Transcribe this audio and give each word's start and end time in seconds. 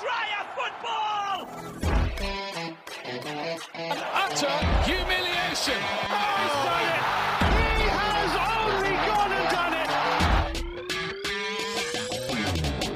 Dryer 0.00 0.44
football! 0.56 1.38
Utter 4.22 4.56
humiliation. 4.84 5.80
He's 5.80 6.56
done 6.66 6.88
it! 6.90 7.02
He 7.54 7.86
has 7.94 8.32
only 8.34 8.94
gone 9.06 9.32
and 9.38 9.48
done 9.54 9.74
it! 9.82 9.88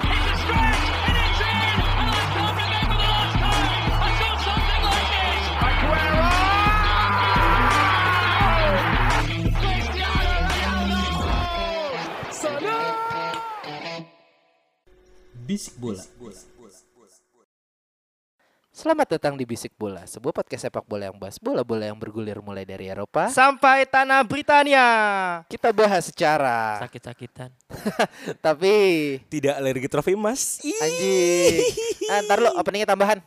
It's 0.02 0.26
a 0.26 0.36
stretch 0.42 0.86
and 1.06 1.16
it's 1.22 1.40
in! 1.40 1.78
And 1.98 2.08
I 2.10 2.22
can't 2.34 2.56
remember 2.58 2.96
the 2.98 3.08
last 3.14 3.36
time 3.38 3.84
I 3.94 4.10
saw 4.18 4.32
something 4.48 4.82
like 4.88 5.08
this! 5.14 5.44
Aguero! 5.68 6.28
Cristiano 9.60 10.34
Ronaldo! 10.50 11.02
Salah! 12.32 13.08
Bisik 15.46 15.74
Bola. 15.80 16.02
Selamat 18.78 19.18
datang 19.18 19.34
di 19.34 19.42
Bisik 19.42 19.74
Bola, 19.74 20.06
sebuah 20.06 20.30
podcast 20.30 20.70
sepak 20.70 20.86
bola 20.86 21.10
yang 21.10 21.18
bahas 21.18 21.34
bola-bola 21.42 21.90
yang 21.90 21.98
bergulir 21.98 22.38
mulai 22.38 22.62
dari 22.62 22.86
Eropa. 22.86 23.26
sampai 23.26 23.82
tanah 23.82 24.22
Britania. 24.22 24.86
Kita 25.50 25.74
bahas 25.74 26.06
secara, 26.06 26.78
Sakit-sakitan. 26.86 27.50
tapi 28.46 28.70
Tidak 29.26 29.58
alergi 29.58 29.90
trofi 29.90 30.14
emas. 30.14 30.62
Anjing. 30.62 31.58
Ah, 32.06 32.22
ntar 32.22 32.38
lu 32.38 32.54
openingnya 32.54 32.86
tambahan. 32.86 33.18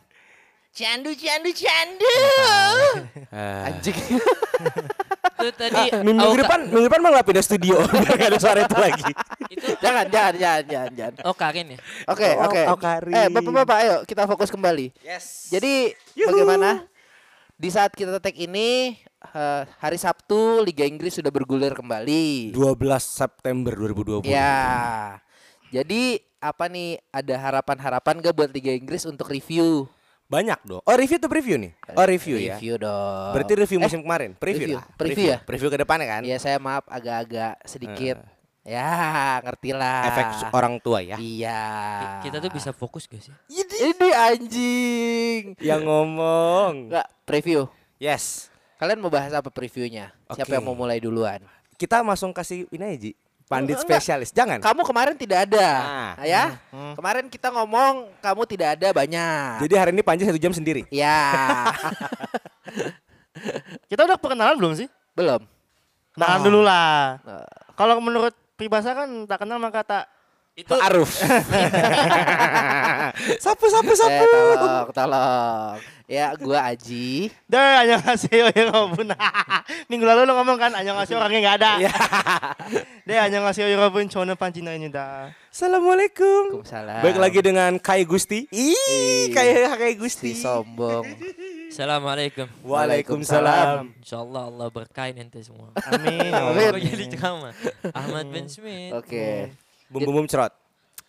Candu, 0.72 1.12
candu, 1.20 1.52
candu. 1.52 2.16
Ah. 3.28 3.68
Anjing. 3.68 3.92
Itu 5.42 5.50
tadi 5.52 5.82
Minggu 6.00 6.22
Auka- 6.24 6.40
depan, 6.40 6.60
minggu 6.64 6.86
depan 6.86 7.00
malah 7.00 7.22
pindah 7.22 7.42
studio. 7.42 7.76
Biar 7.92 8.14
nggak 8.14 8.30
ada 8.30 8.38
suara 8.38 8.60
itu 8.62 8.76
lagi. 8.76 9.10
itu 9.48 9.66
jangan, 9.84 10.06
jangan, 10.06 10.34
jangan, 10.36 10.62
jangan, 10.64 10.90
jangan. 10.94 11.12
Oh 11.22 11.34
Karin 11.34 11.66
ya? 11.68 11.78
Oke, 12.06 12.28
Oh, 12.32 12.46
oke. 12.46 12.62
oh, 12.68 12.78
Karin. 12.78 13.12
Eh, 13.12 13.26
bapak-bapak, 13.28 13.76
ayo 13.78 13.96
kita 14.02 14.22
fokus 14.24 14.48
kembali. 14.48 14.94
Yes. 15.00 15.50
Jadi 15.50 15.90
Yuhu. 16.14 16.30
bagaimana 16.30 16.86
di 17.54 17.68
saat 17.68 17.90
kita 17.90 18.16
tag 18.16 18.34
ini 18.34 18.94
eh, 19.28 19.62
hari 19.76 19.96
Sabtu 19.96 20.60
Liga 20.60 20.82
Inggris 20.82 21.14
sudah 21.14 21.28
bergulir 21.28 21.72
kembali. 21.72 22.50
12 22.50 22.62
September 22.98 23.72
2020. 23.72 24.26
Ya. 24.26 25.18
Jadi 25.70 26.20
apa 26.36 26.66
nih 26.66 27.00
ada 27.08 27.34
harapan-harapan 27.34 28.18
gak 28.20 28.34
buat 28.34 28.50
Liga 28.50 28.70
Inggris 28.70 29.02
untuk 29.02 29.26
review? 29.26 29.86
Banyak 30.32 30.58
dong. 30.64 30.80
Oh 30.88 30.96
review 30.96 31.20
tuh 31.20 31.28
preview 31.28 31.60
nih. 31.60 31.72
Oh 31.92 32.06
review, 32.08 32.40
ya. 32.40 32.56
Review 32.56 32.80
dong. 32.80 33.32
Berarti 33.36 33.52
review 33.52 33.78
Eh, 33.78 33.84
musim 33.84 34.00
kemarin. 34.00 34.32
Preview, 34.32 34.64
review. 34.64 34.76
lah. 34.80 34.86
Preview 34.96 35.26
ya? 35.28 35.38
Preview 35.44 35.68
ke 35.68 35.76
depannya 35.76 36.06
kan. 36.08 36.22
Ya 36.24 36.40
saya 36.40 36.56
maaf 36.56 36.88
agak-agak 36.88 37.60
sedikit. 37.68 38.16
Ya, 38.62 39.42
ngerti 39.42 39.74
lah. 39.74 40.06
Efek 40.08 40.26
orang 40.54 40.78
tua 40.80 41.02
ya. 41.02 41.18
Iya. 41.20 41.60
Kita 42.22 42.38
tuh 42.40 42.48
bisa 42.48 42.70
fokus 42.72 43.10
gak 43.10 43.20
sih? 43.20 43.34
Ini 43.50 44.08
anjing. 44.14 45.42
Yang 45.58 45.82
ngomong. 45.82 46.88
Enggak, 46.88 47.10
preview. 47.26 47.66
Yes. 47.98 48.48
Kalian 48.78 49.02
mau 49.02 49.10
bahas 49.10 49.34
apa 49.34 49.50
previewnya? 49.50 50.14
Siapa 50.32 50.48
Oke. 50.48 50.54
yang 50.56 50.64
mau 50.64 50.74
mulai 50.74 51.02
duluan? 51.02 51.42
Kita 51.74 52.00
langsung 52.00 52.30
kasih 52.30 52.70
ini 52.70 52.82
aja, 52.82 52.98
Ji. 52.98 53.12
Pandit 53.44 53.76
Enggak. 53.76 54.00
spesialis. 54.00 54.30
Jangan. 54.30 54.58
Kamu 54.58 54.80
kemarin 54.82 55.14
tidak 55.14 55.44
ada, 55.44 55.66
Ah. 55.76 56.12
ya? 56.22 56.56
Kemarin 56.94 57.26
kita 57.26 57.48
ngomong 57.48 58.08
kamu 58.18 58.42
tidak 58.46 58.68
ada 58.74 58.88
banyak. 58.90 59.60
Jadi 59.60 59.74
hari 59.74 59.90
ini 59.90 60.00
Panji 60.00 60.22
satu 60.22 60.36
jam 60.36 60.50
sendiri. 60.50 60.88
Ya, 60.88 61.68
Kita 63.86 64.04
udah 64.04 64.16
perkenalan 64.16 64.56
belum 64.56 64.72
sih? 64.74 64.88
belum. 65.12 65.44
Kenalan 66.12 66.40
dulu 66.40 66.60
lah. 66.62 67.20
Eh, 67.20 67.46
Kalau 67.72 67.96
menurut 67.98 68.32
pribahasa 68.54 68.92
kan 68.94 69.08
tak 69.26 69.42
kenal 69.42 69.56
maka 69.56 69.80
tak 69.82 70.04
Itu 70.52 70.76
Aruf. 70.76 71.08
sapu 73.40 73.66
sapu 73.72 73.92
Eh, 73.92 73.96
sapu. 73.96 74.24
tolong, 74.28 74.88
tolong. 74.92 75.76
Ya, 76.04 76.36
gua 76.36 76.68
Aji. 76.68 77.32
Dah 77.48 77.80
hanya 77.80 77.96
ngasih 78.04 78.28
ya 78.52 78.68
ngomong. 78.68 79.16
Minggu 79.88 80.04
lalu 80.04 80.28
lo 80.28 80.36
ngomong 80.36 80.60
kan 80.60 80.68
hanya 80.76 80.92
ngasih 80.92 81.16
orangnya 81.16 81.40
nggak 81.40 81.56
ada. 81.56 81.72
Deh 83.08 83.16
hanya 83.16 83.40
ngasih 83.40 83.64
ya 83.64 83.80
ngomong 83.80 84.12
cowoknya 84.12 84.36
pancina 84.36 84.76
ini 84.76 84.92
dah. 84.92 85.32
Assalamualaikum. 85.48 86.60
Waalaikumsalam. 86.60 87.00
Baik 87.00 87.16
lagi 87.16 87.40
dengan 87.40 87.72
Kai 87.80 88.04
Gusti. 88.04 88.44
Ih, 88.52 89.32
kayak 89.32 89.80
Kai 89.80 89.96
Gusti. 89.96 90.36
Si 90.36 90.44
sombong. 90.44 91.08
Assalamualaikum. 91.72 92.44
Waalaikumsalam. 92.60 93.88
Insyaallah 94.04 94.52
Allah 94.52 94.68
berkain 94.68 95.16
ente 95.16 95.40
semua. 95.40 95.72
Amin. 95.80 96.28
Amin. 96.28 96.68
Kok 96.76 96.80
jadi 96.84 97.04
ceramah? 97.08 97.56
Ahmad 97.96 98.28
bin 98.28 98.52
Smith. 98.52 98.92
Oke. 98.92 99.48
Bum 99.92 100.00
bum 100.08 100.14
bum 100.24 100.26
cerot. 100.26 100.52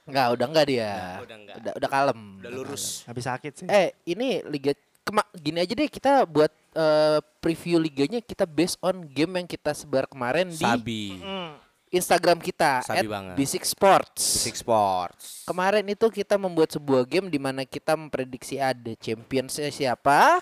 Enggak, 0.04 0.28
udah 0.36 0.46
enggak 0.52 0.66
dia. 0.68 0.92
Udah 1.24 1.38
enggak. 1.40 1.56
Udah, 1.64 1.72
udah 1.80 1.90
kalem. 1.90 2.20
Udah 2.44 2.52
lurus. 2.52 3.08
Habis 3.08 3.24
sakit 3.24 3.52
sih. 3.64 3.68
Eh, 3.72 3.96
ini 4.04 4.44
liga 4.52 4.76
kema 5.04 5.24
gini 5.36 5.60
aja 5.60 5.74
deh 5.76 5.90
kita 5.92 6.24
buat 6.28 6.52
eh, 6.76 7.20
preview 7.44 7.80
liganya 7.80 8.24
kita 8.24 8.48
based 8.48 8.80
on 8.80 9.04
game 9.08 9.36
yang 9.40 9.48
kita 9.48 9.72
sebar 9.76 10.08
kemarin 10.08 10.52
di 10.52 10.64
Sabi. 10.64 11.20
Hmm. 11.20 11.56
Instagram 11.94 12.42
kita 12.42 12.82
Sabi 12.84 13.06
banget. 13.06 13.36
Basic 13.38 13.64
Sports. 13.64 14.20
Six 14.20 14.66
Sports. 14.66 15.46
Kemarin 15.46 15.86
itu 15.86 16.10
kita 16.10 16.42
membuat 16.42 16.74
sebuah 16.74 17.06
game 17.06 17.30
di 17.30 17.38
mana 17.38 17.64
kita 17.70 17.94
memprediksi 17.94 18.58
ada 18.58 18.98
championsnya 18.98 19.70
siapa, 19.70 20.42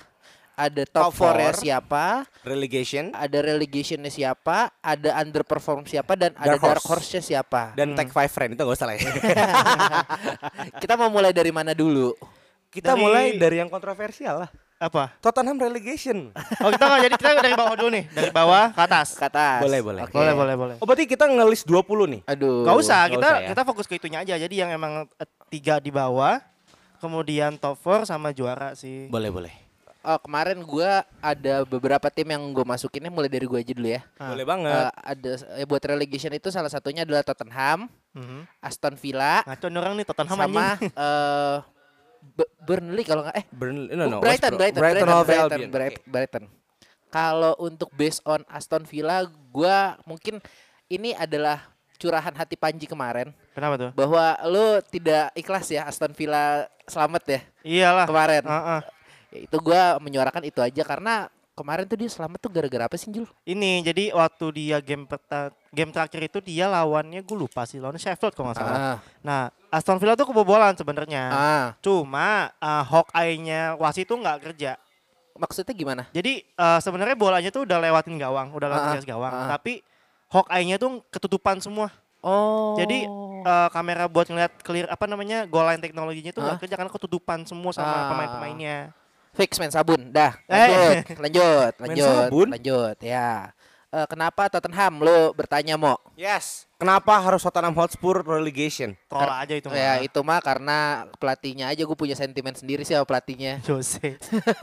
ada 0.61 0.81
top 0.85 1.09
Top 1.09 1.13
4 1.15 1.17
ya 1.17 1.25
four. 1.25 1.53
siapa, 1.57 2.05
Relegation 2.41 3.09
ada 3.11 3.37
relegationnya 3.41 4.07
siapa, 4.07 4.69
ada 4.77 5.17
underperform 5.17 5.83
siapa 5.83 6.13
dan 6.13 6.31
ada 6.35 6.53
Dark 6.53 6.61
dark 6.61 6.83
horse. 6.83 7.09
horse-nya 7.09 7.21
siapa. 7.21 7.73
dan 7.73 7.93
Tag 7.93 8.09
Five 8.09 8.29
Friend 8.29 8.53
itu 8.53 8.61
gak 8.61 8.69
usah 8.71 8.85
lah 8.85 8.95
ya. 8.95 9.01
kita 10.77 10.93
mau 10.95 11.09
mulai 11.09 11.31
dari 11.31 11.49
mana 11.49 11.73
dulu? 11.73 12.13
Kita 12.69 12.93
Dari- 12.93 13.01
mulai 13.01 13.25
dari 13.35 13.57
yang 13.57 13.67
kontroversial 13.67 14.45
lah. 14.45 14.51
Apa? 14.77 15.13
Tottenham 15.19 15.61
relegation. 15.61 16.33
Oh 16.57 16.69
kita 16.69 16.81
nggak 16.83 17.01
jadi 17.03 17.13
kita 17.15 17.29
dari 17.37 17.53
bawah 17.53 17.75
dulu 17.75 17.89
nih, 17.91 18.09
dari 18.09 18.31
bawah 18.31 18.73
ke 18.73 18.81
atas. 18.81 19.13
Ke 19.13 19.29
atas. 19.29 19.61
Boleh, 19.61 19.77
boleh. 19.77 20.01
Oke. 20.01 20.15
Boleh 20.15 20.33
boleh 20.33 20.55
boleh. 20.57 20.75
Oh 20.77 20.85
berarti 20.85 21.05
kita 21.05 21.25
ngelis 21.25 21.61
20 21.63 21.85
nih. 22.09 22.21
Aduh. 22.25 22.65
Gak 22.65 22.75
usah, 22.75 23.05
nggak 23.05 23.13
kita 23.13 23.27
usah 23.27 23.37
ya. 23.37 23.47
kita 23.53 23.61
fokus 23.61 23.85
ke 23.85 23.93
itunya 23.95 24.17
aja. 24.19 24.33
Jadi 24.35 24.55
yang 24.57 24.73
emang 24.73 25.05
eh, 25.05 25.29
tiga 25.51 25.77
di 25.77 25.93
bawah, 25.93 26.41
kemudian 26.97 27.55
top 27.55 27.77
4 27.77 28.09
sama 28.09 28.33
juara 28.33 28.73
sih. 28.73 29.05
Boleh 29.05 29.29
boleh. 29.29 29.53
Oh, 30.01 30.17
kemarin 30.17 30.57
gua 30.61 31.05
ada 31.21 31.61
beberapa 31.61 32.09
tim 32.09 32.25
yang 32.25 32.41
gue 32.49 32.65
masukinnya 32.65 33.07
mulai 33.07 33.29
dari 33.29 33.45
gue 33.45 33.53
aja 33.55 33.69
dulu 33.69 33.85
ya. 33.85 34.01
Ah. 34.17 34.33
Boleh 34.33 34.41
Eh, 34.41 34.49
banget. 34.49 34.73
ada 34.97 35.31
ya 35.55 35.65
buat 35.65 35.83
relegation 35.83 36.33
itu 36.33 36.49
salah 36.49 36.67
satunya 36.67 37.05
adalah 37.05 37.21
Tottenham, 37.21 37.85
Mhm. 38.11 38.49
Aston 38.57 38.97
Villa, 38.97 39.45
Ngaco 39.45 39.65
nih 39.67 39.77
orang 39.77 39.93
nih 39.93 40.05
Tottenham 40.05 40.33
sama 40.35 40.45
anjing. 40.73 40.89
eh 40.89 41.57
Be- 42.21 42.51
Burnley 42.59 43.01
kalau 43.01 43.21
nggak 43.23 43.33
eh 43.35 43.45
Burnley, 43.49 43.89
no, 43.91 44.03
no, 44.07 44.17
Brighton. 44.19 44.53
Brighton, 44.53 44.77
Brighton, 44.77 44.81
Brighton, 44.81 45.05
Brighton, 45.25 45.41
Albion. 45.41 45.69
Brighton, 45.69 46.03
Brighton. 46.07 46.43
Kalau 47.07 47.53
untuk 47.57 47.89
based 47.91 48.21
on 48.23 48.41
Aston 48.47 48.85
Villa, 48.85 49.21
gua 49.49 49.97
mungkin 50.03 50.41
ini 50.87 51.11
adalah 51.11 51.65
curahan 51.97 52.33
hati 52.33 52.55
Panji 52.55 52.85
kemarin 52.85 53.29
Kenapa 53.53 53.77
tuh? 53.77 53.91
bahwa 53.93 54.33
lu 54.47 54.65
tidak 54.87 55.29
ikhlas 55.33 55.69
ya 55.69 55.85
Aston 55.85 56.13
Villa 56.13 56.65
selamat 56.85 57.23
ya 57.27 57.39
Iyalah. 57.61 58.05
kemarin. 58.05 58.41
Heeh. 58.41 58.81
Ya, 59.31 59.39
itu 59.41 59.57
gua 59.57 59.95
menyuarakan 59.97 60.43
itu 60.43 60.59
aja 60.59 60.83
karena 60.83 61.27
kemarin 61.51 61.83
tuh 61.83 61.95
dia 61.95 62.07
selamat 62.07 62.37
tuh 62.37 62.49
gara-gara 62.49 62.83
apa 62.85 62.95
sih 62.95 63.07
Jul? 63.07 63.27
Ini 63.43 63.79
jadi 63.81 64.11
waktu 64.11 64.45
dia 64.51 64.77
game 64.79 65.03
peta, 65.03 65.51
game 65.69 65.89
terakhir 65.89 66.21
itu 66.25 66.39
dia 66.41 66.65
lawannya 66.65 67.21
gue 67.21 67.37
lupa 67.37 67.63
sih 67.63 67.77
lawannya 67.77 68.01
Sheffield 68.01 68.33
kalau 68.33 68.49
nggak 68.49 68.57
salah. 68.57 68.75
Ah, 68.75 68.97
Nah 69.21 69.41
Aston 69.69 69.95
Villa 69.97 70.15
tuh 70.15 70.25
kebobolan 70.25 70.73
sebenarnya. 70.73 71.23
ah, 71.29 71.65
Cuma 71.79 72.49
uh, 72.55 72.83
Hawkeye-nya 72.83 73.75
wasit 73.75 74.03
itu 74.03 74.13
nggak 74.13 74.37
kerja. 74.43 74.75
maksudnya 75.31 75.71
gimana? 75.71 76.03
Jadi 76.11 76.43
eh, 76.43 76.79
sebenarnya 76.79 77.15
bolanya 77.15 77.49
tuh 77.49 77.63
udah 77.63 77.79
lewatin 77.79 78.13
gawang, 78.15 78.51
udah 78.51 78.67
lewatin 78.67 78.99
Ah, 78.99 79.07
gawang. 79.07 79.33
ah. 79.33 79.47
Tapi 79.49 79.79
Hawkeye-nya 80.27 80.75
tuh 80.75 81.01
ketutupan 81.07 81.57
semua. 81.57 81.87
Oh. 82.19 82.75
Jadi 82.75 83.07
eh, 83.41 83.69
kamera 83.69 84.05
buat 84.05 84.27
ngeliat 84.27 84.59
clear 84.59 84.85
apa 84.85 85.05
namanya 85.05 85.45
goal 85.45 85.63
line 85.63 85.79
teknologinya 85.79 86.29
tuh 86.29 86.41
nggak 86.41 86.55
Hah? 86.55 86.61
kerja 86.61 86.75
karena 86.75 86.91
ketutupan 86.91 87.39
semua 87.43 87.71
sama 87.71 87.89
Ah. 87.89 88.07
pemain-pemainnya. 88.09 88.91
Fix 89.33 89.57
main 89.57 89.69
sabun. 89.69 90.09
Dah, 90.09 90.35
Eh. 90.45 90.67
lanjut, 90.67 90.95
lanjut, 91.23 91.73
lanjut, 91.79 92.07
sabun? 92.27 92.47
lanjut. 92.51 92.97
Ya. 92.99 93.51
Eh, 93.91 94.07
kenapa 94.07 94.47
Tottenham? 94.47 95.03
Lu 95.03 95.35
bertanya 95.35 95.75
mau? 95.75 95.99
Yes. 96.15 96.63
Kenapa 96.79 97.11
harus 97.13 97.43
Tottenham 97.43 97.75
Hotspur 97.75 98.23
relegation? 98.23 98.95
Troll 99.05 99.27
aja 99.27 99.51
itu 99.51 99.67
mah. 99.67 99.75
Ya 99.75 99.93
itu 99.99 100.19
mah 100.23 100.39
karena 100.39 100.77
pelatihnya 101.19 101.67
aja 101.67 101.83
gue 101.83 101.93
punya 101.93 102.15
sentimen 102.15 102.55
sendiri 102.55 102.81
sih 102.81 102.95
sama 102.95 103.03
pelatihnya. 103.03 103.59
Jose. 103.67 104.15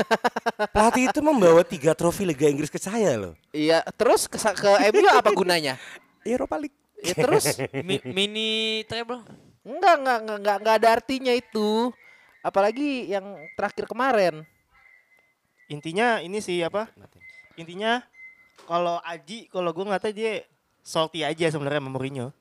Pelatih 0.74 1.12
itu 1.12 1.20
membawa 1.20 1.60
tiga 1.62 1.92
trofi 1.92 2.24
Liga 2.24 2.48
Inggris 2.48 2.72
ke 2.72 2.80
saya 2.80 3.14
loh. 3.14 3.34
Iya 3.52 3.84
terus 3.94 4.26
ke, 4.26 4.40
ke 4.40 4.70
MU 4.90 5.06
apa 5.06 5.30
gunanya? 5.30 5.76
Europa 6.24 6.56
League. 6.56 6.74
Ya 6.98 7.14
terus 7.14 7.54
Mi- 7.84 8.02
mini 8.02 8.82
treble. 8.84 9.22
enggak 9.62 9.94
enggak 10.00 10.16
enggak 10.18 10.36
enggak, 10.40 10.56
enggak 10.58 10.74
ada 10.74 10.88
artinya 10.90 11.32
itu. 11.32 11.92
Apalagi 12.40 13.06
yang 13.06 13.22
terakhir 13.54 13.84
kemarin. 13.84 14.42
Intinya 15.68 16.24
ini 16.24 16.40
sih 16.40 16.64
apa? 16.64 16.88
Intinya 17.60 18.00
kalau 18.64 18.96
Aji 19.04 19.52
kalau 19.52 19.68
gue 19.76 19.84
ngeliatnya 19.84 20.12
dia 20.16 20.32
salty 20.80 21.20
aja 21.28 21.52
sebenarnya 21.52 21.84
sama 21.84 21.92
Mourinho. 21.92 22.32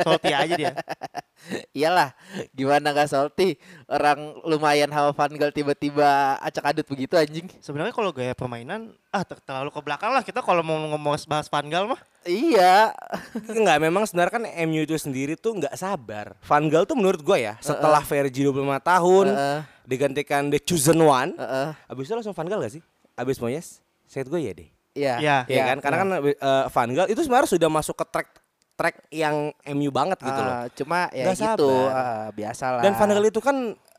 Salty 0.00 0.32
aja 0.32 0.54
dia. 0.54 0.72
Iyalah, 1.76 2.16
gimana 2.56 2.90
gak 2.90 3.12
salty 3.12 3.60
orang 3.86 4.40
lumayan 4.42 4.90
hawa 4.90 5.12
Van 5.12 5.30
Gaal 5.30 5.52
tiba-tiba 5.52 6.40
acak 6.40 6.72
adut 6.74 6.86
begitu 6.88 7.14
anjing. 7.14 7.46
Sebenarnya 7.60 7.92
kalau 7.92 8.10
gaya 8.10 8.32
permainan 8.32 8.96
ah 9.12 9.22
ter- 9.22 9.38
terlalu 9.44 9.70
ke 9.70 9.80
belakang 9.84 10.10
lah 10.10 10.24
kita 10.24 10.40
kalau 10.42 10.64
mau 10.64 10.74
ngomong 10.74 11.14
bahas 11.28 11.46
Van 11.46 11.66
Gaal 11.68 11.86
mah. 11.86 12.00
Iya. 12.26 12.90
Enggak, 13.52 13.78
memang 13.78 14.02
sebenarnya 14.08 14.32
kan 14.32 14.44
MU 14.66 14.82
itu 14.82 14.96
sendiri 14.98 15.38
tuh 15.38 15.54
nggak 15.60 15.76
sabar. 15.78 16.34
Van 16.42 16.64
Gaal 16.66 16.88
tuh 16.88 16.96
menurut 16.98 17.20
gue 17.22 17.38
ya, 17.38 17.54
setelah 17.62 18.02
Fergie 18.02 18.48
25 18.48 18.66
tahun 18.82 19.26
Heeh. 19.30 19.58
digantikan 19.86 20.42
The 20.50 20.58
Chosen 20.58 20.98
One, 20.98 21.36
Heeh. 21.36 21.68
abis 21.86 22.10
itu 22.10 22.14
langsung 22.16 22.34
Van 22.34 22.48
Gaal 22.48 22.60
gak 22.64 22.74
sih? 22.80 22.82
Abis 23.14 23.38
Moyes? 23.38 23.78
Saya 24.08 24.26
gue 24.26 24.40
ya 24.40 24.52
deh. 24.56 24.68
Iya. 24.96 25.14
Iya. 25.20 25.36
Iya 25.46 25.62
kan? 25.68 25.78
Karena 25.84 25.96
kan 26.00 26.08
eh, 26.24 26.64
Van 26.72 26.90
Gaal 26.90 27.08
itu 27.12 27.20
sebenarnya 27.22 27.50
sudah 27.54 27.70
masuk 27.70 27.94
ke 27.94 28.06
track 28.08 28.28
track 28.76 29.08
yang 29.08 29.50
MU 29.66 29.88
banget 29.88 30.20
gitu 30.20 30.36
loh. 30.38 30.54
Ah, 30.54 30.66
cuma 30.70 30.98
ya 31.10 31.24
Nggak 31.26 31.36
gitu, 31.56 31.70
ah, 31.88 32.28
biasalah. 32.30 32.80
Dan 32.80 32.92
Van 32.92 33.08
Gaal 33.08 33.26
itu 33.26 33.40
kan 33.40 33.56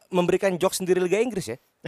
memberikan 0.08 0.56
jokes 0.56 0.80
sendiri 0.80 1.02
Liga 1.02 1.18
Inggris 1.18 1.50
ya. 1.50 1.58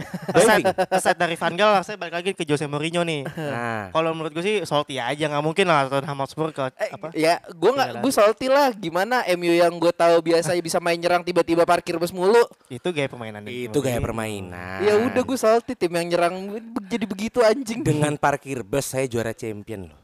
Aside 0.90 1.18
dari 1.18 1.34
Van 1.34 1.52
Gaal, 1.52 1.82
saya 1.82 1.96
balik 1.96 2.14
lagi 2.14 2.30
ke 2.32 2.42
Jose 2.42 2.64
Mourinho 2.64 3.02
nih. 3.02 3.26
Nah, 3.26 3.88
Kalau 3.90 4.10
menurut 4.10 4.32
gue 4.32 4.40
sih 4.40 4.56
salty 4.62 4.96
aja 4.96 5.26
nggak 5.26 5.40
mungkin 5.40 5.66
lah 5.66 5.86
Tottenham 5.86 6.20
Hotspur 6.20 6.50
ke 6.50 6.62
Eh, 6.74 6.90
apa? 6.90 7.08
ya 7.12 7.38
gue 7.44 7.70
nggak 7.70 8.00
gue 8.00 8.12
salty 8.12 8.46
lah 8.46 8.72
gimana 8.72 9.22
MU 9.34 9.50
yang 9.50 9.72
gue 9.72 9.90
tahu 9.90 10.20
biasa 10.22 10.56
bisa 10.58 10.78
main 10.78 10.96
nyerang 10.96 11.20
tiba-tiba 11.20 11.64
parkir 11.64 11.96
bus 11.96 12.10
mulu 12.10 12.40
Itu 12.66 12.90
gaya 12.90 13.06
permainan 13.06 13.44
itu 13.44 13.76
gaya 13.78 13.98
permainan. 13.98 14.80
ya 14.80 14.94
udah 14.96 15.22
gue 15.22 15.38
salty 15.38 15.72
tim 15.74 15.92
yang 15.92 16.06
nyerang 16.08 16.34
jadi 16.86 17.04
begitu 17.04 17.38
anjing 17.40 17.80
dengan 17.80 18.14
parkir 18.16 18.62
bus 18.62 18.84
saya 18.86 19.04
juara 19.04 19.32
champion 19.32 19.90
loh. 19.90 19.98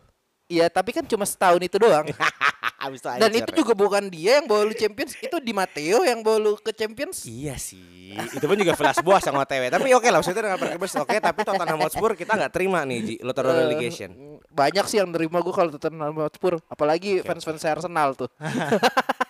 Iya 0.46 0.68
tapi 0.68 0.92
kan 0.92 1.02
cuma 1.02 1.24
setahun 1.24 1.58
itu 1.58 1.76
doang 1.76 2.06
Abis 2.86 3.00
itu 3.00 3.08
dan 3.16 3.30
itu 3.32 3.50
juga 3.52 3.72
bukan 3.72 4.06
dia 4.06 4.38
yang 4.38 4.46
bawa 4.46 4.62
lu 4.62 4.72
Champions 4.72 5.12
itu 5.16 5.36
di 5.38 5.50
Matteo 5.50 6.02
yang 6.02 6.20
bawa 6.20 6.38
lu 6.38 6.52
ke 6.56 6.70
Champions 6.70 7.26
Iya 7.26 7.54
sih, 7.56 8.14
itu 8.14 8.42
pun 8.42 8.54
juga 8.54 8.72
flash 8.72 9.00
bos 9.00 9.20
sama 9.20 9.42
OTW. 9.42 9.66
Tapi 9.68 9.90
oke 9.90 10.06
lah, 10.06 10.18
maksudnya 10.18 10.42
dengan 10.44 10.56
parkir 10.56 10.78
bus 10.78 10.94
oke. 10.94 11.10
Tapi 11.12 11.40
Tottenham 11.42 11.80
Hotspur 11.80 12.10
kita 12.12 12.32
nggak 12.32 12.52
terima 12.52 12.80
nih, 12.82 12.98
Ji. 13.02 13.14
Lo 13.20 13.30
taruh 13.30 13.50
Eh, 13.50 13.58
relegation. 13.66 14.10
banyak 14.46 14.84
sih 14.86 14.96
yang 14.96 15.10
nerima 15.10 15.38
gue 15.38 15.50
kalau 15.50 15.68
Tottenham 15.68 16.16
Hotspur 16.16 16.62
apalagi 16.66 17.20
fans-fans 17.20 17.60
Arsenal 17.62 18.14
tuh 18.14 18.30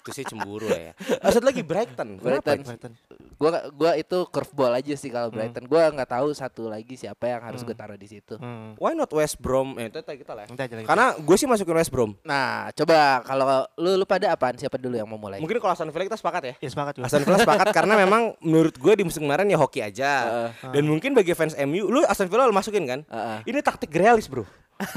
Itu 0.00 0.10
sih 0.16 0.24
cemburu 0.24 0.66
lah 0.66 0.80
ya. 0.80 0.92
Satu 1.34 1.44
lagi 1.44 1.60
Brighton. 1.60 2.16
Brighton. 2.16 2.58
Brighton. 2.64 2.92
Gua 3.40 3.68
gua 3.72 3.92
itu 3.96 4.18
curveball 4.28 4.76
aja 4.80 4.94
sih 4.96 5.08
kalau 5.12 5.28
Brighton. 5.28 5.64
Gua 5.68 5.92
nggak 5.92 6.08
tahu 6.08 6.28
satu 6.32 6.68
lagi 6.68 6.96
siapa 6.96 7.28
yang 7.28 7.40
harus 7.44 7.60
gue 7.64 7.76
taruh 7.76 7.96
di 7.96 8.08
situ. 8.08 8.36
Hmm. 8.36 8.76
Why 8.76 8.96
not 8.96 9.12
West 9.12 9.40
Brom? 9.40 9.76
Eh, 9.76 9.88
itu 9.88 10.00
kita 10.00 10.32
lah. 10.32 10.44
ya. 10.44 10.48
Nanti 10.52 10.62
aja 10.64 10.74
lagi. 10.76 10.86
Karena 10.88 11.06
gue 11.16 11.36
sih 11.36 11.48
masukin 11.48 11.76
West 11.76 11.92
Brom. 11.92 12.16
Nah, 12.24 12.68
coba 12.72 13.24
kalau 13.24 13.64
lu 13.80 14.00
lu 14.00 14.04
pada 14.04 14.32
apaan? 14.32 14.56
Siapa 14.60 14.76
dulu 14.76 14.96
yang 14.96 15.08
mau 15.08 15.16
mulai? 15.16 15.40
Mungkin 15.40 15.56
kalau 15.60 15.72
Aston 15.72 15.88
Villa 15.92 16.04
kita 16.08 16.18
sepakat 16.20 16.42
ya. 16.44 16.54
Ya 16.60 16.68
semangat 16.72 16.96
juga. 16.96 17.08
Aston 17.08 17.24
Villa 17.24 17.38
sepakat 17.40 17.72
karena 17.76 17.94
memang 17.96 18.36
menurut 18.40 18.76
gue 18.76 18.92
di 18.96 19.04
musim 19.04 19.24
kemarin 19.24 19.48
ya 19.48 19.56
hoki 19.60 19.80
aja. 19.80 20.10
Heeh. 20.52 20.76
Dan 20.76 20.84
mungkin 20.88 21.12
bagi 21.16 21.32
fans 21.32 21.56
MU, 21.56 21.88
lu 21.88 22.04
Aston 22.04 22.28
Villa 22.28 22.48
lu 22.48 22.52
masukin 22.56 22.84
kan? 22.84 23.00
Heeh. 23.08 23.38
Ini 23.48 23.58
taktik 23.64 23.88
Grealish, 23.88 24.28
Bro. 24.28 24.44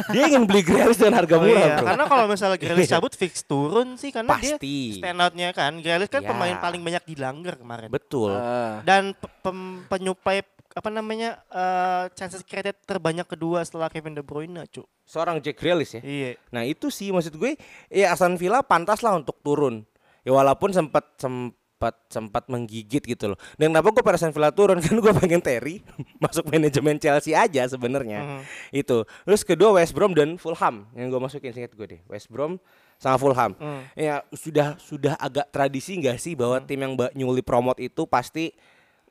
Dia 0.09 0.24
ingin 0.25 0.44
beli 0.44 0.62
Grealish 0.62 0.95
dengan 0.95 1.19
harga 1.19 1.35
Oh 1.35 1.41
murah, 1.41 1.59
iya, 1.59 1.75
Bro. 1.75 1.85
karena 1.85 2.03
kalau 2.06 2.25
misalnya 2.25 2.57
Grealish 2.57 2.89
cabut 2.94 3.13
fix 3.13 3.44
turun 3.44 3.95
sih 3.95 4.09
karena 4.09 4.35
dia 4.38 4.56
Pasti. 4.56 4.97
stand 4.97 5.19
outnya 5.19 5.50
kan. 5.51 5.75
Grealish 5.77 6.07
kan 6.07 6.21
Ya. 6.21 6.30
pemain 6.30 6.56
paling 6.57 6.80
banyak 6.80 7.03
dilanggar 7.06 7.56
kemarin. 7.56 7.88
Betul. 7.88 8.31
Ah. 8.31 8.80
Dan 8.81 9.12
pe- 9.12 9.31
pem- 9.41 9.83
penyuplai 9.85 10.41
apa 10.74 10.89
namanya 10.89 11.38
eh, 11.47 12.03
chances 12.13 12.41
created 12.41 12.74
terbanyak 12.81 13.25
kedua 13.25 13.62
setelah 13.62 13.88
Kevin 13.88 14.13
De 14.13 14.21
Bruyne, 14.21 14.65
cu. 14.68 14.81
Seorang 15.03 15.38
Jack 15.38 15.57
Grealish 15.57 15.94
ya. 15.94 16.01
Iya. 16.01 16.29
Nah 16.50 16.63
itu 16.63 16.88
sih 16.88 17.12
maksud 17.12 17.36
gue 17.36 17.53
ya 17.88 18.09
Aston 18.09 18.36
Villa 18.36 18.59
pantas 18.59 19.00
lah 19.00 19.13
untuk 19.13 19.38
turun. 19.39 19.83
Ya 20.24 20.31
walaupun 20.31 20.71
sempat 20.71 21.13
sempat 21.15 21.59
sempat 22.07 22.47
menggigit 22.47 23.01
gitu 23.01 23.33
loh. 23.33 23.39
Dan 23.57 23.74
kenapa 23.74 23.89
gue 23.91 24.03
pada 24.06 24.15
Villa 24.15 24.53
turun 24.53 24.80
kan 24.85 24.95
gue 24.95 25.13
pengen 25.18 25.41
Terry 25.41 25.83
masuk 26.24 26.47
manajemen 26.47 26.95
Chelsea 27.01 27.33
aja 27.33 27.65
sebenarnya. 27.68 28.19
Mhm. 28.24 28.41
Itu. 28.71 29.03
Terus 29.25 29.41
kedua 29.44 29.75
West 29.75 29.91
Brom 29.91 30.13
dan 30.13 30.38
Fulham 30.38 30.88
yang 30.94 31.09
gue 31.09 31.19
masukin 31.19 31.51
singkat 31.51 31.74
gue 31.74 31.88
deh. 31.97 32.01
West 32.07 32.30
Brom 32.30 32.62
sama 33.01 33.19
Fulham. 33.19 33.51
Hmm. 33.59 33.83
Ya 33.97 34.24
sudah 34.31 34.80
sudah 34.80 35.19
agak 35.19 35.51
tradisi 35.51 36.00
nggak 36.00 36.15
sih 36.21 36.39
bahwa 36.39 36.62
tim 36.63 36.80
yang 36.80 36.94
newly 37.18 37.44
promote 37.44 37.83
itu 37.83 38.07
pasti 38.07 38.56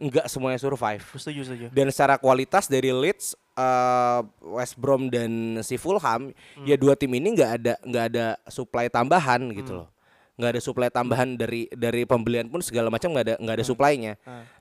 nggak 0.03 0.27
semuanya 0.27 0.59
survive. 0.59 1.05
Setuju, 1.15 1.41
setuju. 1.47 1.67
Dan 1.71 1.93
secara 1.95 2.19
kualitas 2.19 2.67
dari 2.67 2.91
Leeds, 2.91 3.39
eh, 3.55 4.21
West 4.43 4.75
Brom 4.81 5.07
dan 5.13 5.61
si 5.63 5.79
Fulham, 5.79 6.35
ya 6.65 6.75
dua 6.75 6.97
tim 6.99 7.13
ini 7.13 7.37
nggak 7.37 7.51
ada 7.61 7.75
nggak 7.85 8.05
ada 8.15 8.27
supply 8.51 8.89
tambahan 8.89 9.53
gitu 9.55 9.85
loh. 9.85 9.89
Nggak 10.33 10.51
ada 10.57 10.61
supply 10.65 10.89
tambahan 10.89 11.37
dari 11.37 11.69
dari 11.77 12.09
pembelian 12.09 12.49
pun 12.49 12.65
segala 12.65 12.89
macam 12.89 13.13
nggak 13.13 13.25
ada 13.29 13.35
nggak 13.37 13.57
ada 13.61 13.67
supply-nya. 13.67 14.13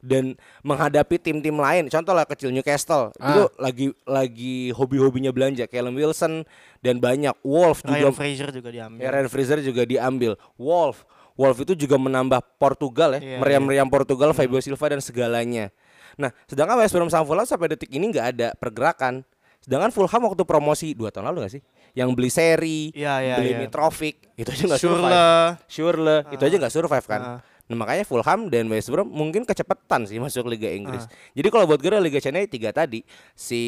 Dan 0.04 0.36
menghadapi 0.62 1.16
tim-tim 1.16 1.56
lain, 1.56 1.88
contoh 1.88 2.12
lah 2.12 2.28
kecil 2.28 2.52
Newcastle, 2.52 3.16
itu 3.16 3.44
lagi 3.56 3.88
lagi 4.04 4.56
hobi-hobinya 4.76 5.32
belanja, 5.32 5.66
Callum 5.72 5.96
Wilson 5.96 6.44
dan 6.84 7.00
banyak 7.00 7.34
Wolf 7.42 7.88
juga 7.88 8.12
Ryan 8.12 8.16
Fraser 8.16 8.50
juga 8.52 8.70
diambil. 8.70 9.00
Ya, 9.00 9.10
Ryan 9.16 9.30
Fraser 9.32 9.60
juga 9.64 9.84
diambil. 9.88 10.32
Wolf, 10.60 11.08
Wolf 11.40 11.58
itu 11.64 11.74
juga 11.74 11.96
menambah 11.96 12.44
Portugal 12.60 13.18
ya, 13.18 13.22
Iya, 13.24 13.38
meriam-meriam 13.40 13.88
Portugal, 13.88 14.36
Fabio 14.36 14.60
Silva 14.60 14.92
dan 14.92 15.00
segalanya. 15.00 15.72
Nah, 16.20 16.36
sedangkan 16.46 16.76
West 16.84 16.92
Brom 16.92 17.08
sampai 17.08 17.72
detik 17.72 17.90
ini 17.96 18.12
nggak 18.12 18.28
ada 18.36 18.48
pergerakan. 18.60 19.24
Sedangkan 19.62 19.94
Fulham 19.94 20.22
waktu 20.26 20.42
promosi 20.42 20.98
dua 20.98 21.14
tahun 21.14 21.30
lalu 21.30 21.46
nggak 21.46 21.54
sih? 21.54 21.62
Yang 21.94 22.10
beli 22.18 22.30
seri, 22.34 22.80
Iya, 22.98 23.14
iya, 23.22 23.36
beli 23.38 23.52
iya. 23.54 23.60
Mitrovic, 23.62 24.16
itu 24.34 24.50
aja 24.50 24.64
nggak 24.74 24.82
survive. 24.82 25.14
Surle. 25.14 25.38
Surle, 25.70 26.18
itu 26.34 26.44
aja 26.44 26.56
nggak 26.58 26.74
survive 26.74 27.06
kan. 27.06 27.22
Ah. 27.22 27.40
Nah, 27.70 27.78
makanya 27.78 28.04
Fulham 28.04 28.52
dan 28.52 28.68
West 28.68 28.92
Brom 28.92 29.08
mungkin 29.08 29.48
kecepatan 29.48 30.04
sih 30.04 30.20
masuk 30.20 30.50
Liga 30.50 30.68
Inggris. 30.68 31.08
Ah. 31.08 31.10
Jadi 31.32 31.48
kalau 31.48 31.64
buat 31.70 31.80
gue 31.80 31.88
Liga 32.04 32.20
China 32.20 32.44
tiga 32.44 32.76
tadi, 32.76 33.06
si 33.32 33.62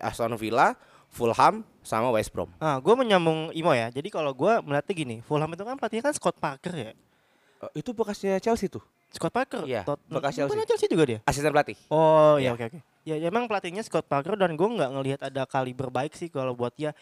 Aston 0.00 0.38
Villa, 0.40 0.72
Fulham 1.12 1.60
sama 1.84 2.08
West 2.14 2.32
Brom. 2.32 2.48
Nah, 2.56 2.80
gue 2.80 2.94
menyambung 2.96 3.52
Imo 3.52 3.76
ya. 3.76 3.92
Jadi 3.92 4.08
kalau 4.08 4.32
gue 4.32 4.52
melihatnya 4.64 4.94
gini, 4.96 5.16
Fulham 5.20 5.52
itu 5.52 5.62
kan 5.68 5.76
pelatihnya 5.76 6.04
kan 6.08 6.14
Scott 6.16 6.40
Parker 6.40 6.72
ya. 6.72 6.92
Eh, 6.96 7.82
itu 7.84 7.92
bekasnya 7.92 8.40
Chelsea 8.40 8.72
tuh. 8.72 8.80
Scott 9.12 9.30
Parker. 9.30 9.62
Iya, 9.62 9.82
Tot- 9.82 10.00
bekas 10.04 10.32
Chelsea. 10.32 10.64
Chelsea 10.64 10.88
juga 10.88 11.04
dia. 11.06 11.18
Asisten 11.22 11.48
pelatih. 11.48 11.76
Oh 11.86 12.36
Iya. 12.36 12.42
iya 12.42 12.50
oke 12.50 12.64
oke. 12.66 12.78
Ya 13.02 13.16
ya, 13.16 13.28
emang 13.28 13.44
pelatihnya 13.44 13.80
Scott 13.80 14.04
Parker 14.04 14.34
dan 14.34 14.52
gue 14.52 14.68
nggak 14.68 14.90
ngelihat 14.90 15.20
ada 15.24 15.42
kaliber 15.44 15.88
baik 15.88 16.12
sih 16.12 16.26
kalau 16.26 16.52
buat 16.52 16.72
dia. 16.72 16.94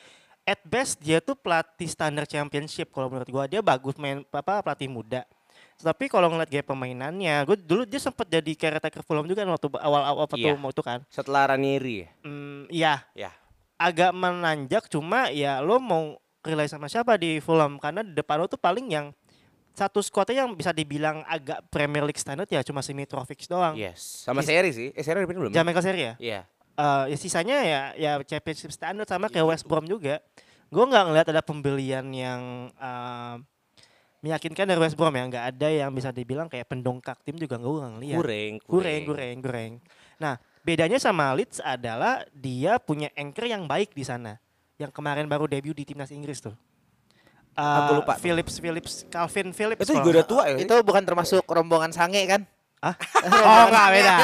At 0.42 0.58
best 0.62 0.98
dia 0.98 1.20
tuh 1.20 1.34
pelatih 1.34 1.86
standar 1.86 2.24
championship 2.24 2.88
kalau 2.88 3.06
menurut 3.06 3.28
gue 3.28 3.44
dia 3.48 3.60
bagus 3.60 3.94
main 3.94 4.24
apa 4.26 4.60
pelatih 4.60 4.88
muda. 4.88 5.22
Tapi 5.76 6.08
kalau 6.08 6.28
ngeliat 6.28 6.48
gaya 6.48 6.60
permainannya, 6.60 7.40
gue 7.42 7.56
dulu 7.56 7.84
dia 7.84 7.96
sempat 7.96 8.26
jadi 8.26 8.48
caretaker 8.50 9.00
Fulham 9.00 9.24
juga 9.24 9.40
waktu 9.42 9.68
awal-awal 9.74 10.24
waktu 10.24 10.36
Iya. 10.38 10.52
mau 10.54 10.68
itu 10.68 10.80
kan. 10.80 11.04
Setelah 11.08 11.48
Ranieri 11.48 12.04
ya. 12.04 12.08
Hmm, 12.22 12.64
iya 12.68 12.94
Ya. 13.14 13.30
agak 13.76 14.12
menanjak 14.12 14.88
cuma 14.88 15.28
ya 15.28 15.60
lo 15.60 15.76
mau 15.76 16.16
rely 16.40 16.64
sama 16.64 16.84
siapa 16.84 17.16
di 17.16 17.36
Fulham 17.38 17.76
karena 17.76 18.00
di 18.00 18.12
depan 18.12 18.36
lo 18.36 18.46
tuh 18.46 18.56
paling 18.56 18.88
yang 18.88 19.12
satu 19.74 20.02
squadnya 20.04 20.44
yang 20.44 20.52
bisa 20.52 20.74
dibilang 20.74 21.22
agak 21.24 21.64
Premier 21.72 22.04
League 22.04 22.18
standard 22.20 22.50
ya 22.50 22.60
cuma 22.60 22.84
si 22.84 22.92
Mitrovic 22.92 23.46
doang. 23.48 23.74
Yes. 23.78 24.26
Sama 24.26 24.42
Is- 24.44 24.48
seri 24.50 24.70
sih. 24.74 24.88
Eh 24.92 25.04
seri 25.04 25.24
belum? 25.24 25.52
Jamaica 25.54 25.80
Serie 25.80 26.04
ya? 26.04 26.14
Iya. 26.20 26.40
Eh, 26.80 27.04
ya 27.12 27.16
sisanya 27.16 27.56
ya 27.64 27.80
ya 27.96 28.12
championship 28.24 28.72
standard 28.72 29.08
sama 29.08 29.28
kayak 29.28 29.46
West 29.46 29.64
Brom 29.68 29.84
juga. 29.84 30.20
Gue 30.70 30.84
nggak 30.86 31.04
ngeliat 31.10 31.26
ada 31.28 31.42
pembelian 31.42 32.06
yang 32.14 32.70
eh, 32.74 33.34
meyakinkan 34.20 34.68
dari 34.68 34.80
West 34.80 34.96
Brom 34.96 35.12
ya. 35.12 35.24
Nggak 35.28 35.44
ada 35.56 35.68
yang 35.68 35.90
bisa 35.92 36.12
dibilang 36.12 36.48
kayak 36.48 36.68
pendongkak 36.68 37.20
tim 37.24 37.36
juga 37.40 37.56
gue 37.56 37.68
nggak 37.68 37.92
ngeliat. 37.96 38.18
Kureng, 38.20 38.54
Kureng, 38.64 39.02
kureng, 39.08 39.36
kureng. 39.40 39.72
Nah, 40.20 40.36
bedanya 40.60 41.00
sama 41.00 41.32
Leeds 41.32 41.60
adalah 41.64 42.24
dia 42.36 42.76
punya 42.76 43.08
anchor 43.16 43.48
yang 43.48 43.64
baik 43.64 43.96
di 43.96 44.04
sana. 44.04 44.36
Yang 44.76 44.92
kemarin 44.96 45.28
baru 45.28 45.44
debut 45.44 45.76
di 45.76 45.84
timnas 45.84 46.12
Inggris 46.12 46.40
tuh. 46.40 46.56
Aku 47.60 47.92
Eh, 47.92 47.96
lupa. 47.98 48.14
Phillips, 48.16 48.54
Phillips, 48.56 48.92
Calvin 49.06 49.52
Phillips. 49.52 49.84
Itu 49.84 49.92
juga 49.94 50.10
udah 50.16 50.24
tua 50.24 50.42
ya. 50.48 50.56
Itu 50.58 50.74
bukan 50.80 51.04
termasuk 51.04 51.44
rombongan 51.44 51.92
sange 51.92 52.24
kan? 52.24 52.42
Oh 53.20 53.64
nggak 53.68 53.88
beda. 53.92 54.14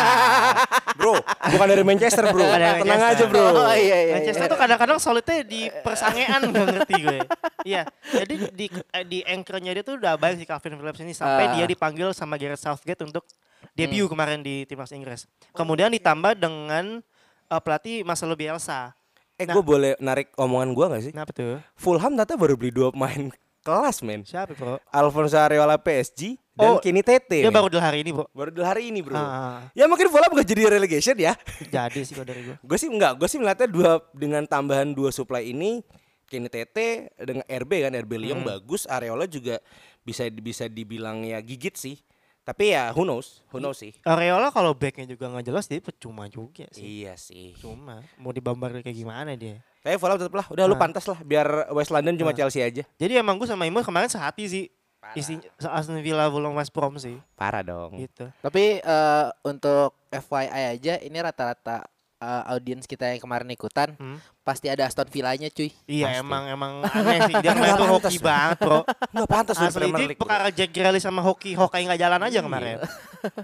bro, 0.97 1.13
bukan 1.53 1.67
dari 1.69 1.85
Manchester, 1.85 2.25
bro. 2.27 2.41
Dari 2.41 2.81
Tenang 2.81 2.89
Manchester. 2.89 3.13
aja, 3.13 3.25
bro. 3.29 3.45
Oh 3.53 3.75
iya 3.77 3.97
iya. 4.01 4.15
Manchester 4.17 4.45
iya. 4.45 4.51
tuh 4.51 4.59
kadang-kadang 4.59 4.97
solidnya 4.97 5.45
di 5.45 5.69
persangean 5.85 6.41
nggak 6.41 6.65
ngerti 6.73 6.95
gue. 6.99 7.19
Iya, 7.63 7.83
jadi 8.09 8.35
di 8.49 8.67
eh, 8.73 9.05
di 9.05 9.19
anchornya 9.23 9.77
dia 9.77 9.85
tuh 9.85 10.01
udah 10.01 10.17
baik 10.17 10.41
si 10.41 10.49
Calvin 10.49 10.73
Phillips 10.75 11.01
ini 11.01 11.13
sampai 11.13 11.45
Ah. 11.45 11.53
dia 11.53 11.67
dipanggil 11.67 12.09
sama 12.11 12.41
Gareth 12.41 12.65
Southgate 12.65 13.05
untuk 13.05 13.29
debut 13.77 14.09
kemarin 14.09 14.41
di 14.41 14.65
timnas 14.65 14.89
Inggris. 14.91 15.29
Kemudian 15.53 15.93
ditambah 15.93 16.33
dengan 16.33 17.05
eh, 17.47 17.61
pelatih 17.61 18.03
Marcelo 18.03 18.33
Bielsa. 18.33 18.97
Eh, 19.37 19.45
Nah. 19.45 19.53
gue 19.53 19.63
boleh 19.63 19.93
narik 19.99 20.33
omongan 20.35 20.71
gue 20.73 20.87
gak 20.89 21.03
sih? 21.03 21.13
Kenapa 21.13 21.31
tuh? 21.31 21.61
Fulham 21.75 22.09
ternyata 22.11 22.35
baru 22.35 22.55
beli 22.55 22.71
dua 22.71 22.89
pemain 22.89 23.29
kelas, 23.61 24.01
men. 24.01 24.23
Siapa 24.23 24.55
bro? 24.55 24.81
Alfonso 24.89 25.37
Areola 25.37 25.77
PSG 25.77 26.41
dan 26.51 26.73
Oh, 26.73 26.79
Kenny 26.79 27.03
Tete. 27.03 27.41
Dia 27.41 27.49
men. 27.49 27.53
baru 27.53 27.69
dulu 27.69 27.83
hari 27.83 28.01
ini 28.01 28.11
bro. 28.11 28.25
baru 28.31 28.49
dulu 28.49 28.65
hari 28.65 28.89
ini, 28.89 29.01
bro. 29.01 29.13
Ah, 29.13 29.69
Ya 29.73 29.85
mungkin 29.85 30.09
Fulham 30.09 30.31
gak 30.31 30.47
jadi 30.47 30.71
relegation 30.71 31.13
ya. 31.15 31.37
jadi 31.69 32.01
sih 32.01 32.15
kalau 32.15 32.25
dari 32.25 32.43
gue. 32.45 32.57
gue 32.57 32.79
sih 32.79 32.89
enggak, 32.89 33.13
gue 33.15 33.27
sih 33.27 33.37
melihatnya 33.37 33.67
dua 33.67 33.91
dengan 34.11 34.43
tambahan 34.43 34.89
dua 34.91 35.11
supply 35.11 35.45
ini 35.45 35.85
Kenny 36.25 36.49
Tete 36.49 37.13
dengan 37.15 37.45
RB 37.45 37.71
kan 37.83 37.93
RB 37.93 38.13
Lyon 38.17 38.41
Hmm. 38.41 38.49
bagus 38.49 38.83
Areola 38.85 39.27
juga 39.27 39.61
bisa 40.01 40.25
bisa 40.31 40.65
dibilang 40.65 41.23
ya 41.23 41.39
gigit 41.39 41.75
sih 41.75 42.01
tapi 42.47 42.71
ya 42.71 42.95
who 42.95 43.03
knows 43.03 43.43
who 43.51 43.59
knows 43.59 43.75
sih 43.77 43.91
Areola 44.01 44.49
kalau 44.49 44.71
backnya 44.71 45.03
juga 45.05 45.27
nggak 45.27 45.43
jelas 45.45 45.67
dia 45.67 45.83
percuma 45.83 46.25
juga 46.27 46.71
sih. 46.71 47.03
iya 47.03 47.19
sih 47.19 47.59
Cuma 47.59 48.07
mau 48.15 48.31
dibambar 48.31 48.71
kayak 48.79 48.95
gimana 48.95 49.35
dia. 49.35 49.59
tapi 49.81 49.99
Fulham 49.99 50.15
tetap 50.15 50.31
lah 50.33 50.47
udah 50.47 50.65
lu 50.65 50.73
Nah. 50.73 50.81
pantas 50.81 51.05
lah 51.05 51.19
biar 51.21 51.45
West 51.71 51.91
London 51.91 52.15
cuma 52.15 52.31
Nah. 52.31 52.39
Chelsea 52.39 52.63
aja 52.63 52.87
Jadi 52.95 53.13
emang 53.13 53.35
gue 53.35 53.45
sama 53.45 53.67
Imo 53.67 53.83
kemarin 53.83 54.07
sehati 54.07 54.47
sih. 54.47 54.67
Isi 55.13 55.39
Aston 55.61 55.99
Villa 56.01 56.27
Fulham 56.27 56.51
West 56.53 56.71
Brom 56.71 56.95
sih. 56.97 57.15
parah 57.35 57.63
dong 57.63 57.95
Gitu. 57.97 58.27
Tapi 58.41 58.79
eh, 58.79 59.27
untuk 59.43 59.95
FYI 60.09 60.47
aja 60.73 60.99
ini 60.99 61.15
rata-rata 61.17 61.87
eh, 62.17 62.43
audiens 62.49 62.85
kita 62.85 63.07
yang 63.07 63.19
kemarin 63.19 63.49
ikutan 63.49 63.93
Hmm. 63.95 64.17
pasti 64.41 64.67
ada 64.67 64.85
Aston 64.85 65.05
Villanya 65.07 65.49
cuy. 65.49 65.69
Iya 65.85 66.07
Pasti. 66.11 66.21
emang 66.21 66.43
emang 66.47 66.73
aneh 66.83 67.19
sih 67.23 67.35
dia 67.37 67.53
main 67.55 67.67
Nggak 67.67 67.77
tuh 67.77 67.89
hoki 67.91 68.17
banget 68.19 68.59
bro. 68.59 68.81
nggak 68.87 69.27
pantas 69.27 69.57
Asli 69.59 69.75
Premier 69.77 69.99
dia 69.99 70.07
League 70.07 70.17
bro. 70.17 70.25
perkara 70.25 70.49
Jack 70.49 70.71
Grealish 70.71 71.03
sama 71.03 71.21
hoki 71.21 71.53
hoki 71.53 71.83
nggak 71.83 71.99
jalan 71.99 72.21
aja 72.21 72.39
kemarin. 72.41 72.77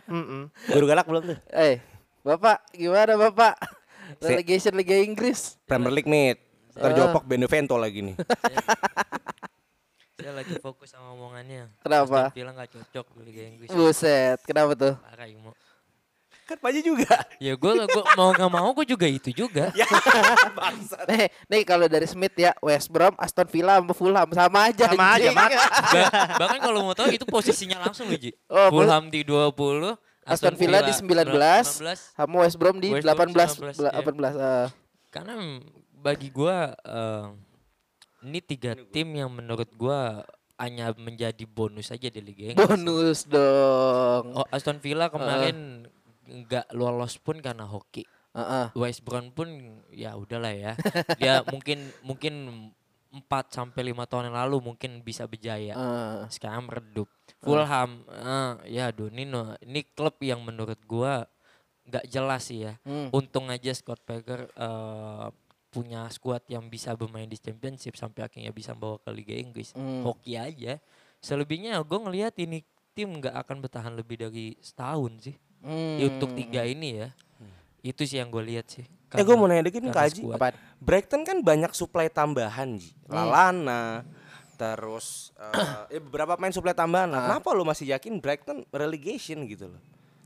Guru 0.73 0.85
galak 0.85 1.05
belum 1.05 1.23
tuh 1.26 1.38
Eh, 1.49 1.83
Bapak 2.23 2.64
gimana 2.71 3.12
Bapak? 3.14 3.55
Relegation 4.19 4.73
Liga 4.73 4.95
Inggris. 4.95 5.57
Premier 5.62 5.91
League 5.91 6.07
mate 6.07 6.41
Ah. 6.73 6.88
terjopok 6.88 7.23
Benevento 7.23 7.76
lagi 7.76 8.00
nih 8.00 8.17
Saya 10.14 10.33
lagi 10.35 10.55
fokus 10.57 10.88
sama 10.88 11.12
omongannya. 11.12 11.67
Kenapa? 11.81 12.31
Aston 12.31 12.37
Villa 12.37 12.52
nggak 12.55 12.71
cocok 12.71 13.07
di 13.12 13.23
Liga 13.26 13.43
Inggris. 13.45 13.69
Buset, 13.69 14.38
kenapa 14.43 14.73
tuh? 14.73 14.95
Parah 14.97 15.26
Kan 16.52 16.61
Paji 16.61 16.80
juga 16.85 17.16
Ya 17.40 17.56
gue 17.56 17.73
gua 17.73 18.04
mau 18.12 18.28
nggak 18.37 18.50
mau 18.52 18.68
gue 18.76 18.85
juga 18.85 19.09
itu 19.09 19.32
juga. 19.32 19.73
ya 19.73 19.88
Nih, 21.09 21.32
nih 21.49 21.62
kalau 21.64 21.88
dari 21.88 22.04
Smith 22.04 22.37
ya 22.37 22.52
West 22.61 22.92
Brom, 22.92 23.16
Aston 23.16 23.49
Villa, 23.49 23.80
sama 23.80 23.94
Fulham 23.97 24.28
sama 24.37 24.59
aja. 24.68 24.85
Sama 24.92 25.06
aja. 25.16 25.28
Mat. 25.32 25.50
Ba- 25.88 26.12
bahkan 26.37 26.59
kalau 26.61 26.85
mau 26.85 26.94
tahu 26.94 27.09
itu 27.09 27.25
posisinya 27.25 27.80
langsung 27.88 28.12
loh 28.12 28.21
Ji. 28.21 28.37
Oh, 28.52 28.68
Fulham 28.68 29.09
di 29.09 29.25
20, 29.25 29.97
Aston 30.28 30.54
Villa 30.54 30.85
di 30.85 30.92
19, 30.92 31.25
19. 31.32 32.14
sama 32.14 32.35
West 32.44 32.56
Brom 32.61 32.76
di 32.78 32.92
West 32.92 33.09
Brom 33.09 33.32
18 33.32 33.80
19, 33.80 33.80
iya. 33.80 33.90
18. 33.97 34.37
eh. 34.37 34.66
Karena 35.09 35.32
bagi 35.97 36.28
gua 36.28 36.76
eh, 36.76 37.26
ini 38.28 38.38
tiga 38.44 38.76
tim 38.92 39.09
yang 39.16 39.32
menurut 39.32 39.73
gua 39.75 40.23
hanya 40.61 40.94
menjadi 40.94 41.42
bonus 41.42 41.90
aja 41.90 42.06
di 42.06 42.21
Liga 42.23 42.54
Inggris. 42.54 42.68
bonus 42.71 43.18
dong. 43.26 44.25
Oh, 44.37 44.47
Aston 44.54 44.78
Villa 44.78 45.11
kemarin 45.11 45.88
nggak 46.26 46.71
lolos 46.75 47.19
pun 47.19 47.38
karena 47.43 47.67
hoki. 47.67 48.07
Heeh. 48.33 48.73
West 48.73 49.05
Brom 49.05 49.29
pun 49.33 49.49
ya 49.93 50.17
udahlah 50.17 50.52
ya. 50.57 50.73
Dia 51.21 51.45
mungkin 51.52 51.93
mungkin 52.00 52.35
4 53.12 53.29
sampai 53.52 53.93
5 53.93 54.09
tahun 54.09 54.33
yang 54.33 54.38
lalu 54.41 54.73
mungkin 54.73 55.05
bisa 55.05 55.29
berjaya. 55.29 55.76
eh. 55.76 56.25
Sekarang 56.33 56.64
meredup. 56.64 57.12
Fulham 57.43 58.07
eh, 58.09 58.52
ya 58.73 58.88
Donino 58.95 59.52
ini 59.61 59.85
klub 59.93 60.17
yang 60.25 60.41
menurut 60.47 60.79
gua 60.88 61.29
nggak 61.85 62.09
jelas 62.09 62.49
sih 62.49 62.64
ya. 62.64 62.81
Hmm. 62.88 63.12
Untung 63.12 63.52
aja 63.52 63.75
Scott 63.76 64.00
Parker 64.07 64.49
eh, 64.49 65.29
punya 65.73 66.05
skuad 66.12 66.45
yang 66.49 66.69
bisa 66.69 66.93
bermain 66.97 67.29
di 67.29 67.41
Championship 67.41 67.97
sampai 67.97 68.29
akhirnya 68.29 68.52
bisa 68.52 68.73
bawa 68.73 69.00
ke 69.00 69.11
Liga 69.12 69.37
Inggris. 69.37 69.76
Hmm. 69.76 70.05
Hoki 70.05 70.37
aja. 70.41 70.81
Selebihnya 71.21 71.81
gue 71.85 71.99
ngelihat 72.00 72.37
ini 72.41 72.64
tim 72.93 73.09
nggak 73.21 73.33
akan 73.45 73.57
bertahan 73.64 73.93
lebih 73.97 74.21
dari 74.21 74.57
setahun 74.61 75.12
sih. 75.21 75.37
Hmm. 75.62 75.97
Ya, 75.99 76.07
untuk 76.11 76.35
tiga 76.35 76.66
ini 76.66 77.07
ya. 77.07 77.09
Itu 77.83 78.02
sih 78.07 78.19
yang 78.19 78.31
gue 78.31 78.42
lihat 78.42 78.66
sih. 78.71 78.87
eh 79.12 79.21
gue 79.21 79.37
mau 79.37 79.45
nanya 79.45 79.69
dikit 79.69 79.85
nih 79.85 79.92
Kak 79.92 80.04
Haji? 80.09 80.23
Brighton 80.81 81.23
kan 81.23 81.38
banyak 81.45 81.71
suplai 81.76 82.09
tambahan 82.09 82.81
Ji. 82.81 82.97
Lalana 83.07 84.02
terus 84.57 85.35
eh, 85.37 85.99
eh, 85.99 86.00
beberapa 86.00 86.38
main 86.38 86.54
suplai 86.54 86.73
tambahan 86.73 87.11
lah. 87.11 87.21
Kenapa 87.28 87.50
lu 87.52 87.66
masih 87.66 87.90
yakin 87.92 88.23
Brighton 88.23 88.62
relegation 88.71 89.42
gitu 89.50 89.69
loh? 89.69 89.83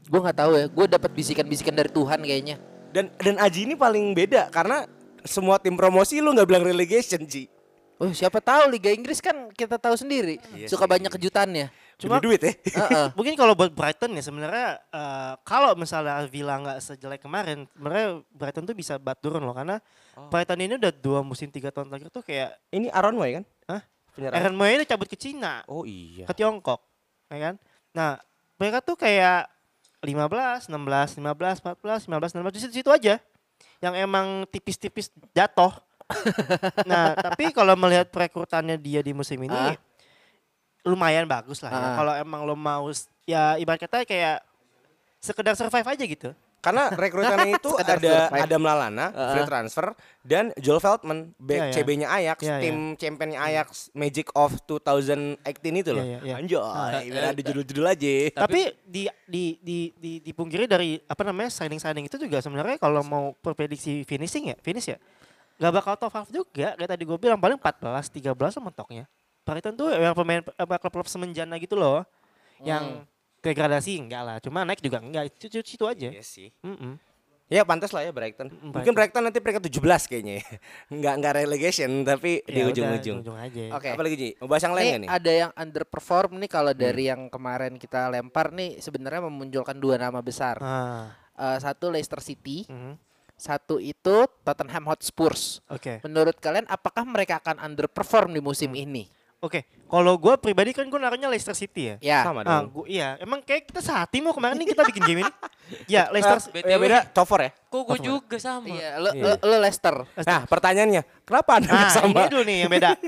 Gue 0.06 0.20
nggak 0.22 0.38
tahu 0.38 0.52
ya. 0.54 0.66
Gue 0.70 0.86
dapat 0.86 1.10
bisikan-bisikan 1.16 1.74
dari 1.74 1.90
Tuhan 1.90 2.20
kayaknya. 2.22 2.56
Dan 2.94 3.10
dan 3.18 3.36
Aji 3.42 3.66
ini 3.66 3.74
paling 3.74 4.14
beda 4.14 4.48
karena 4.54 4.86
semua 5.26 5.58
tim 5.58 5.74
promosi 5.74 6.22
lu 6.22 6.30
nggak 6.36 6.46
bilang 6.46 6.64
relegation 6.64 7.26
Ji. 7.26 7.50
Oh 7.96 8.12
siapa 8.12 8.44
tahu 8.44 8.76
Liga 8.76 8.92
Inggris 8.92 9.24
kan 9.24 9.48
kita 9.56 9.80
tahu 9.80 9.96
sendiri. 9.96 10.36
Iya 10.52 10.68
Suka 10.68 10.84
sih. 10.84 10.92
banyak 10.94 11.10
kejutannya. 11.10 11.72
Cuma 11.96 12.20
duit 12.20 12.36
ya. 12.38 12.52
Heeh. 12.76 13.06
Mungkin 13.16 13.32
kalau 13.34 13.56
buat 13.56 13.72
Brighton 13.72 14.12
ya 14.12 14.22
sebenarnya 14.22 14.68
eh, 14.84 15.32
kalau 15.48 15.72
misalnya 15.72 16.28
Villa 16.28 16.60
nggak 16.60 16.78
sejelek 16.84 17.24
kemarin, 17.24 17.64
sebenarnya 17.72 18.20
Brighton 18.30 18.68
tuh 18.68 18.76
bisa 18.76 19.00
bat 19.00 19.16
turun 19.16 19.40
loh 19.40 19.56
karena 19.56 19.80
Brighton 20.28 20.60
ini 20.60 20.76
udah 20.76 20.92
dua 20.92 21.20
musim 21.24 21.48
tiga 21.48 21.72
tahun 21.72 21.88
terakhir 21.88 22.12
tuh 22.12 22.20
kayak 22.20 22.52
Ini 22.68 22.92
Aaron 22.92 23.16
Moy 23.16 23.40
kan? 23.40 23.44
Hah? 23.64 23.82
Penyerang. 24.12 24.36
Aaron 24.36 24.56
Moy 24.56 24.70
ini 24.76 24.84
cabut 24.84 25.08
ke 25.08 25.16
Cina, 25.16 25.64
Oh 25.64 25.88
iya. 25.88 26.28
ke 26.28 26.32
Tiongkok, 26.36 26.84
ya 27.32 27.52
kan? 27.52 27.54
Nah 27.96 28.20
mereka 28.60 28.84
tuh 28.84 28.96
kayak 28.96 29.48
15, 30.04 30.68
16, 30.68 31.16
15, 31.16 31.64
14, 31.64 32.08
15, 32.12 32.36
16 32.36 32.54
di 32.54 32.60
situ-situ 32.60 32.90
aja 32.92 33.16
yang 33.80 33.96
emang 33.96 34.44
tipis-tipis 34.52 35.08
jatuh. 35.32 35.72
nah 36.90 37.16
tapi 37.18 37.50
kalau 37.50 37.74
melihat 37.74 38.06
perekrutannya 38.12 38.78
dia 38.78 39.00
di 39.02 39.10
musim 39.10 39.40
ini 39.42 39.50
Ah. 39.50 39.74
Lumayan 40.86 41.26
bagus 41.26 41.58
lah 41.60 41.70
ya. 41.74 41.78
Ah. 41.82 41.94
Kalau 41.98 42.12
emang 42.14 42.40
lo 42.46 42.54
mau 42.54 42.86
ya 43.26 43.58
ibarat 43.58 43.82
kata 43.82 44.06
kayak 44.06 44.38
sekedar 45.18 45.58
survive 45.58 45.84
aja 45.84 46.04
gitu. 46.06 46.30
Karena 46.62 46.90
rekrutannya 47.02 47.58
itu 47.58 47.70
ada 47.78 47.94
survive. 47.98 48.42
Adam 48.42 48.62
Lallana, 48.66 49.06
free 49.34 49.46
transfer 49.46 49.86
dan 50.22 50.50
Joel 50.58 50.82
Feldman, 50.82 51.30
back 51.38 51.58
Iya, 51.58 51.66
iya. 51.70 51.74
CB-nya 51.74 52.08
Ajax, 52.10 52.38
Iya, 52.42 52.54
iya. 52.58 52.62
tim 52.62 52.76
championnya 52.98 53.38
Ajax 53.38 53.68
Magic 53.94 54.26
of 54.34 54.50
2018 54.66 55.82
itu 55.82 55.90
loh. 55.94 56.02
Iya. 56.02 56.34
Anjay, 56.42 57.06
biar 57.10 57.24
ada 57.34 57.42
judul-judul 57.42 57.86
aja. 57.86 58.14
Tapi, 58.34 58.74
di, 58.82 59.06
di 59.26 59.44
di 59.62 59.78
di 59.94 60.10
dipungkiri 60.22 60.66
dari 60.66 60.98
apa 61.06 61.22
namanya 61.22 61.54
signing-signing 61.54 62.10
itu 62.10 62.18
juga 62.18 62.42
sebenarnya 62.42 62.78
kalau 62.82 63.02
mau 63.06 63.34
prediksi 63.38 64.02
finishing 64.02 64.50
ya, 64.50 64.56
finish 64.58 64.90
ya. 64.90 64.98
Gak 65.56 65.72
bakal 65.72 65.94
top 65.96 66.12
half 66.12 66.28
juga. 66.28 66.76
Kayak 66.76 66.90
tadi 66.98 67.02
gue 67.06 67.16
bilang 67.16 67.40
paling 67.40 67.56
14, 67.56 68.10
13 68.10 68.34
lah 68.34 68.62
mentoknya. 68.62 69.04
Brighton 69.46 69.78
tuh 69.78 69.94
yang 69.94 70.12
pemain 70.12 70.42
apa 70.58 70.74
klub-klub 70.82 71.06
semenjana 71.06 71.54
gitu 71.56 71.78
loh. 71.78 72.02
Yang 72.58 73.06
degradasi 73.40 74.02
enggak 74.02 74.22
lah. 74.26 74.36
Cuma 74.42 74.66
naik 74.66 74.82
juga 74.82 74.98
enggak. 74.98 75.30
Itu 75.30 75.46
itu, 75.46 75.78
itu 75.78 75.84
aja. 75.86 76.08
Iya 76.10 76.22
sih. 76.26 76.50
Mm-mm. 76.66 76.98
Ya 77.46 77.62
pantas 77.62 77.94
lah 77.94 78.02
ya 78.02 78.10
Brighton. 78.10 78.50
Mm, 78.50 78.74
Mungkin 78.74 78.90
Brighton 78.90 79.22
nanti 79.22 79.38
peringkat 79.38 79.70
17 79.70 80.10
kayaknya 80.10 80.42
ya. 80.42 80.44
Enggak 80.98 81.14
enggak 81.14 81.34
relegation 81.38 81.90
tapi 82.02 82.42
di 82.42 82.58
Ya 82.58 82.66
udah, 82.66 82.72
ujung-ujung. 82.74 83.18
ujung 83.22 83.38
aja. 83.38 83.64
Oke. 83.78 83.88
Apa 83.94 84.02
lagi 84.02 84.16
Ji? 84.18 84.30
Mau 84.42 84.50
bahas 84.50 84.62
yang 84.66 84.74
lain 84.74 85.06
Nih 85.06 85.10
ada 85.14 85.30
yang 85.30 85.50
underperform 85.54 86.42
nih 86.42 86.50
kalau 86.50 86.74
dari 86.74 87.06
yang 87.06 87.30
kemarin 87.30 87.78
kita 87.78 88.10
lempar 88.10 88.50
nih 88.50 88.82
sebenarnya 88.82 89.30
memunculkan 89.30 89.78
dua 89.78 89.94
nama 89.94 90.18
besar. 90.18 90.58
Ah, 90.58 91.14
Eh, 91.36 91.58
satu 91.60 91.92
Leicester 91.92 92.18
City, 92.18 92.64
mhm. 92.64 92.96
satu 93.36 93.76
itu 93.76 94.24
Tottenham 94.42 94.88
Hotspurs. 94.88 95.60
Oke. 95.68 96.00
Menurut 96.00 96.40
kalian 96.40 96.64
apakah 96.66 97.04
mereka 97.04 97.38
akan 97.38 97.60
underperform 97.60 98.32
di 98.32 98.40
musim 98.40 98.72
ini? 98.72 99.04
Oke. 99.36 99.68
Kalau 99.86 100.16
gue 100.16 100.32
pribadi 100.36 100.72
kan 100.72 100.84
gue 100.84 100.96
naruhnya 100.96 101.28
Leicester 101.28 101.52
City 101.52 101.92
ya. 101.92 101.96
Ya. 102.00 102.18
Sama 102.24 102.40
Ah, 102.42 102.64
dong. 102.64 102.72
gua, 102.72 102.84
iya, 102.88 103.14
emang 103.20 103.38
kayak 103.38 103.68
kita 103.68 103.78
sehati 103.78 104.18
mau 104.18 104.32
kemarin 104.32 104.56
nih 104.56 104.72
kita 104.72 104.82
bikin 104.82 105.02
game 105.04 105.20
ini. 105.22 105.32
ya, 105.94 106.08
Leicester 106.10 106.40
Ah, 106.40 106.64
ya 106.64 106.76
beda 106.76 106.98
four 107.22 107.40
ya. 107.44 107.50
Kok 107.68 107.82
gue 107.84 107.98
juga 108.00 108.36
sama. 108.40 108.66
Iya, 108.66 108.90
lo, 108.98 109.08
Iya. 109.12 109.36
lo, 109.38 109.56
Leicester. 109.60 109.94
Nah, 110.18 110.40
pertanyaannya, 110.44 111.02
kenapa 111.22 111.50
Anda 111.56 111.68
Nah, 111.68 111.90
sama? 111.92 112.18
ini 112.18 112.28
dulu 112.28 112.42
nih 112.42 112.56
yang 112.64 112.72
beda. 112.72 112.90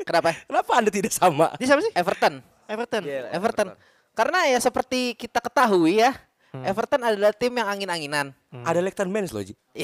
Kenapa? 0.00 0.32
Kenapa 0.34 0.70
Anda 0.74 0.90
tidak 0.90 1.12
sama? 1.12 1.54
Ini 1.56 1.64
siapa 1.66 1.82
sih? 1.82 1.92
Everton. 1.94 2.34
Everton. 2.66 3.02
Iya. 3.04 3.30
Everton. 3.30 3.68
Karena 4.10 4.38
ya 4.46 4.58
seperti 4.58 5.14
kita 5.14 5.38
ketahui 5.40 5.98
ya, 5.98 6.12
Hmm. 6.50 6.66
Everton 6.66 6.98
adalah 6.98 7.30
tim 7.30 7.54
yang 7.54 7.70
angin-anginan. 7.70 8.34
Ada 8.66 8.82
Lecton 8.82 9.06
Benz 9.06 9.30
loh, 9.30 9.38
Ji. 9.38 9.54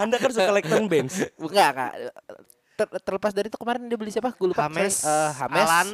Anda 0.00 0.16
kan 0.16 0.32
suka 0.32 0.48
Lecton 0.56 0.88
Benz. 0.88 1.20
Enggak, 1.36 1.70
Kak. 1.76 1.92
Ter- 2.74 2.90
terlepas 3.00 3.30
dari 3.30 3.46
itu 3.46 3.54
kemarin 3.54 3.86
dia 3.86 3.94
beli 3.94 4.10
siapa? 4.10 4.30
Gue 4.32 4.50
lupa. 4.50 4.66
Hames, 4.66 5.00
Sorry. 5.00 5.14
Eh, 5.14 5.30
Hames. 5.36 5.64
Alan. 5.64 5.88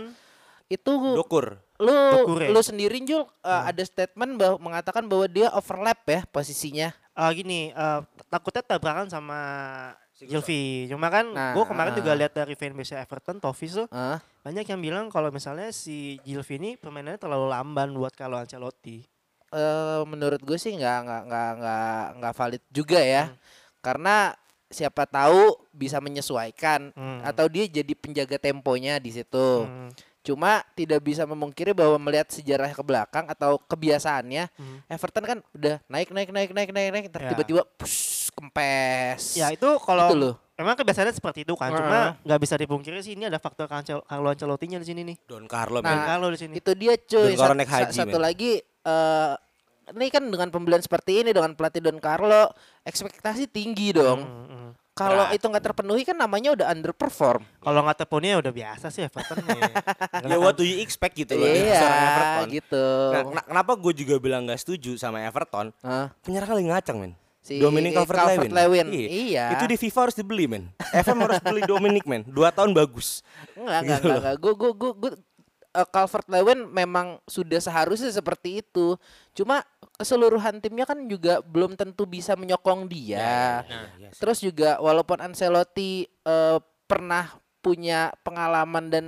Itu 0.67 0.93
Dokur. 1.15 1.59
lu 1.77 1.91
Dokure. 2.15 2.47
lu 2.49 2.61
sendiri 2.61 3.01
Jul 3.01 3.25
eh, 3.43 3.63
ada 3.67 3.83
statement 3.83 4.37
bahwa 4.37 4.57
mengatakan 4.61 5.03
bahwa 5.03 5.27
dia 5.27 5.51
overlap 5.51 5.99
ya 6.05 6.23
posisinya. 6.27 6.93
ah, 7.13 7.29
gini, 7.31 7.69
eh, 7.69 8.01
takutnya 8.27 8.63
tabrakan 8.63 9.05
sama 9.07 9.39
Gilvy. 10.17 10.85
Cuma 10.87 11.09
kan 11.09 11.27
Nah, 11.27 11.53
gue 11.53 11.65
kemarin 11.65 11.93
ah. 11.93 11.97
juga 11.97 12.13
lihat 12.13 12.33
dari 12.33 12.53
fanbase 12.53 12.93
Everton, 12.95 13.41
Toffees 13.41 13.73
tuh 13.75 13.89
Eh, 13.89 14.17
banyak 14.41 14.65
yang 14.65 14.79
bilang 14.79 15.09
kalau 15.09 15.29
misalnya 15.29 15.69
si 15.71 16.21
Gilvy 16.23 16.57
ini 16.57 16.71
permainannya 16.77 17.17
terlalu 17.17 17.49
lamban 17.49 17.91
buat 17.91 18.13
kalau 18.13 18.37
Ancelotti. 18.37 19.05
eh, 19.51 20.03
menurut 20.05 20.39
gue 20.39 20.55
sih 20.55 20.71
nggak 20.73 20.99
nggak 21.03 21.23
nggak 21.27 21.51
nggak 21.59 22.05
nggak 22.17 22.35
valid 22.37 22.63
juga 22.71 23.01
ya. 23.01 23.25
Hmm. 23.27 23.37
Karena 23.81 24.15
siapa 24.71 25.03
tahu 25.05 25.59
bisa 25.71 25.99
menyesuaikan 25.99 26.95
Hmm. 26.95 27.21
atau 27.21 27.45
dia 27.45 27.67
jadi 27.67 27.91
penjaga 27.93 28.39
temponya 28.39 28.97
di 28.97 29.11
situ. 29.11 29.67
Hmm. 29.67 29.91
Cuma 30.21 30.63
tidak 30.73 31.01
bisa 31.03 31.25
memungkiri 31.25 31.73
bahwa 31.73 31.97
melihat 31.99 32.29
sejarah 32.29 32.69
ke 32.69 32.79
belakang 32.81 33.27
atau 33.27 33.59
kebiasaannya 33.59 34.47
Hmm. 34.49 34.79
Everton 34.87 35.25
kan 35.25 35.39
udah 35.51 35.83
naik 35.87 36.09
naik 36.09 36.31
naik 36.31 36.51
naik 36.51 36.71
naik 36.71 36.91
naik 36.93 37.07
Ya. 37.11 37.31
tiba-tiba 37.31 37.63
push, 37.75 38.31
kempes. 38.31 39.35
Ya 39.35 39.49
itu 39.49 39.67
kalau 39.81 40.07
Gitu 40.07 40.19
loh. 40.21 40.35
emang 40.55 40.77
kebiasaannya 40.77 41.13
seperti 41.13 41.43
itu 41.43 41.57
kan. 41.57 41.73
Cuma 41.73 41.99
nggak 42.21 42.39
bisa 42.39 42.55
dipungkiri 42.55 43.01
sih 43.01 43.17
ini 43.17 43.27
ada 43.27 43.41
faktor 43.41 43.67
Carlo 43.67 44.29
Ancelotti-nya 44.29 44.77
di 44.77 44.87
sini 44.87 45.01
nih. 45.03 45.17
Don 45.25 45.45
Carlo 45.47 45.81
Dan 45.81 45.89
men. 45.91 46.07
Carlo 46.07 46.29
di 46.29 46.39
sini. 46.39 46.55
Itu 46.55 46.73
dia 46.75 46.95
cuy. 46.95 47.33
Don 47.33 47.41
Carlo 47.41 47.57
naik 47.57 47.71
haji, 47.71 47.91
sa- 47.91 48.05
satu 48.05 48.17
men. 48.17 48.23
lagi 48.23 48.53
eh 48.61 49.33
ini 49.93 50.07
kan 50.09 50.23
dengan 50.23 50.49
pembelian 50.49 50.79
seperti 50.79 51.21
ini 51.21 51.31
dengan 51.31 51.53
pelatih 51.53 51.81
Don 51.81 51.99
Carlo 51.99 52.51
ekspektasi 52.83 53.47
tinggi 53.47 53.91
dong. 53.91 54.21
Hmm, 54.21 54.47
hmm. 54.47 54.71
Kalau 54.91 55.33
itu 55.33 55.41
nggak 55.43 55.65
terpenuhi 55.65 56.03
kan 56.03 56.13
namanya 56.13 56.53
udah 56.53 56.67
underperform. 56.69 57.41
Kalau 57.59 57.81
nggak 57.81 57.99
terpenuhi 57.99 58.31
ya 58.31 58.39
udah 58.39 58.53
biasa 58.53 58.87
sih 58.89 59.01
Everton 59.01 59.41
nih. 59.41 59.63
Ya 60.29 60.37
what 60.37 60.53
do 60.53 60.63
you 60.63 60.79
expect 60.79 61.17
gitu 61.17 61.35
loh 61.35 61.49
Iya, 61.49 61.81
seorang 61.81 62.05
Everton. 62.05 62.47
gitu. 62.53 62.85
Nah, 63.09 63.23
kena- 63.25 63.47
kenapa 63.49 63.73
gue 63.75 63.93
juga 63.97 64.15
bilang 64.19 64.45
gak 64.45 64.61
setuju 64.61 64.95
sama 64.95 65.25
Everton? 65.25 65.73
Hah? 65.81 66.13
Penyerang 66.21 66.53
lagi 66.53 66.69
ngacang 66.69 66.97
men. 66.99 67.13
Si 67.41 67.57
Dominic 67.57 67.97
Calvert-Lewin. 67.97 68.53
Calvert-Lewin, 68.53 68.87
iya. 68.93 69.57
Itu 69.57 69.65
di 69.65 69.81
FIFA 69.81 69.99
harus 70.05 70.13
dibeli 70.15 70.45
men. 70.45 70.69
FM 70.93 71.19
harus 71.25 71.41
beli 71.41 71.63
Dominic 71.65 72.05
men. 72.05 72.21
Dua 72.29 72.53
tahun 72.53 72.77
bagus. 72.77 73.25
Enggak, 73.57 73.81
enggak, 73.81 73.97
Gitu 73.97 74.05
enggak, 74.05 74.21
enggak. 74.21 74.35
Gue, 74.37 74.53
gue, 74.53 74.71
gue, 74.77 75.13
gue 75.71 75.87
Calvert 75.95 76.27
Lewin 76.27 76.67
memang 76.67 77.23
sudah 77.31 77.63
seharusnya 77.63 78.11
seperti 78.11 78.63
itu. 78.63 78.99
Cuma 79.35 79.63
keseluruhan 79.95 80.59
timnya 80.59 80.83
kan 80.87 81.07
juga 81.07 81.39
belum 81.47 81.79
tentu 81.79 82.07
bisa 82.11 82.35
menyokong 82.35 82.91
dia. 82.91 83.63
Iya 83.63 84.11
sih. 84.11 84.19
Terus 84.19 84.39
juga 84.43 84.83
walaupun 84.83 85.23
Ancelotti 85.23 86.11
eh, 86.11 86.59
pernah 86.91 87.31
punya 87.61 88.11
pengalaman 88.27 88.91
dan 88.91 89.07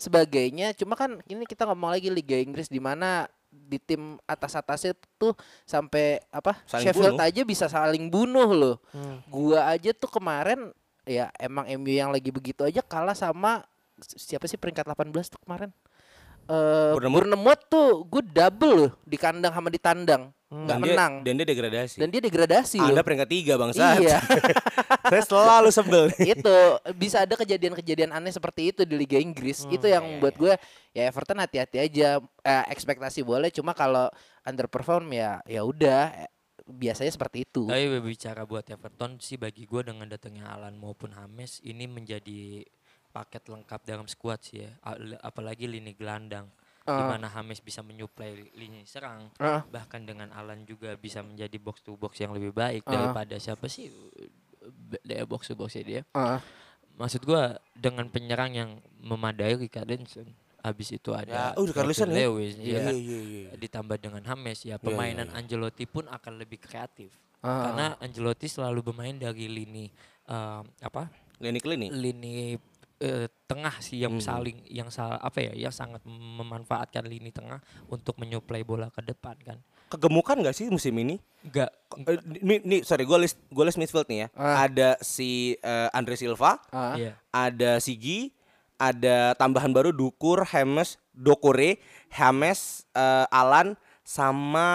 sebagainya, 0.00 0.72
cuma 0.72 0.96
kan 0.96 1.20
ini 1.28 1.44
kita 1.44 1.68
ngomong 1.68 1.92
lagi 1.92 2.08
Liga 2.08 2.34
Inggris 2.40 2.72
di 2.72 2.80
mana 2.80 3.28
di 3.50 3.76
tim 3.82 4.16
atas-atasnya 4.24 4.94
tuh 5.18 5.34
sampai 5.66 6.22
apa 6.30 6.54
Saling 6.64 6.86
Sheffield 6.86 7.18
bunuh. 7.18 7.26
aja 7.28 7.42
bisa 7.42 7.66
saling 7.68 8.08
bunuh 8.08 8.48
loh. 8.50 8.76
Hmm. 8.94 9.20
Gua 9.28 9.68
aja 9.68 9.90
tuh 9.92 10.08
kemarin 10.08 10.70
ya 11.04 11.28
emang 11.36 11.66
MU 11.78 11.90
yang 11.90 12.14
lagi 12.14 12.30
begitu 12.30 12.62
aja 12.62 12.80
kalah 12.80 13.14
sama 13.18 13.66
siapa 14.00 14.46
sih 14.48 14.56
peringkat 14.56 14.86
18 14.86 15.12
tuh 15.28 15.40
kemarin? 15.44 15.70
Eh 16.50 16.90
Bournemouth. 16.98 17.22
Bournemouth 17.22 17.62
tuh 17.70 17.88
gue 18.04 18.22
double 18.26 18.72
loh 18.74 18.90
di 19.06 19.14
kandang 19.14 19.54
sama 19.54 19.70
di 19.70 19.78
tandang. 19.78 20.34
nggak 20.50 20.66
Dan 20.66 20.78
dia- 20.82 20.90
menang. 20.90 21.12
Dan 21.22 21.34
dia 21.38 21.46
degradasi. 21.46 21.96
Dan 22.02 22.08
dia 22.10 22.18
degradasi 22.20 22.76
loh. 22.82 22.90
Anda 22.90 23.06
peringkat 23.06 23.28
tiga 23.30 23.54
bang 23.54 23.70
Iya. 23.70 24.18
Saya 25.14 25.22
selalu 25.22 25.70
sebel. 25.70 26.04
itu 26.34 26.56
bisa 26.98 27.22
ada 27.22 27.38
kejadian-kejadian 27.38 28.10
aneh 28.10 28.34
seperti 28.34 28.74
itu 28.74 28.82
di 28.82 28.98
Liga 28.98 29.14
Inggris. 29.14 29.62
itu 29.70 29.86
yang 29.86 30.18
buat 30.18 30.34
gue 30.34 30.58
ya 30.90 31.06
Everton 31.06 31.38
hati-hati 31.38 31.78
aja. 31.78 32.18
Eh, 32.42 32.64
ekspektasi 32.66 33.22
boleh, 33.22 33.54
cuma 33.54 33.70
kalau 33.70 34.10
underperform 34.42 35.06
ya 35.12 35.38
ya 35.46 35.62
udah. 35.62 36.26
Eh, 36.26 36.30
Biasanya 36.66 37.10
seperti 37.10 37.42
itu. 37.42 37.66
Tapi 37.66 37.90
berbicara 37.90 38.46
buat 38.46 38.62
Everton 38.62 39.18
sih 39.18 39.34
bagi 39.34 39.66
gue 39.66 39.82
dengan 39.82 40.06
datangnya 40.06 40.54
Alan 40.54 40.78
maupun 40.78 41.10
Hames 41.10 41.58
ini 41.62 41.90
menjadi 41.90 42.62
paket 43.10 43.42
lengkap 43.44 43.80
dalam 43.82 44.06
skuad 44.06 44.40
sih 44.40 44.62
ya. 44.62 44.70
Apalagi 45.20 45.66
lini 45.66 45.92
gelandang. 45.92 46.46
Di 46.80 46.96
Ah. 46.96 47.06
mana 47.06 47.28
Hames 47.28 47.60
bisa 47.60 47.82
menyuplai 47.82 48.50
lini 48.50 48.82
serang. 48.82 49.28
Ah. 49.36 49.62
Bahkan 49.62 50.00
dengan 50.02 50.32
Alan 50.32 50.64
juga 50.64 50.96
bisa 50.96 51.20
menjadi 51.20 51.54
box 51.56 51.84
to 51.84 51.94
box 51.94 52.18
yang 52.18 52.32
lebih 52.32 52.50
baik 52.50 52.82
Ah. 52.84 52.90
daripada 52.90 53.36
siapa 53.36 53.68
sih 53.68 53.92
daya 55.00 55.22
box 55.24 55.46
to 55.46 55.54
boxnya 55.54 55.82
dia. 55.82 56.02
Ah. 56.10 56.40
Maksud 56.96 57.22
gua 57.22 57.56
dengan 57.72 58.08
penyerang 58.08 58.52
yang 58.52 58.70
memadai 58.96 59.56
Richarlison. 59.56 60.28
Habis 60.60 60.92
itu 60.92 61.16
ada 61.16 61.32
Ya, 61.32 61.44
oh, 61.56 61.64
Richarlison 61.64 62.12
ya? 62.12 62.16
Lewis, 62.20 62.52
Iya, 62.54 62.68
ya 62.68 62.78
kan? 62.84 62.92
iya, 62.92 63.00
iya, 63.00 63.20
iya. 63.24 63.50
ditambah 63.56 63.96
dengan 63.96 64.20
Hames 64.28 64.60
ya 64.60 64.68
iya, 64.70 64.76
permainan 64.76 65.28
iya. 65.28 65.36
Angelotti 65.38 65.88
pun 65.88 66.04
akan 66.04 66.36
lebih 66.36 66.60
kreatif 66.60 67.08
Ah. 67.40 67.64
karena 67.64 67.86
Angelotti 67.96 68.44
selalu 68.44 68.84
bermain 68.84 69.16
dari 69.16 69.48
lini 69.48 69.88
eh, 70.28 70.60
apa 70.80 71.08
Lini 71.40 71.56
klinik. 71.56 71.88
lini 71.90 72.60
eh, 73.00 73.26
tengah 73.44 73.72
sih 73.80 73.98
yang 73.98 74.16
Hmm. 74.16 74.22
saling 74.22 74.60
yang 74.68 74.88
sa- 74.88 75.16
apa 75.16 75.40
ya 75.40 75.52
yang 75.58 75.72
sangat 75.72 76.04
memanfaatkan 76.04 77.02
lini 77.02 77.28
tengah 77.28 77.58
untuk 77.88 78.14
menyuplai 78.16 78.60
bola 78.62 78.88
ke 78.88 79.00
depan 79.02 79.34
kan 79.40 79.58
Kegemukan 79.90 80.38
gak 80.38 80.54
sih 80.54 80.68
musim 80.68 80.94
ini? 80.94 81.18
enggak 81.42 81.72
Eh, 81.98 82.14
Nih, 82.38 82.62
nih 82.62 82.80
sorry, 82.80 83.02
gue 83.02 83.18
list, 83.18 83.42
gue 83.44 83.64
list 83.64 83.74
midfield 83.74 84.06
nih 84.06 84.22
ya. 84.22 84.28
Ah. 84.32 84.62
Ada 84.62 84.94
si 85.02 85.58
eh, 85.58 85.88
Andre 85.90 86.14
Silva, 86.14 86.62
Ah. 86.70 86.94
iya 86.94 87.18
ada 87.28 87.82
Sigi, 87.82 88.30
ada 88.76 89.34
tambahan 89.34 89.74
baru 89.74 89.90
Dukur, 89.90 90.46
Hames, 90.46 90.94
Dokore, 91.10 91.82
Hames, 92.12 92.86
eh, 92.92 93.26
Alan, 93.28 93.74
sama 94.04 94.70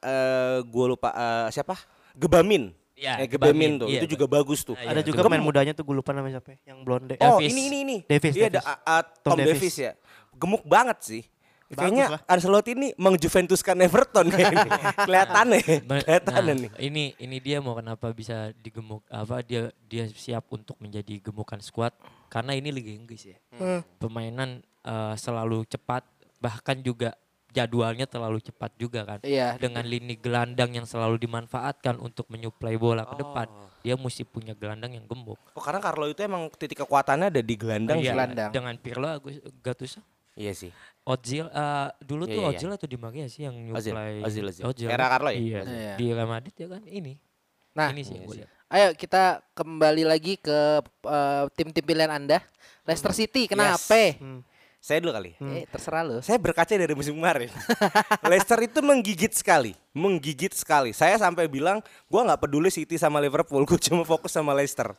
eh 0.00 0.58
gue 0.62 0.86
lupa 0.88 1.10
eh, 1.10 1.48
siapa? 1.50 1.78
Gebamin. 2.14 2.74
Iya, 2.96 3.12
eh, 3.20 3.28
Gebamin 3.28 3.52
Gebamin, 3.52 3.72
tuh, 3.76 3.88
iya, 3.92 4.00
itu 4.00 4.06
juga 4.16 4.24
bagus 4.26 4.64
tuh. 4.64 4.72
Nah, 4.72 4.88
Ada 4.88 5.00
Iya, 5.04 5.08
juga 5.12 5.20
pemain 5.20 5.44
mudanya 5.44 5.72
tuh 5.76 5.84
gue 5.84 5.94
lupa 5.94 6.16
namanya 6.16 6.40
siapa 6.40 6.56
ya, 6.56 6.72
yang 6.72 6.80
blonde. 6.80 7.14
Oh 7.20 7.36
Davis. 7.36 7.52
ini 7.52 7.62
ini 7.68 7.78
ini. 7.84 7.96
Davis, 8.08 8.32
Iya 8.32 8.48
ada 8.48 8.60
Davis. 8.60 8.66
uh, 8.66 8.80
uh, 8.88 9.02
Tom 9.20 9.30
Tom, 9.30 9.38
Davis. 9.38 9.52
Davis. 9.60 9.76
ya. 9.76 9.92
Gemuk 10.32 10.64
banget 10.64 10.98
sih. 11.04 11.22
Bagus 11.66 11.76
Kayaknya 11.82 12.06
lah. 12.08 12.20
Ancelotti 12.24 12.72
ini 12.72 12.88
mengjuventuskan 12.94 13.76
Everton 13.82 14.26
kayaknya. 14.30 14.70
Kelihatannya, 15.04 15.60
Ba- 15.82 15.98
kelihatannya 15.98 16.54
nah, 16.54 16.60
nih. 16.62 16.70
ini 16.78 17.04
ini 17.18 17.36
dia 17.42 17.58
mau 17.58 17.74
kenapa 17.74 18.06
bisa 18.14 18.54
digemuk 18.56 19.02
apa 19.10 19.42
dia 19.42 19.68
dia 19.84 20.06
siap 20.06 20.46
untuk 20.48 20.78
menjadi 20.78 21.18
gemukan 21.18 21.58
skuad 21.58 21.90
karena 22.30 22.54
ini 22.54 22.70
Liga 22.70 22.94
Inggris 22.94 23.26
ya. 23.26 23.36
Hmm. 23.50 23.82
Permainan 23.98 24.62
eh, 24.86 25.14
selalu 25.18 25.66
cepat 25.66 26.06
bahkan 26.38 26.78
juga 26.78 27.18
jadwalnya 27.50 28.04
terlalu 28.04 28.42
cepat 28.42 28.70
juga 28.76 29.04
kan. 29.06 29.18
Iya. 29.24 29.56
Dengan 29.56 29.84
lini 29.86 30.14
gelandang 30.16 30.76
yang 30.76 30.84
selalu 30.84 31.16
dimanfaatkan 31.18 31.96
untuk 31.98 32.28
menyuplai 32.28 32.76
bola 32.76 33.06
ke 33.08 33.16
depan, 33.16 33.48
Oh. 33.48 33.68
dia 33.80 33.94
mesti 33.96 34.26
punya 34.26 34.52
gelandang 34.52 34.92
yang 34.92 35.06
gemuk. 35.08 35.38
Oh, 35.54 35.62
karena 35.62 35.80
Carlo 35.80 36.06
itu 36.06 36.20
emang 36.20 36.50
titik 36.52 36.84
kekuatannya 36.84 37.32
ada 37.32 37.40
di 37.40 37.54
gelandang. 37.56 37.96
Iya, 37.98 38.12
gelandang. 38.12 38.50
dengan 38.52 38.74
Pirlo 38.76 39.08
Agus 39.08 39.40
Gattuso 39.64 40.00
Iya 40.36 40.52
sih. 40.52 40.68
Ozil 41.08 41.48
eh, 41.48 41.88
dulu 42.04 42.28
Iya, 42.28 42.34
tuh 42.36 42.40
iya, 42.44 42.48
Ozil 42.52 42.70
atau 42.76 42.84
Di 42.84 42.98
Maria 43.00 43.24
sih 43.24 43.48
yang 43.48 43.56
nyuplai 43.56 44.20
Ozil, 44.20 44.44
Ozil. 44.44 44.64
Ozil. 44.68 44.88
Era 44.92 45.08
Carlo 45.08 45.32
ya? 45.32 45.40
Iya, 45.40 45.60
Iya. 45.64 45.92
di 45.96 46.04
Real 46.12 46.28
Madrid 46.28 46.52
ya 46.52 46.68
kan 46.68 46.82
ini. 46.84 47.16
Nah, 47.72 47.88
ini 47.88 48.04
sih 48.04 48.20
iya 48.20 48.26
sih. 48.28 48.44
Ayo 48.68 48.88
kita 48.92 49.40
kembali 49.56 50.04
lagi 50.04 50.36
ke 50.36 50.84
eh, 50.84 51.44
tim-tim 51.56 51.80
pilihan 51.80 52.12
Anda. 52.12 52.44
Leicester 52.84 53.16
City 53.16 53.48
kenapa? 53.48 53.80
Hmm. 54.20 54.44
Saya 54.86 55.02
dulu 55.02 55.18
kali. 55.18 55.34
Eh, 55.42 55.66
terserah 55.66 56.06
lo. 56.06 56.22
Saya 56.22 56.38
berkaca 56.38 56.70
dari 56.70 56.94
musim 56.94 57.18
kemarin. 57.18 57.50
Leicester 58.30 58.54
itu 58.62 58.78
menggigit 58.78 59.34
sekali, 59.34 59.74
menggigit 59.90 60.54
sekali. 60.54 60.94
Saya 60.94 61.18
sampai 61.18 61.50
bilang, 61.50 61.82
gua 62.06 62.22
nggak 62.22 62.46
peduli 62.46 62.70
City 62.70 62.94
sama 62.94 63.18
Liverpool, 63.18 63.66
gue 63.66 63.82
cuma 63.82 64.06
fokus 64.06 64.30
sama 64.30 64.54
Leicester. 64.54 64.94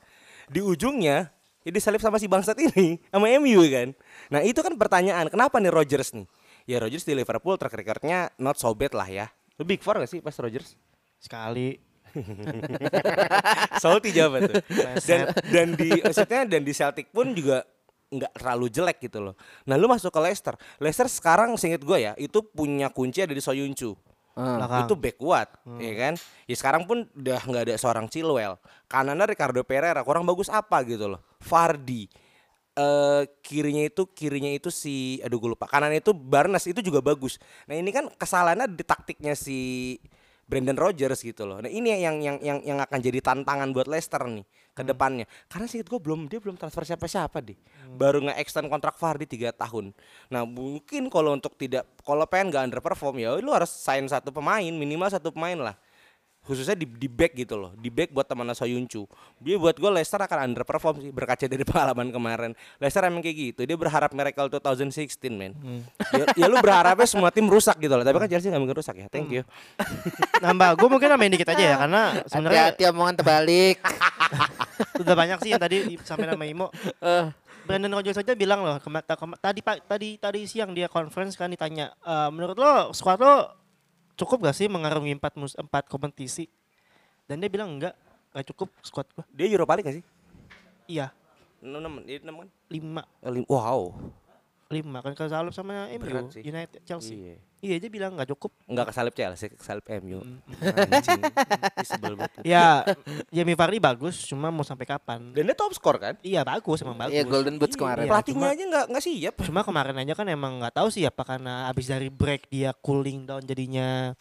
Di 0.52 0.60
ujungnya, 0.60 1.32
ya 1.64 1.72
disalip 1.72 2.04
sama 2.04 2.20
si 2.20 2.28
bangsat 2.28 2.60
ini, 2.60 3.00
sama 3.16 3.32
MU 3.40 3.64
kan. 3.72 3.96
Nah 4.28 4.44
itu 4.44 4.60
kan 4.60 4.76
pertanyaan, 4.76 5.32
kenapa 5.32 5.56
nih 5.64 5.72
Rodgers 5.72 6.12
nih? 6.12 6.28
Ya 6.68 6.84
Rodgers 6.84 7.08
di 7.08 7.16
Liverpool 7.16 7.56
track 7.56 7.80
recordnya 7.80 8.28
not 8.44 8.60
so 8.60 8.76
bad 8.76 8.92
lah 8.92 9.08
ya. 9.08 9.32
Lu 9.56 9.64
Big 9.64 9.80
Four 9.80 10.04
gak 10.04 10.12
sih 10.12 10.20
pas 10.20 10.36
Rodgers? 10.36 10.76
Sekali. 11.16 11.80
Salty 13.84 14.12
jawab 14.12 14.52
tuh. 14.52 14.60
Dan, 15.08 15.32
dan 15.48 15.68
di 15.80 15.96
maksudnya 16.04 16.44
dan 16.44 16.62
di 16.68 16.76
Celtic 16.76 17.08
pun 17.16 17.32
juga 17.32 17.64
nggak 18.08 18.32
terlalu 18.40 18.66
jelek 18.72 18.98
gitu 19.04 19.20
loh. 19.20 19.36
Nah 19.68 19.76
lu 19.76 19.92
masuk 19.92 20.12
ke 20.12 20.20
Leicester. 20.24 20.56
Leicester 20.80 21.08
sekarang 21.12 21.56
seinget 21.60 21.84
gue 21.84 21.98
ya 22.00 22.14
itu 22.16 22.40
punya 22.44 22.88
kunci 22.88 23.24
ada 23.24 23.36
di 23.36 23.44
Soyuncu. 23.44 23.96
Belakang. 24.38 24.86
Itu 24.86 24.94
back 24.94 25.18
kuat, 25.18 25.50
ya 25.82 25.94
kan? 25.98 26.14
Ya 26.46 26.54
sekarang 26.54 26.86
pun 26.86 27.10
udah 27.18 27.42
nggak 27.42 27.64
ada 27.68 27.76
seorang 27.82 28.06
Chilwell. 28.06 28.62
Kanannya 28.86 29.34
Ricardo 29.34 29.66
Pereira 29.66 30.06
kurang 30.06 30.30
bagus 30.30 30.46
apa 30.54 30.86
gitu 30.86 31.10
loh. 31.10 31.22
Fardi. 31.42 32.06
eh 32.78 33.26
kirinya 33.42 33.90
itu 33.90 34.06
kirinya 34.14 34.54
itu 34.54 34.70
si 34.70 35.18
aduh 35.26 35.42
gue 35.42 35.58
lupa 35.58 35.66
kanan 35.66 35.90
itu 35.98 36.14
Barnes 36.14 36.70
itu 36.70 36.78
juga 36.86 37.02
bagus. 37.02 37.42
Nah 37.66 37.74
ini 37.74 37.90
kan 37.90 38.06
kesalahannya 38.14 38.70
di 38.70 38.86
taktiknya 38.86 39.34
si 39.34 39.98
Brandon 40.48 40.80
Rodgers 40.80 41.20
gitu 41.20 41.44
loh. 41.44 41.60
Nah 41.60 41.68
ini 41.68 41.92
yang 41.92 42.24
yang 42.24 42.40
yang 42.40 42.60
yang 42.64 42.80
akan 42.80 43.00
jadi 43.04 43.20
tantangan 43.20 43.76
buat 43.76 43.92
Leicester 43.92 44.24
nih 44.24 44.48
ke 44.72 44.82
depannya. 44.88 45.28
Karena 45.52 45.68
sih 45.68 45.84
gue 45.84 46.00
belum 46.00 46.32
dia 46.32 46.40
belum 46.40 46.56
transfer 46.56 46.88
siapa-siapa 46.88 47.44
deh. 47.44 47.60
Baru 48.00 48.24
nge-extend 48.24 48.72
kontrak 48.72 48.96
Fardi 48.96 49.28
3 49.28 49.52
tahun. 49.52 49.92
Nah 50.32 50.48
mungkin 50.48 51.12
kalau 51.12 51.36
untuk 51.36 51.60
tidak 51.60 51.84
kalau 52.00 52.24
pengen 52.32 52.56
gak 52.56 52.64
underperform 52.72 53.20
ya 53.20 53.36
lu 53.44 53.52
harus 53.52 53.68
sign 53.68 54.08
satu 54.08 54.32
pemain 54.32 54.72
minimal 54.72 55.12
satu 55.12 55.36
pemain 55.36 55.60
lah 55.60 55.76
khususnya 56.48 56.74
di, 56.74 56.88
di 56.88 57.06
back 57.06 57.36
gitu 57.36 57.60
loh. 57.60 57.76
Di 57.76 57.92
back 57.92 58.10
buat 58.10 58.24
teman 58.24 58.48
Soyuncu 58.50 59.04
dia 59.38 59.60
buat 59.60 59.76
gue 59.76 59.92
Leicester 59.92 60.18
akan 60.18 60.48
underperform 60.48 61.04
sih 61.04 61.12
berkaca 61.12 61.44
dari 61.44 61.68
pengalaman 61.68 62.08
kemarin. 62.08 62.52
Leicester 62.80 63.04
emang 63.04 63.20
kayak 63.20 63.36
gitu. 63.36 63.62
Dia 63.62 63.76
berharap 63.76 64.16
miracle 64.16 64.48
2016 64.50 65.20
men. 65.30 65.52
Ya, 66.10 66.26
ya 66.34 66.46
lu 66.48 66.56
berharapnya 66.58 67.04
semua 67.04 67.30
tim 67.30 67.46
rusak 67.46 67.76
gitu 67.78 67.92
loh. 67.92 68.08
Tapi 68.08 68.16
kan 68.16 68.32
Chelsea 68.32 68.48
gak 68.48 68.58
mungkin 68.58 68.80
rusak 68.80 68.96
ya. 68.96 69.12
Thank 69.12 69.30
you. 69.30 69.44
Nambah, 70.44 70.80
gue 70.80 70.88
mungkin 70.88 71.08
nambahin 71.12 71.36
dikit 71.36 71.52
aja 71.52 71.64
ya 71.64 71.76
karena 71.78 72.24
sebenarnya 72.26 72.64
Hati-hati 72.72 72.84
omongan 72.90 73.16
terbalik. 73.20 73.78
udah 75.04 75.16
banyak 75.20 75.38
sih 75.44 75.52
yang 75.52 75.62
tadi 75.62 75.78
di- 75.84 76.00
sampai 76.02 76.26
nama 76.26 76.44
Imo. 76.48 76.72
Brandon 77.68 77.92
Rodgers 77.92 78.16
saja 78.16 78.32
bilang 78.32 78.64
loh 78.64 78.80
kema- 78.80 79.04
tadi 79.36 79.60
tadi 79.60 80.16
tadi 80.16 80.40
siang 80.48 80.72
dia 80.72 80.88
conference 80.88 81.36
kan 81.36 81.52
ditanya 81.52 81.92
"Eh, 82.00 82.30
menurut 82.32 82.56
lo 82.56 82.96
squad 82.96 83.20
lo 83.20 83.36
cukup 84.18 84.50
gak 84.50 84.58
sih 84.58 84.68
mengarungi 84.68 85.14
empat 85.16 85.38
mus 85.38 85.54
empat 85.54 85.86
kompetisi? 85.88 86.50
Dan 87.30 87.40
dia 87.40 87.48
bilang 87.48 87.78
enggak 87.78 87.94
nggak 88.34 88.46
cukup 88.54 88.70
squad 88.84 89.08
gua. 89.14 89.24
Dia 89.32 89.48
Europa 89.48 89.78
League 89.78 89.88
gak 89.88 89.98
sih? 90.02 90.06
Iya, 90.88 91.12
Enam, 91.62 92.00
enam 92.06 92.36
kan? 92.46 92.50
lima. 92.70 93.04
Eh, 93.26 93.44
Wow. 93.50 93.94
Lima 94.70 95.00
kan 95.00 95.14
kesalip 95.14 95.52
sama 95.52 95.88
MU, 95.90 96.02
Berat 96.02 96.28
sih. 96.30 96.42
United, 96.42 96.84
Chelsea. 96.84 97.16
Iya. 97.16 97.36
Iya, 97.58 97.76
dia 97.80 97.90
bilang 97.90 98.14
nggak 98.14 98.30
cukup. 98.30 98.52
Enggak 98.64 98.92
kesalip 98.92 99.14
Chelsea, 99.14 99.48
kesalip 99.50 99.88
MU. 99.98 100.20
Anjing. 100.94 101.22
Banget. 101.98 102.30
Ya, 102.44 102.84
Jamie 103.30 103.54
Vardy 103.54 103.78
bagus, 103.78 104.22
cuma 104.24 104.48
mau 104.48 104.62
sampai 104.62 104.84
kapan? 104.84 105.32
Dan 105.32 105.44
dia 105.44 105.56
top 105.56 105.72
skor 105.72 105.98
kan? 105.98 106.20
Iya 106.20 106.44
bagus, 106.44 106.80
emang 106.80 106.96
bagus. 106.98 107.12
Iya 107.12 107.24
Golden 107.24 107.56
Boots 107.56 107.74
kemarin. 107.74 108.04
Iya, 108.04 108.12
Pelatihnya 108.12 108.36
cuma- 108.38 108.52
aja 108.52 108.64
enggak 108.64 108.86
enggak 108.88 109.04
siap. 109.04 109.34
Cuma 109.42 109.62
kemarin 109.62 109.96
aja 109.98 110.14
kan 110.14 110.28
emang 110.28 110.52
nggak 110.58 110.76
tahu 110.76 110.88
sih 110.90 111.04
apa 111.04 111.24
karena 111.24 111.54
abis 111.68 111.86
dari 111.88 112.08
break 112.08 112.48
dia 112.48 112.76
cooling 112.76 113.26
down 113.26 113.42
jadinya 113.42 114.12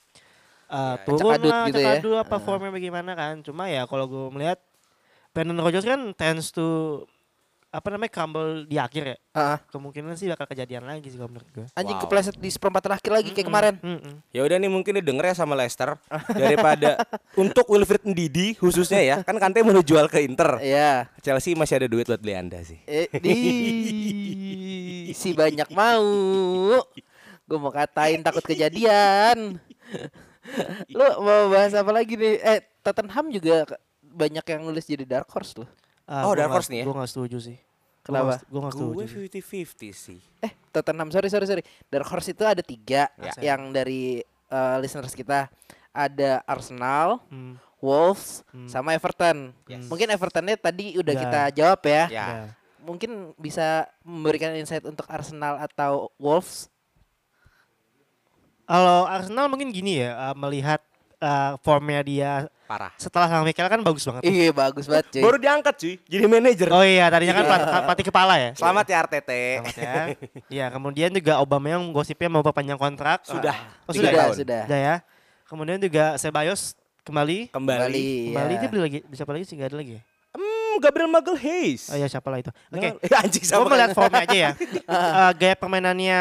uh, 0.67 0.95
Ya, 0.95 1.05
turun 1.05 1.21
cekadut 1.35 1.51
lah, 1.51 1.63
gitu 1.67 1.77
ya. 1.77 1.87
cekadut 1.93 2.17
apa 2.19 2.37
formnya 2.39 2.71
bagaimana 2.71 3.13
kan. 3.13 3.35
Cuma 3.41 3.67
ya 3.67 3.83
kalau 3.85 4.07
gue 4.07 4.27
melihat 4.31 4.63
Brandon 5.31 5.61
Rodgers 5.61 5.85
kan 5.85 6.15
tends 6.15 6.49
to 6.49 7.03
apa 7.77 7.93
namanya 7.93 8.09
crumble 8.09 8.65
di 8.65 8.81
akhir 8.81 9.05
ya. 9.05 9.17
Ah, 9.31 9.61
Kemungkinan 9.69 10.17
sih 10.17 10.27
bakal 10.27 10.49
kejadian 10.49 10.89
lagi 10.89 11.13
sih 11.13 11.21
kalau 11.21 11.29
menurut 11.29 11.51
gue. 11.53 11.67
anjing 11.71 11.93
Wow. 11.93 12.05
kepleset 12.09 12.33
di 12.35 12.49
seperempat 12.49 12.83
terakhir 12.83 13.13
lagi 13.13 13.31
kayak 13.31 13.47
kemarin. 13.47 13.75
Mm-mm. 13.79 14.15
Ya 14.33 14.41
udah 14.41 14.57
nih 14.57 14.71
mungkin 14.73 14.97
didengar 14.97 15.29
ya 15.29 15.37
sama 15.37 15.53
Leicester 15.53 15.93
daripada 16.33 17.05
untuk 17.37 17.69
Wilfried 17.69 18.09
Ndidi 18.09 18.57
khususnya 18.57 19.05
ya. 19.05 19.17
Kan 19.21 19.37
Kante 19.37 19.61
mau 19.61 19.77
jual 19.79 20.09
ke 20.09 20.25
Inter. 20.25 20.57
Iya. 20.59 21.13
Chelsea 21.21 21.53
masih 21.53 21.85
ada 21.85 21.87
duit 21.87 22.09
buat 22.09 22.17
beli 22.17 22.33
Anda 22.33 22.65
sih. 22.65 22.81
Eh, 22.89 23.13
di 23.13 23.37
si 25.13 25.37
banyak 25.37 25.69
mau. 25.71 26.09
Gue 27.45 27.59
mau 27.61 27.71
katain 27.71 28.25
takut 28.25 28.43
kejadian. 28.43 29.61
Lu 30.89 31.07
mau 31.21 31.53
bahas 31.53 31.77
apa 31.77 31.93
lagi 31.93 32.17
nih? 32.17 32.41
Eh, 32.41 32.61
Tottenham 32.81 33.29
juga 33.29 33.69
banyak 34.01 34.45
yang 34.47 34.61
nulis 34.65 34.87
jadi 34.87 35.05
dark 35.05 35.29
horse 35.29 35.61
loh. 35.61 35.69
Ah, 36.07 36.25
Oh, 36.25 36.33
Dark 36.33 36.49
Horse 36.49 36.71
nih 36.71 36.83
ya? 36.83 36.85
Gue 36.87 36.95
gak 36.95 37.11
setuju 37.11 37.39
sih. 37.43 37.59
Kenapa? 38.01 38.39
Gue 38.47 38.61
gak 38.63 38.75
setuju. 38.79 38.95
Gue 38.95 39.05
sih. 39.05 39.43
50-50 39.43 39.91
sih. 39.93 40.21
Eh, 40.39 40.53
Tottenham 40.71 41.11
sorry 41.11 41.27
sorry 41.27 41.45
sorry. 41.45 41.63
Dark 41.87 42.07
horse 42.07 42.31
itu 42.31 42.43
ada 42.43 42.63
tiga 42.63 43.11
Ya. 43.19 43.55
yang 43.55 43.71
dari 43.71 44.23
eh, 44.47 44.77
listeners 44.79 45.11
kita. 45.11 45.51
Ada 45.91 46.45
Arsenal, 46.45 47.19
Hmm. 47.27 47.59
Wolves, 47.77 48.47
Hmm. 48.55 48.69
sama 48.69 48.95
Everton. 48.95 49.51
Yes. 49.67 49.85
Mungkin 49.87 50.07
Evertonnya 50.09 50.55
tadi 50.55 50.95
udah 50.95 51.13
Ya. 51.13 51.21
kita 51.21 51.41
jawab 51.53 51.81
ya. 51.83 51.91
Ya. 51.91 52.07
Ya. 52.09 52.27
Mungkin 52.79 53.11
bisa 53.35 53.85
memberikan 54.01 54.55
insight 54.55 54.83
untuk 54.83 55.03
Arsenal 55.07 55.59
atau 55.59 56.15
Wolves. 56.17 56.71
Kalau 58.63 59.07
Arsenal 59.07 59.47
mungkin 59.47 59.71
gini 59.71 59.99
ya 59.99 60.31
uh, 60.31 60.35
melihat 60.37 60.83
uh, 61.19 61.55
formnya 61.61 62.03
dia 62.03 62.31
Parah. 62.67 62.91
setelah 62.97 63.27
sama 63.27 63.43
Mikel 63.43 63.65
kan 63.65 63.81
bagus 63.81 64.03
banget. 64.03 64.23
Iya 64.23 64.51
bagus 64.51 64.85
banget 64.85 65.07
cuy. 65.09 65.23
Baru 65.23 65.37
diangkat 65.39 65.75
cuy, 65.77 65.95
jadi 66.03 66.25
manajer. 66.27 66.69
Oh 66.69 66.83
iya, 66.83 67.07
tadinya 67.07 67.33
kan 67.33 67.45
pelat- 67.47 67.85
pelatih 67.87 68.07
kepala 68.07 68.35
ya. 68.37 68.51
Selamat 68.53 68.85
ya 68.85 68.97
Artete. 69.01 69.43
Selamat 69.57 69.77
ya. 69.77 69.95
Iya, 70.47 70.67
kemudian 70.69 71.11
juga 71.11 71.33
Aubameyang 71.39 71.83
gosipnya 71.89 72.27
mau 72.27 72.43
perpanjang 72.43 72.75
kontrak. 72.77 73.23
Sudah. 73.23 73.55
Oh, 73.87 73.95
tiga 73.95 74.11
sudah, 74.11 74.21
tahun. 74.21 74.35
sudah. 74.37 74.63
Udah 74.67 74.81
ya. 74.83 74.97
Kemudian 75.47 75.79
juga 75.79 76.05
Ceballos 76.17 76.75
kembali. 77.01 77.55
Kembali. 77.55 78.35
Kembali 78.35 78.53
iya. 78.53 78.61
dia 78.61 78.69
beli 78.69 78.83
lagi, 78.83 78.99
bisa 79.07 79.23
apa 79.23 79.33
lagi 79.33 79.47
sih? 79.47 79.55
Gak 79.55 79.71
ada 79.71 79.79
lagi 79.79 79.95
ya? 79.95 80.03
Hmm, 80.35 80.75
Gabriel 80.79 81.09
Magalhaes. 81.09 81.89
Oh 81.89 81.97
ya 81.97 82.05
siapa 82.05 82.29
lah 82.29 82.43
itu. 82.43 82.51
Oke. 82.69 82.99
Eh, 82.99 83.15
Anjing 83.23 83.47
Gue 83.47 83.69
melihat 83.71 83.95
formnya 83.95 84.23
aja 84.23 84.37
ya. 84.37 84.51
Eh, 84.87 85.31
gaya 85.35 85.55
permainannya 85.55 86.21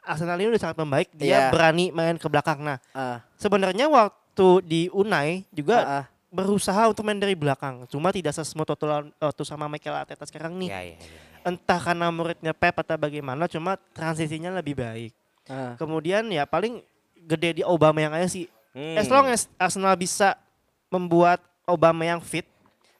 Arsenal 0.00 0.36
ini 0.36 0.48
udah 0.50 0.62
sangat 0.62 0.76
membaik. 0.78 1.08
Dia 1.12 1.26
Iya. 1.26 1.40
berani 1.48 1.88
main 1.90 2.14
ke 2.14 2.26
belakang. 2.26 2.60
Nah, 2.60 2.78
Ah, 2.92 3.24
sebenarnya 3.34 3.88
waktu 3.88 4.19
di 4.60 4.88
Unai 4.90 5.44
juga 5.50 5.76
ah, 5.80 5.90
ah. 6.02 6.04
berusaha 6.28 6.88
untuk 6.88 7.02
main 7.02 7.16
dari 7.16 7.34
belakang. 7.34 7.84
Cuma 7.86 8.10
tidak 8.10 8.34
waktu, 8.34 8.84
lawan- 8.84 9.12
waktu 9.16 9.42
sama 9.42 9.66
Mikel 9.66 9.92
Arteta 9.92 10.24
sekarang 10.24 10.56
nih. 10.58 10.68
Iya, 10.70 10.80
iya, 10.82 10.96
iya. 10.98 11.20
Entah 11.40 11.80
karena 11.80 12.12
muridnya 12.12 12.52
Pep 12.52 12.76
atau 12.76 12.96
bagaimana, 12.96 13.48
cuma 13.48 13.80
transisinya 13.92 14.52
lebih 14.52 14.76
baik. 14.76 15.12
ah. 15.46 15.74
Kemudian 15.76 16.28
ya 16.28 16.44
paling 16.44 16.84
gede 17.16 17.60
di 17.60 17.62
Obama 17.62 18.00
yang 18.00 18.12
aja 18.12 18.28
sih. 18.28 18.46
Hmm. 18.70 18.96
As 18.96 19.08
long 19.08 19.26
as 19.26 19.50
Arsenal 19.56 19.94
bisa 19.94 20.38
membuat 20.88 21.42
Obama 21.64 22.02
yang 22.02 22.20
fit 22.20 22.46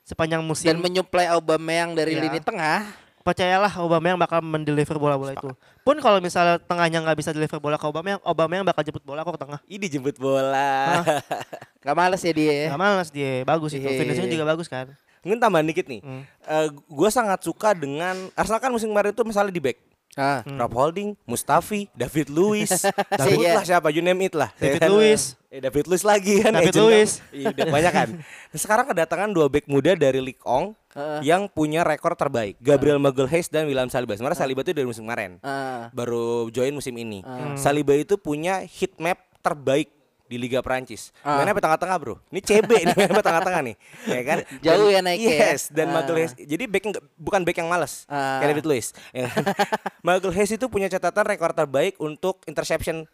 sepanjang 0.03 0.43
musim, 0.43 0.67
Dan 0.67 0.83
menyuplai 0.83 1.31
Aubameyang 1.31 1.95
dari 1.95 2.19
Iya. 2.19 2.23
lini 2.27 2.41
tengah. 2.43 2.91
Percayalah 3.21 3.73
Obama 3.85 4.07
yang 4.09 4.21
bakal 4.21 4.41
mendeliver 4.41 4.97
bola-bola 4.97 5.37
itu. 5.37 5.51
Pun 5.85 5.97
kalau 6.01 6.19
misalnya 6.21 6.57
tengahnya 6.61 7.05
nggak 7.05 7.19
bisa 7.21 7.31
deliver 7.37 7.61
bola 7.61 7.77
ke 7.77 7.87
Obama 7.87 8.17
yang 8.17 8.21
Obama 8.25 8.53
yang 8.57 8.67
bakal 8.67 8.81
jemput 8.85 9.05
bola 9.05 9.25
kok 9.25 9.37
ke 9.37 9.41
tengah. 9.45 9.61
Ini 9.69 9.87
jemput 9.89 10.17
bola. 10.17 11.05
Gak 11.85 11.97
males 11.97 12.21
ya 12.21 12.33
dia. 12.37 12.53
ya? 12.53 12.69
Gak 12.77 12.81
malas 12.81 13.09
dia, 13.09 13.41
bagus 13.41 13.73
itu. 13.73 13.89
Iya. 13.89 13.97
Finishingnya 14.05 14.33
juga 14.37 14.47
bagus 14.53 14.69
kan. 14.69 14.93
Mungkin 15.25 15.41
tambahan 15.41 15.65
dikit 15.69 15.89
nih. 15.89 16.01
Hmm. 16.05 16.25
gue 16.73 17.11
sangat 17.13 17.41
suka 17.45 17.73
dengan 17.73 18.17
Arsenal 18.37 18.61
kan 18.61 18.73
musim 18.73 18.93
kemarin 18.93 19.13
itu 19.17 19.25
misalnya 19.25 19.53
di 19.53 19.61
back. 19.65 19.90
Ah. 20.19 20.43
Rob 20.43 20.75
Holding, 20.75 21.15
Mustafi, 21.23 21.87
David 21.95 22.35
Luiz, 22.35 22.71
David 23.21 23.39
Iya. 23.41 23.53
lah 23.55 23.65
siapa, 23.65 23.89
you 23.95 24.03
name 24.03 24.27
it 24.27 24.35
lah. 24.35 24.51
David 24.59 24.83
Ya 24.83 24.83
kan? 24.83 24.91
Luiz. 24.91 25.23
Eh, 25.51 25.59
David 25.63 25.87
Luiz 25.87 26.03
lagi 26.03 26.43
kan. 26.43 26.51
David 26.55 26.75
kan. 26.75 27.07
Iya, 27.31 27.65
banyak 27.67 27.93
kan. 27.93 28.09
Nah, 28.19 28.59
sekarang 28.63 28.87
kedatangan 28.91 29.31
dua 29.31 29.47
back 29.47 29.67
muda 29.67 29.95
dari 29.95 30.19
Ligue 30.19 30.43
1 30.43 30.75
Heeh. 30.95 31.21
yang 31.27 31.47
punya 31.47 31.87
rekor 31.87 32.15
terbaik. 32.15 32.59
Gabriel 32.59 32.99
Magalhaes 32.99 33.47
dan 33.47 33.71
William 33.71 33.87
Saliba. 33.87 34.19
Sebenarnya 34.19 34.39
Saliba 34.39 34.63
itu 34.63 34.75
dari 34.75 34.87
musim 34.87 35.07
kemarin. 35.07 35.39
Ah. 35.43 35.91
Baru 35.95 36.51
join 36.51 36.75
musim 36.75 36.95
ini. 36.95 37.23
Hmm. 37.23 37.55
Saliba 37.55 37.95
itu 37.95 38.19
punya 38.19 38.63
heat 38.63 38.99
map 38.99 39.19
terbaik 39.43 39.91
di 40.31 40.39
Liga 40.39 40.63
Prancis. 40.63 41.11
Ah. 41.21 41.43
Mainnya 41.43 41.51
apa 41.51 41.59
tengah-tengah, 41.61 41.97
Bro. 41.99 42.15
Ini 42.31 42.39
CB 42.39 42.71
nih 42.71 42.95
mainnya 42.95 43.15
apa 43.19 43.25
tengah-tengah 43.27 43.61
nih. 43.67 43.75
Ya 44.07 44.21
kan? 44.23 44.39
Jauh 44.65 44.87
Dan- 44.87 44.95
ya 44.95 45.01
naiknya 45.03 45.31
ya. 45.35 45.41
Yes, 45.51 45.63
dan 45.69 45.91
Ah. 45.91 45.95
Magalhaes. 45.99 46.33
Jadi 46.39 46.65
back 46.65 46.85
bukan 47.19 47.43
back 47.43 47.59
yang 47.59 47.67
males. 47.67 48.07
Ah. 48.07 48.39
Kayak 48.39 48.55
David 48.55 48.67
Luiz. 48.71 48.95
Ya 49.11 49.27
kan? 49.27 49.43
Magalhaes 50.07 50.51
itu 50.55 50.67
punya 50.71 50.87
catatan 50.87 51.27
rekor 51.27 51.51
terbaik 51.51 51.99
untuk 51.99 52.39
interception 52.47 53.11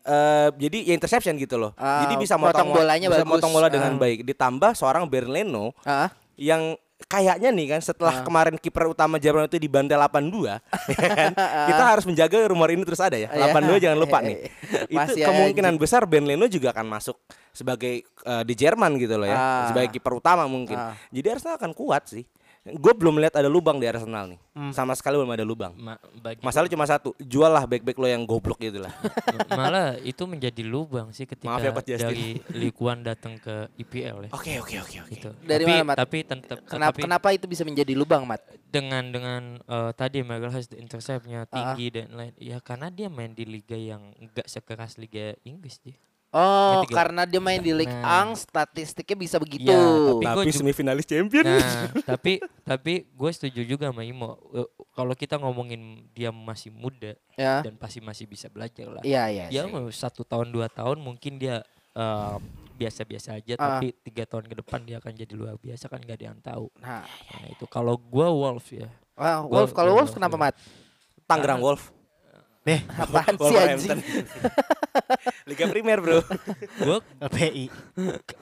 eh 0.00 0.48
jadi 0.56 0.90
ya 0.90 0.94
interception 0.96 1.36
gitu 1.36 1.54
loh. 1.54 1.76
Ah, 1.76 2.02
jadi 2.02 2.16
bisa 2.16 2.34
motong 2.34 2.72
bolanya 2.72 3.06
bisa 3.06 3.20
bagus. 3.20 3.30
motong 3.30 3.52
bola 3.52 3.68
dengan 3.68 3.94
Ah. 3.94 4.00
baik. 4.00 4.24
Ditambah 4.24 4.72
seorang 4.72 5.04
Berleno 5.04 5.76
Ah. 5.84 6.08
yang 6.34 6.74
kayaknya 7.06 7.48
nih 7.48 7.66
kan 7.70 7.80
setelah 7.80 8.20
Ah. 8.20 8.24
kemarin 8.24 8.54
kiper 8.54 8.84
utama 8.86 9.16
Jerman 9.16 9.46
itu 9.46 9.56
dibantai 9.56 9.94
82 9.94 10.44
ya 10.44 10.58
kan, 10.90 11.32
kita 11.70 11.82
harus 11.86 12.04
menjaga 12.04 12.36
rumor 12.44 12.68
ini 12.68 12.82
terus 12.82 12.98
ada 12.98 13.14
ya. 13.14 13.28
Iya. 13.28 13.50
82 13.50 13.80
jangan 13.80 13.98
lupa 13.98 14.18
nih. 14.20 14.36
Itu 14.86 14.92
Masih 14.92 15.22
kemungkinan 15.22 15.74
besar 15.76 16.02
Ben 16.04 16.22
Leno 16.22 16.44
juga 16.44 16.70
akan 16.70 16.86
masuk 16.86 17.16
sebagai 17.50 18.02
eh, 18.04 18.42
di 18.44 18.54
Jerman 18.54 18.94
gitu 18.96 19.14
loh 19.14 19.24
ya, 19.24 19.34
Ah. 19.34 19.66
sebagai 19.68 19.90
kiper 19.90 20.12
utama 20.14 20.44
mungkin. 20.44 20.74
Ah. 20.74 20.94
Jadi 21.08 21.26
Arsenal 21.30 21.56
akan 21.56 21.72
kuat 21.72 22.04
sih. 22.06 22.24
Gue 22.60 22.92
belum 22.92 23.16
melihat 23.16 23.40
ada 23.40 23.48
lubang 23.48 23.80
di 23.80 23.88
Arsenal 23.88 24.36
nih. 24.36 24.40
Hmm. 24.52 24.68
Sama 24.68 24.92
sekali 24.92 25.16
belum 25.16 25.32
ada 25.32 25.48
lubang. 25.48 25.72
Ma- 25.80 25.96
bagi 26.20 26.44
Masalah 26.44 26.68
cuma 26.68 26.84
satu, 26.84 27.16
jual 27.16 27.48
lah 27.48 27.64
back-back 27.64 27.96
lo 27.96 28.04
yang 28.04 28.28
goblok 28.28 28.60
gitu 28.60 28.84
lah. 28.84 28.92
malah 29.58 29.96
itu 30.04 30.28
menjadi 30.28 30.60
lubang 30.60 31.08
sih 31.08 31.24
ketika 31.24 31.48
Maaf 31.48 31.64
ya, 31.64 31.72
Justin. 31.72 32.04
dari 32.12 32.26
Ligue 32.52 32.76
1 32.76 33.00
datang 33.00 33.40
ke 33.40 33.64
IPL 33.80 34.28
ya. 34.28 34.30
Oke 34.36 34.60
oke 34.60 34.76
oke 34.76 34.96
oke. 35.08 35.12
Gitu. 35.16 35.30
Dari 35.40 35.64
tapi, 35.64 35.72
mana, 35.72 35.84
Mat? 35.88 35.96
Tapi 35.96 36.18
tetap 36.20 36.58
Kenapa 36.68 36.92
tapi 36.92 37.00
kenapa 37.08 37.28
itu 37.32 37.46
bisa 37.48 37.62
menjadi 37.64 37.92
lubang, 37.96 38.28
Mat? 38.28 38.44
dengan 38.70 39.02
dengan 39.10 39.42
eh, 39.58 39.90
tadi 39.98 40.22
Magalhaes 40.22 40.70
interceptnya 40.78 41.42
Ah. 41.42 41.74
tinggi 41.74 41.90
dan 41.90 42.14
lain 42.14 42.34
ya 42.38 42.62
karena 42.62 42.86
dia 42.86 43.10
main 43.10 43.34
di 43.34 43.42
liga 43.42 43.74
yang 43.74 44.14
enggak 44.14 44.46
sekeras 44.46 44.94
liga 44.94 45.34
Inggris 45.42 45.82
dia. 45.82 45.98
Oh, 46.30 46.82
gak? 46.82 46.94
karena 46.94 47.26
dia 47.26 47.38
main 47.38 47.58
di 47.58 47.74
Ligue 47.74 47.90
Nah. 47.90 48.30
1 48.30 48.38
statistiknya 48.38 49.16
bisa 49.18 49.36
begitu. 49.36 49.66
Iya, 49.66 49.82
tapi 49.82 50.24
gua 50.24 50.34
Tapi 50.38 50.50
semifinalis 50.52 51.02
champion. 51.02 51.42
Nah, 51.42 51.90
tapi 52.14 52.32
tapi 52.62 52.92
gue 53.04 53.30
setuju 53.30 53.66
juga 53.66 53.90
sama 53.90 54.02
Imo. 54.02 54.38
Eh, 54.52 54.62
Kalau 54.90 55.10
kita 55.12 55.36
ngomongin 55.36 55.80
dia 56.10 56.30
masih 56.30 56.70
muda 56.70 57.18
ya. 57.34 57.62
dan 57.62 57.74
pasti 57.74 57.98
masih 57.98 58.24
bisa 58.24 58.46
belajar 58.46 58.86
lah. 58.88 59.02
Iya, 59.02 59.26
iya. 59.26 59.44
Ya 59.50 59.62
sih. 59.64 59.70
mau 59.70 59.86
satu 59.88 60.22
tahun 60.22 60.50
dua 60.50 60.66
tahun 60.66 60.98
mungkin 60.98 61.34
dia 61.36 61.66
eh, 61.90 62.36
biasa-biasa 62.76 63.34
aja, 63.34 63.54
Ah. 63.54 63.76
tapi 63.76 63.90
tiga 64.00 64.22
tahun 64.24 64.46
ke 64.46 64.54
depan 64.56 64.80
dia 64.80 64.96
akan 64.96 65.12
jadi 65.12 65.34
luar 65.34 65.56
biasa 65.56 65.84
kan 65.84 65.98
gak 65.98 66.14
ada 66.14 66.26
yang 66.26 66.38
tahu. 66.38 66.70
Nah, 66.76 67.02
Nah 67.02 67.46
itu 67.48 67.66
kalau 67.66 67.98
gua 67.98 68.30
Wolf 68.30 68.70
ya. 68.70 68.86
Gua- 69.12 69.44
Wolf 69.44 69.74
kalau 69.74 69.92
Wolf 69.94 70.06
Wolf, 70.06 70.14
kenapa, 70.14 70.32
gua. 70.32 70.44
Mat? 70.46 70.54
Tangerang 71.26 71.58
Wolf. 71.60 71.90
Nih, 72.60 72.84
Apaan 72.92 73.34
sih 73.34 73.56
anjing? 73.56 74.00
Liga 75.48 75.64
Primer, 75.66 75.98
Bro. 75.98 76.20
Gue 76.76 76.98
LPI. 77.18 77.72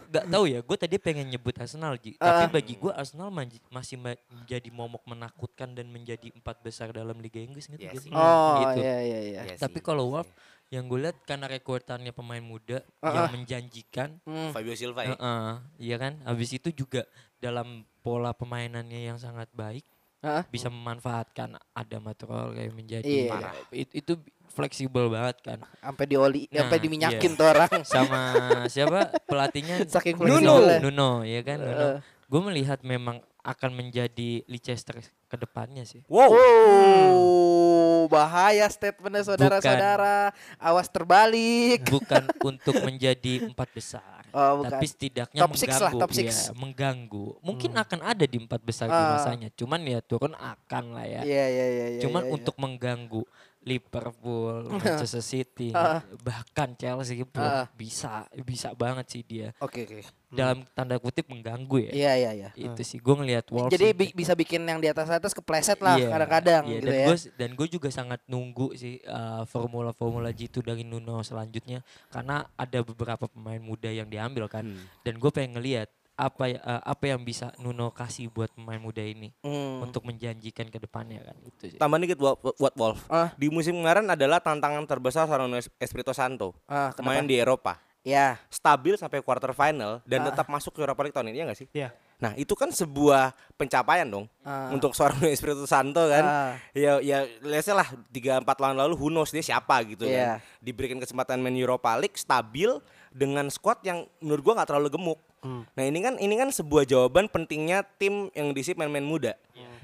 gak 0.09 0.26
tahu 0.26 0.44
ya, 0.44 0.59
gue 0.59 0.76
tadi 0.76 0.96
pengen 0.96 1.28
nyebut 1.28 1.54
Arsenal 1.54 1.94
Ji. 1.96 2.18
Ah. 2.18 2.42
Tapi 2.42 2.50
bagi 2.52 2.74
gue 2.74 2.90
Arsenal 2.90 3.31
masih 3.68 3.94
ma- 3.94 4.18
menjadi 4.28 4.68
momok 4.68 5.07
menakutkan 5.07 5.70
dan 5.70 5.87
menjadi 5.87 6.35
empat 6.35 6.59
besar 6.61 6.90
dalam 6.90 7.14
Liga 7.16 7.38
Inggris 7.38 7.66
ngerti 7.66 7.87
Yes. 7.87 8.02
sih? 8.02 8.11
Oh, 8.11 8.59
Gitu. 8.61 8.83
iya 8.83 8.96
iya 8.98 9.18
iya. 9.22 9.40
Iya 9.44 9.57
Tapi 9.57 9.78
kalau 9.78 10.04
iya 10.04 10.12
Wolf 10.18 10.28
yang 10.68 10.85
gue 10.85 11.00
lihat 11.00 11.16
karena 11.22 11.46
rekordannya 11.46 12.11
pemain 12.11 12.42
muda 12.42 12.83
Ah, 12.98 13.14
yang 13.14 13.24
ah. 13.24 13.33
menjanjikan 13.33 14.09
Hmm. 14.22 14.50
Fabio 14.50 14.74
Silva 14.74 15.07
ya. 15.07 15.14
Heeh, 15.14 15.50
iya 15.81 15.96
kan? 15.96 16.18
Habis 16.24 16.52
itu 16.52 16.74
juga 16.74 17.07
dalam 17.38 17.87
pola 18.00 18.33
pemainannya 18.33 18.98
yang 19.04 19.16
sangat 19.16 19.46
baik 19.52 19.87
Heeh. 20.18 20.42
bisa 20.50 20.66
memanfaatkan 20.66 21.54
ada 21.70 21.96
material 21.98 22.50
kayak 22.50 22.72
menjadi 22.72 23.07
Iya. 23.07 23.31
Parah. 23.31 23.54
It- 23.70 23.94
itu 23.94 24.18
fleksibel 24.48 25.07
banget 25.07 25.37
kan. 25.40 25.59
Sampai 25.78 26.04
dioli, 26.04 26.50
Nah, 26.50 26.66
sampai 26.66 26.78
diminyakin 26.81 27.31
iya. 27.31 27.38
tuh 27.38 27.46
orang. 27.46 27.70
Sama 27.87 28.22
siapa 28.66 29.00
pelatihnya 29.31 29.87
Saking 29.87 30.18
Nuno. 30.18 30.59
Nuno 30.83 31.11
ya 31.22 31.40
kan 31.42 31.59
Nuno. 31.59 31.70
Heeh. 31.70 31.98
Gue 32.26 32.40
melihat 32.42 32.83
memang 32.83 33.18
akan 33.40 33.70
menjadi 33.72 34.44
Leicester 34.44 34.98
ke 35.00 35.37
depannya 35.38 35.87
sih. 35.87 36.02
Wow. 36.11 36.28
Oh, 36.28 38.00
bahaya 38.07 38.66
statementnya 38.68 39.24
saudara-saudara. 39.24 40.35
Awas 40.59 40.88
terbalik. 40.88 41.87
Bukan 41.87 42.26
untuk 42.50 42.76
menjadi 42.83 43.46
empat 43.46 43.68
besar, 43.72 44.17
Oh, 44.31 44.61
bukan. 44.61 44.71
tapi 44.71 44.87
setidaknya 44.87 45.41
Top 45.41 45.55
six 45.57 45.71
lah, 45.71 45.91
mengganggu. 45.91 46.03
top 46.03 46.12
six. 46.12 46.29
ya, 46.29 46.53
mengganggu. 46.53 47.27
Mungkin 47.41 47.71
akan 47.73 47.99
ada 48.03 48.25
di 48.25 48.37
empat 48.38 48.61
besar 48.61 48.87
di 48.87 48.95
Ah. 48.95 49.17
masanya, 49.17 49.49
cuman 49.53 49.81
ya 49.83 50.01
turun 50.01 50.33
akan 50.33 50.85
lah 50.93 51.07
ya. 51.07 51.21
Iya, 51.25 51.47
iya, 51.49 51.67
iya, 51.67 51.87
iya. 51.97 52.01
Cuman 52.05 52.23
iya, 52.25 52.29
iya. 52.29 52.37
untuk 52.37 52.55
mengganggu 52.57 53.23
Liverpool, 53.68 54.64
Manchester 54.72 55.20
City, 55.20 55.68
Ah. 55.70 56.00
bahkan 56.18 56.72
Chelsea 56.72 57.20
bro, 57.20 57.44
Ah. 57.44 57.64
bisa 57.70 58.24
bisa 58.40 58.72
banget 58.72 59.07
sih 59.09 59.22
dia. 59.22 59.52
Oke, 59.61 59.85
oke. 59.85 60.00
Dalam 60.28 60.61
tanda 60.72 60.96
kutip 60.96 61.24
mengganggu 61.24 61.88
ya. 61.88 61.92
Iya, 61.92 62.12
iya, 62.14 62.31
iya. 62.35 62.48
Itu 62.52 62.81
sih 62.81 62.96
gue 62.96 63.14
ngelihat 63.14 63.48
Wolves. 63.48 63.72
Jadi 63.72 63.87
bi- 63.92 64.12
bisa 64.12 64.33
bikin 64.33 64.61
yang 64.62 64.76
di 64.76 64.85
atas 64.87 65.09
atas 65.09 65.33
kepleset 65.33 65.81
lah 65.81 65.96
Iya, 65.96 66.09
kadang-kadang 66.11 66.62
iya, 66.64 66.72
gitu 66.74 66.87
dan 66.87 66.94
ya. 66.94 67.07
Gue, 67.07 67.16
dan 67.35 67.50
gue 67.54 67.66
juga 67.70 67.88
sangat 67.88 68.20
nunggu 68.24 68.72
sih 68.74 69.00
uh, 69.04 69.44
formula-formula 69.44 70.28
G2 70.28 70.61
dari 70.62 70.85
Nuno 70.85 71.20
selanjutnya 71.22 71.81
karena 72.09 72.44
ada 72.54 72.78
beberapa 72.83 73.24
pemain 73.24 73.57
muda 73.59 73.88
yang 73.88 74.04
diambil 74.07 74.48
kan. 74.48 74.68
Hmm. 74.68 74.85
Dan 75.00 75.16
gue 75.16 75.31
pengen 75.31 75.57
ngelihat 75.57 75.88
apa 76.18 76.50
ya- 76.50 76.59
uh, 76.61 76.83
apa 76.83 77.04
yang 77.07 77.22
bisa 77.22 77.54
Nuno 77.57 77.88
kasih 77.88 78.26
buat 78.26 78.50
pemain 78.50 78.76
muda 78.76 78.98
ini 78.98 79.31
Hmm. 79.38 79.81
untuk 79.81 80.02
menjanjikan 80.02 80.66
ke 80.66 80.76
depannya 80.76 81.22
kan 81.22 81.37
itu 81.40 81.70
sih. 81.70 81.78
Tambah 81.78 81.94
dikit 81.96 82.18
buat, 82.18 82.35
buat 82.59 82.74
Wolf. 82.74 83.07
Ah. 83.07 83.31
Di 83.33 83.46
musim 83.46 83.78
kemarin 83.78 84.04
adalah 84.04 84.42
tantangan 84.42 84.83
terbesar 84.83 85.24
seorang 85.24 85.46
Es- 85.54 85.70
Espirito 85.78 86.11
Santo. 86.11 86.59
Ah, 86.66 86.90
kenapa? 86.90 87.14
main 87.14 87.24
di 87.24 87.38
Eropa. 87.38 87.78
Ya. 88.02 88.40
Stabil 88.48 88.94
sampai 88.94 89.20
quarter 89.20 89.52
final 89.52 90.02
dan 90.02 90.22
Ah. 90.22 90.26
tetap 90.28 90.46
masuk 90.48 90.72
ke 90.72 90.81
Europa 90.81 91.00
League 91.00 91.14
tahun 91.14 91.31
ini 91.31 91.38
ya 91.38 91.44
nggak 91.46 91.57
sih? 91.57 91.68
Iya. 91.70 91.94
Nah 92.18 92.35
itu 92.35 92.50
kan 92.52 92.66
sebuah 92.68 93.31
pencapaian 93.54 94.02
dong 94.04 94.26
Ah. 94.42 94.70
untuk 94.70 94.90
seorang 94.90 95.22
Espirito 95.31 95.62
Santo 95.64 96.02
kan. 96.02 96.24
Ah. 96.24 96.52
Ya 96.72 96.98
ya 96.98 97.22
say 97.61 97.70
lah 97.70 97.87
3 98.09 98.40
4 98.40 98.59
tahun 98.59 98.74
lalu 98.76 98.94
who 98.96 99.07
knows 99.09 99.31
dia 99.31 99.44
siapa 99.44 99.78
gitu 99.85 100.02
Iya. 100.02 100.40
kan. 100.40 100.42
Diberikan 100.59 100.98
kesempatan 100.98 101.38
main 101.38 101.54
Europa 101.54 101.94
League 101.94 102.16
stabil 102.16 102.74
dengan 103.09 103.46
squad 103.48 103.78
yang 103.83 104.02
menurut 104.18 104.42
gua 104.42 104.54
nggak 104.57 104.68
terlalu 104.68 104.90
gemuk. 104.90 105.18
Hmm. 105.38 105.62
Nah 105.68 105.85
ini 105.85 105.98
kan 106.01 106.14
ini 106.16 106.35
kan 106.35 106.48
sebuah 106.48 106.83
jawaban 106.83 107.27
pentingnya 107.27 107.87
tim 107.96 108.29
yang 108.33 108.51
diisi 108.51 108.72
pemain-pemain 108.72 109.05
muda. 109.05 109.33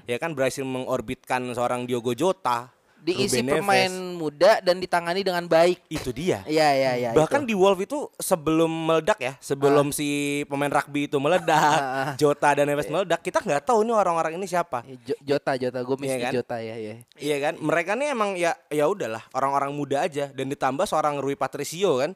Ya 0.04 0.20
kan 0.20 0.32
berhasil 0.32 0.60
mengorbitkan 0.60 1.40
seorang 1.50 1.88
Diogo 1.88 2.12
Jota, 2.12 2.68
Diisi 3.00 3.40
Ruben 3.40 3.44
Neves. 3.46 3.60
pemain 3.60 3.92
muda 4.12 4.52
dan 4.60 4.76
ditangani 4.76 5.20
dengan 5.20 5.44
baik. 5.44 5.80
Itu 5.88 6.08
dia. 6.08 6.40
Iya, 6.44 6.68
iya, 6.72 6.92
iya. 6.96 7.10
Bahkan 7.12 7.44
itu. 7.44 7.48
di 7.48 7.54
Wolf 7.56 7.76
itu 7.78 8.08
sebelum 8.16 8.68
meledak 8.68 9.16
ya, 9.16 9.32
sebelum 9.38 9.92
si 9.92 10.08
pemain 10.44 10.68
rugby 10.68 11.04
itu 11.04 11.16
meledak, 11.16 11.56
Ah, 11.56 11.80
ah. 11.80 12.12
Jota 12.16 12.52
dan 12.52 12.64
Neves 12.64 12.88
meledak, 12.88 13.20
kita 13.20 13.40
nggak 13.40 13.64
tahu 13.64 13.84
ini 13.84 13.92
orang-orang 13.92 14.36
ini 14.36 14.44
siapa. 14.44 14.84
Jo- 15.04 15.20
Jota, 15.20 15.52
Jota, 15.56 15.80
gue 15.80 15.96
Iya 16.00 16.16
kan? 16.18 16.32
Jota 16.32 16.56
ya, 16.60 16.76
ya. 16.76 16.94
Iya 17.16 17.36
kan? 17.40 17.54
Mereka 17.60 17.92
nih 17.92 18.08
emang 18.12 18.30
ya 18.36 18.56
ya 18.68 18.84
udahlah 18.88 19.24
orang-orang 19.32 19.72
muda 19.72 20.04
aja 20.04 20.32
dan 20.32 20.48
ditambah 20.48 20.84
seorang 20.84 21.20
Rui 21.20 21.36
Patricio 21.36 22.00
kan. 22.00 22.12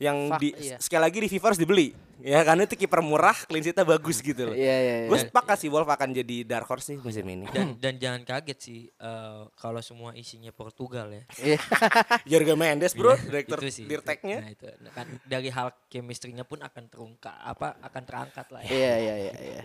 Yang 0.00 0.18
Fuck, 0.32 0.40
di 0.40 0.48
iya. 0.56 0.76
sekali 0.80 1.02
lagi 1.04 1.18
di 1.20 1.28
FIFA 1.28 1.46
harus 1.52 1.60
dibeli. 1.60 1.88
Ya 2.20 2.44
karena 2.44 2.68
itu 2.68 2.76
kiper 2.76 3.00
murah, 3.00 3.32
clean 3.48 3.64
sheet-nya 3.64 3.80
bagus 3.80 4.20
gitu 4.20 4.52
loh. 4.52 4.56
Iya, 4.56 4.76
iya, 4.76 4.94
iya. 5.04 5.08
Gue 5.08 5.20
sepakat 5.20 5.56
sih 5.56 5.72
Wolf 5.72 5.88
akan 5.88 6.12
jadi 6.12 6.44
dark 6.44 6.68
horse 6.68 6.92
sih 6.92 6.96
musim 7.00 7.24
ini. 7.24 7.48
Dan 7.48 7.80
dan 7.80 7.96
jangan 7.96 8.22
kaget 8.28 8.58
sih 8.60 8.80
uh, 9.00 9.48
kalau 9.56 9.80
semua 9.80 10.12
isinya 10.12 10.52
Portugal 10.52 11.08
ya. 11.08 11.22
Iya. 11.40 11.58
Jorge 12.30 12.52
Mendes 12.56 12.92
bro, 12.92 13.16
Iya, 13.16 13.24
direktur 13.24 13.58
itu 13.64 13.72
sih. 13.72 13.84
dirteknya. 13.88 14.38
Nah, 14.44 14.50
itu 14.52 14.68
Nah, 14.80 14.92
kan 14.92 15.06
dari 15.24 15.48
hal 15.48 15.72
chemistry-nya 15.88 16.44
pun 16.44 16.60
akan 16.60 16.84
terungkap 16.92 17.32
apa 17.40 17.80
akan 17.80 18.02
terangkat 18.04 18.46
lah 18.52 18.60
ya. 18.64 18.72
Iya, 18.72 18.94
iya, 19.00 19.14
iya, 19.16 19.34
iya. 19.40 19.62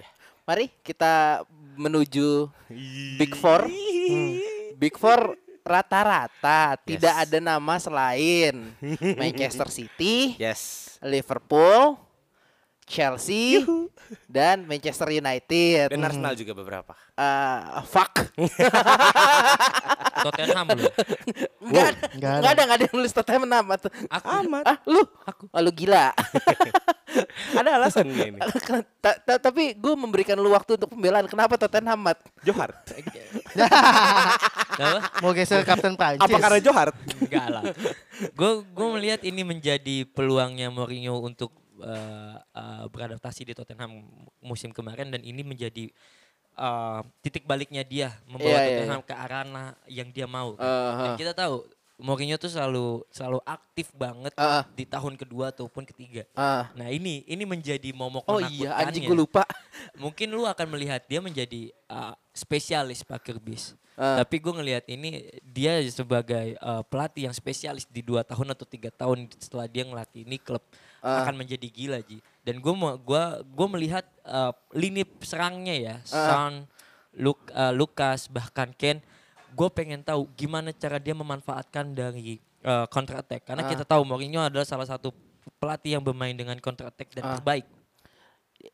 Mari 0.47 0.71
kita 0.79 1.43
menuju 1.75 2.47
Big 3.19 3.36
Four. 3.36 3.67
Hmm. 3.67 4.31
Big 4.75 4.95
Four 4.95 5.36
rata-rata 5.65 6.78
tidak 6.80 7.25
ada 7.25 7.38
nama 7.41 7.75
selain 7.75 8.54
Manchester 9.21 9.65
City, 9.67 10.38
Yes. 10.38 10.95
Liverpool, 11.01 11.97
Chelsea, 12.86 13.65
dan 14.30 14.62
Manchester 14.63 15.10
United. 15.10 15.89
Dan 15.89 16.06
Arsenal 16.06 16.38
juga 16.38 16.54
beberapa. 16.54 16.93
Eh, 17.17 17.60
fuck. 17.84 18.13
Tottenham 20.25 20.65
loh. 20.69 20.93
Enggak 21.62 21.86
ada, 21.89 22.06
Nggak 22.13 22.13
enggak 22.13 22.32
ada. 22.32 22.45
ada, 22.45 22.62
enggak 22.62 22.78
ada 22.78 22.84
yang 22.86 22.95
nulis 22.95 23.13
Tottenham 23.13 23.45
nama 23.45 23.73
tuh. 23.75 23.89
Aku 24.06 24.25
Ah, 24.25 24.78
lu? 24.86 25.01
Aku. 25.25 25.43
Ah, 25.49 25.62
lu 25.62 25.71
gila. 25.73 26.13
Ada 27.56 27.80
alasan 27.80 28.12
ini? 28.12 28.36
Ta- 28.99 29.15
ta- 29.15 29.39
tapi 29.39 29.71
gue 29.71 29.93
memberikan 29.95 30.36
lu 30.36 30.51
waktu 30.51 30.75
untuk 30.75 30.91
pembelaan. 30.91 31.23
Kenapa 31.25 31.56
Tottenham, 31.56 31.95
Mat? 31.95 32.19
Johar. 32.43 32.75
Mau 35.23 35.31
geser 35.31 35.63
Kapten 35.63 35.95
Prancis. 35.95 36.23
Apa 36.23 36.38
karena 36.38 36.59
Johar? 36.59 36.89
Enggak 37.21 37.47
lah. 37.47 37.63
Gue 38.35 38.63
gue 38.63 38.88
melihat 38.95 39.21
ini 39.23 39.41
menjadi 39.43 40.07
peluangnya 40.11 40.71
Mourinho 40.71 41.19
untuk 41.19 41.51
eh, 41.83 42.35
eh, 42.39 42.85
beradaptasi 42.88 43.47
di 43.47 43.53
Tottenham 43.55 44.03
musim 44.43 44.71
kemarin 44.71 45.11
dan 45.11 45.21
ini 45.23 45.43
menjadi 45.43 45.91
eh, 46.55 46.99
titik 47.23 47.43
baliknya 47.47 47.83
dia 47.83 48.15
membawa 48.27 48.55
Iya, 48.55 48.61
iya, 48.63 48.69
Tottenham 48.79 49.03
ke 49.03 49.15
arena 49.15 49.63
yang 49.88 50.09
dia 50.11 50.27
mau. 50.27 50.55
Uh, 50.55 50.91
Dan 50.99 51.11
uh. 51.13 51.17
kita 51.19 51.33
tahu 51.35 51.67
Mourinho 51.95 52.36
tuh 52.36 52.51
selalu 52.51 53.08
selalu 53.08 53.39
aktif 53.47 53.88
banget 53.95 54.36
Uh, 54.36 54.60
uh. 54.60 54.63
di 54.75 54.84
tahun 54.84 55.15
kedua 55.15 55.55
ataupun 55.55 55.88
ketiga. 55.88 56.27
Ah. 56.36 56.67
Nah 56.75 56.91
ini 56.91 57.23
ini 57.23 57.47
menjadi 57.47 57.88
momok 57.95 58.27
Oh 58.27 58.43
iya, 58.43 58.75
anjing 58.75 59.08
gue 59.08 59.15
lupa. 59.15 59.47
Mungkin 60.03 60.27
lu 60.27 60.43
akan 60.43 60.75
melihat 60.75 60.99
dia 61.08 61.23
menjadi 61.23 61.71
uh, 61.88 62.12
spesialis 62.36 62.99
Parker 62.99 63.39
Bis. 63.39 63.79
Ah. 63.95 64.19
Tapi 64.19 64.43
gue 64.43 64.51
ngelihat 64.51 64.84
ini 64.91 65.23
dia 65.39 65.79
sebagai 65.88 66.60
uh, 66.60 66.84
pelatih 66.84 67.31
yang 67.31 67.36
spesialis 67.36 67.88
di 67.88 68.03
dua 68.03 68.27
tahun 68.27 68.51
atau 68.51 68.67
tiga 68.67 68.91
tahun 68.91 69.31
setelah 69.39 69.71
dia 69.71 69.88
ngelatih 69.88 70.27
ini 70.27 70.36
klub 70.36 70.63
Ah. 70.99 71.21
akan 71.23 71.38
menjadi 71.38 71.69
gila 71.69 72.01
ji. 72.01 72.17
Dan 72.41 72.60
gue 72.60 72.73
mau 72.73 72.97
gua 72.97 73.39
gue 73.39 73.67
melihat 73.71 74.03
uh, 74.25 74.49
lini 74.73 75.05
serangnya 75.21 75.75
ya, 75.77 75.95
Ah. 76.10 76.27
Son, 76.27 76.53
Luk, 77.15 77.39
uh, 77.55 77.71
Lukas 77.71 78.27
bahkan 78.27 78.73
Ken. 78.75 78.99
Gue 79.55 79.69
pengen 79.71 80.03
tahu 80.03 80.27
gimana 80.35 80.69
cara 80.69 80.99
dia 80.99 81.15
memanfaatkan 81.15 81.95
dari 81.95 82.37
uh, 82.61 82.83
counter 82.85 83.15
attack 83.17 83.47
karena 83.47 83.63
Ah. 83.63 83.69
kita 83.71 83.83
tahu 83.83 84.03
Mourinho 84.03 84.43
adalah 84.43 84.67
salah 84.67 84.83
satu 84.83 85.15
pelatih 85.55 85.95
yang 85.95 86.03
bermain 86.03 86.35
dengan 86.35 86.59
counter 86.59 86.85
attack 86.85 87.15
dan 87.15 87.23
Ah. 87.23 87.31
terbaik. 87.33 87.63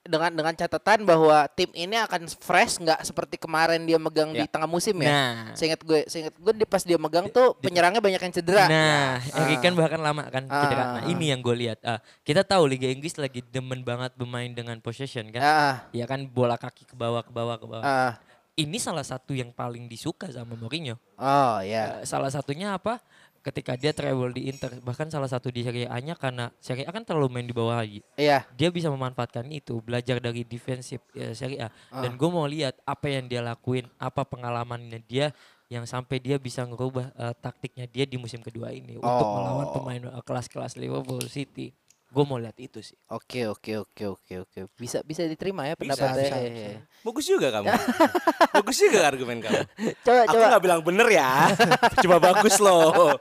Dengan 0.01 0.31
dengan 0.31 0.55
catatan 0.55 1.03
bahwa 1.03 1.51
tim 1.51 1.67
ini 1.75 1.99
akan 1.99 2.23
fresh 2.31 2.79
nggak 2.79 3.03
seperti 3.03 3.35
kemarin 3.35 3.83
dia 3.83 3.99
megang 3.99 4.31
di 4.31 4.39
Ya. 4.39 4.47
tengah 4.47 4.65
musim 4.65 4.95
ya. 4.95 5.09
Nah, 5.11 5.51
Seingat 5.51 5.83
gue, 5.83 6.07
seingat 6.07 6.31
gue 6.31 6.53
di 6.55 6.63
pas 6.63 6.79
dia 6.79 6.95
megang 6.95 7.27
tuh 7.27 7.59
penyerangnya 7.59 7.99
banyak 7.99 8.21
yang 8.21 8.31
cedera. 8.31 8.65
Nah, 8.65 9.19
Harry 9.35 9.59
Kane 9.59 9.75
bahkan 9.75 9.99
lama 9.99 10.23
kan 10.25 10.47
Ah. 10.47 10.63
cedera. 10.63 10.83
Nah, 10.95 11.03
ini 11.05 11.29
yang 11.29 11.43
gue 11.43 11.55
lihat. 11.59 11.83
Ah, 11.83 11.99
kita 12.23 12.41
tahu 12.41 12.65
Liga 12.65 12.87
Inggris 12.87 13.19
lagi 13.19 13.43
demen 13.43 13.83
banget 13.83 14.15
bermain 14.15 14.47
dengan 14.49 14.79
possession 14.79 15.27
kan. 15.27 15.41
Ah, 15.43 15.75
Ya 15.91 16.07
kan 16.07 16.23
bola 16.23 16.55
kaki 16.55 16.87
ke 16.87 16.95
bawah 16.95 17.19
ke 17.19 17.29
bawah 17.29 17.59
ke 17.59 17.65
bawah. 17.67 17.83
ah. 17.83 18.13
Ini 18.59 18.77
salah 18.83 19.07
satu 19.07 19.31
yang 19.31 19.55
paling 19.55 19.87
disuka 19.87 20.27
sama 20.27 20.59
Mourinho. 20.59 20.99
Oh 21.15 21.57
ya. 21.63 22.03
Eh, 22.03 22.07
salah 22.07 22.27
satunya 22.27 22.75
apa? 22.75 22.99
Ketika 23.41 23.73
dia 23.73 23.89
travel 23.89 24.37
di 24.37 24.53
Inter, 24.53 24.69
bahkan 24.85 25.09
salah 25.09 25.25
satu 25.25 25.49
di 25.49 25.65
Serie 25.65 25.89
A-nya 25.89 26.13
karena 26.13 26.53
Serie 26.61 26.85
A 26.85 26.93
kan 26.93 27.01
terlalu 27.01 27.31
main 27.31 27.47
di 27.47 27.55
bawah 27.57 27.79
lagi. 27.81 28.05
Iya. 28.13 28.45
Dia 28.53 28.69
bisa 28.69 28.93
memanfaatkan 28.93 29.49
itu, 29.49 29.81
belajar 29.81 30.21
dari 30.21 30.45
defensif 30.45 31.01
ya, 31.17 31.33
Serie 31.33 31.57
A. 31.57 31.73
Ah. 31.89 32.05
Dan 32.05 32.21
gue 32.21 32.29
mau 32.29 32.45
lihat 32.45 32.77
apa 32.85 33.09
yang 33.09 33.25
dia 33.25 33.41
lakuin, 33.41 33.89
apa 33.97 34.21
pengalamannya 34.27 35.01
dia 35.09 35.33
yang 35.71 35.87
sampai 35.87 36.19
dia 36.19 36.35
bisa 36.35 36.67
ngerubah 36.67 37.15
eh, 37.15 37.33
taktiknya 37.39 37.87
dia 37.87 38.03
di 38.03 38.19
musim 38.19 38.43
kedua 38.43 38.75
ini 38.75 38.99
untuk 38.99 39.25
Oh. 39.25 39.39
melawan 39.39 39.67
pemain 39.73 40.03
eh, 40.11 40.23
kelas-kelas 40.27 40.75
Liverpool 40.77 41.23
City. 41.31 41.71
Gue 42.11 42.27
mau 42.27 42.35
lihat 42.35 42.59
itu 42.59 42.83
sih. 42.83 42.99
Oke 43.07 43.47
oke 43.47 43.71
oke 43.79 44.03
oke 44.05 44.33
oke. 44.43 44.59
Bisa 44.75 44.99
bisa 44.99 45.23
diterima 45.23 45.63
ya 45.63 45.73
Bisa, 45.73 45.95
pendapatnya. 45.95 46.27
bisa, 46.27 46.35
Iya, 46.37 46.51
iya. 46.51 46.79
Bagus 47.01 47.23
juga 47.25 47.47
kamu. 47.49 47.65
bagus 48.59 48.77
juga 48.77 48.99
argumen 49.01 49.37
kamu. 49.39 49.61
Coba 49.97 50.19
Aku 50.21 50.35
coba. 50.35 50.45
nggak 50.51 50.63
bilang 50.67 50.81
bener 50.81 51.07
ya. 51.07 51.31
Cuma 52.03 52.19
bagus 52.19 52.59
loh. 52.59 53.15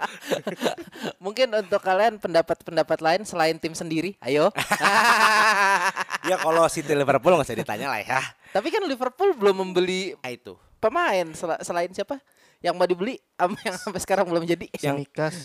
Mungkin 1.25 1.55
untuk 1.55 1.79
kalian 1.79 2.19
pendapat-pendapat 2.19 2.99
lain 2.99 3.23
selain 3.23 3.57
tim 3.57 3.73
sendiri, 3.73 4.19
ayo. 4.21 4.51
ya 6.23 6.37
kalau 6.37 6.67
City 6.67 6.91
Liverpool 6.91 7.33
nggak 7.33 7.47
usah 7.47 7.57
ditanya 7.57 7.87
lah 7.89 8.01
ya. 8.01 8.21
Tapi 8.51 8.69
kan 8.69 8.83
Liverpool 8.83 9.33
belum 9.33 9.63
membeli 9.63 10.19
Ah, 10.19 10.31
itu. 10.31 10.59
pemain 10.77 11.31
sel- 11.31 11.63
selain 11.63 11.91
siapa? 11.91 12.19
Yang 12.59 12.75
mau 12.75 12.85
dibeli 12.85 13.15
am- 13.37 13.55
yang 13.61 13.79
sampai 13.79 14.01
sekarang 14.01 14.27
belum 14.27 14.45
jadi. 14.45 14.67
Yang- 14.77 14.99
Mikas. 15.07 15.37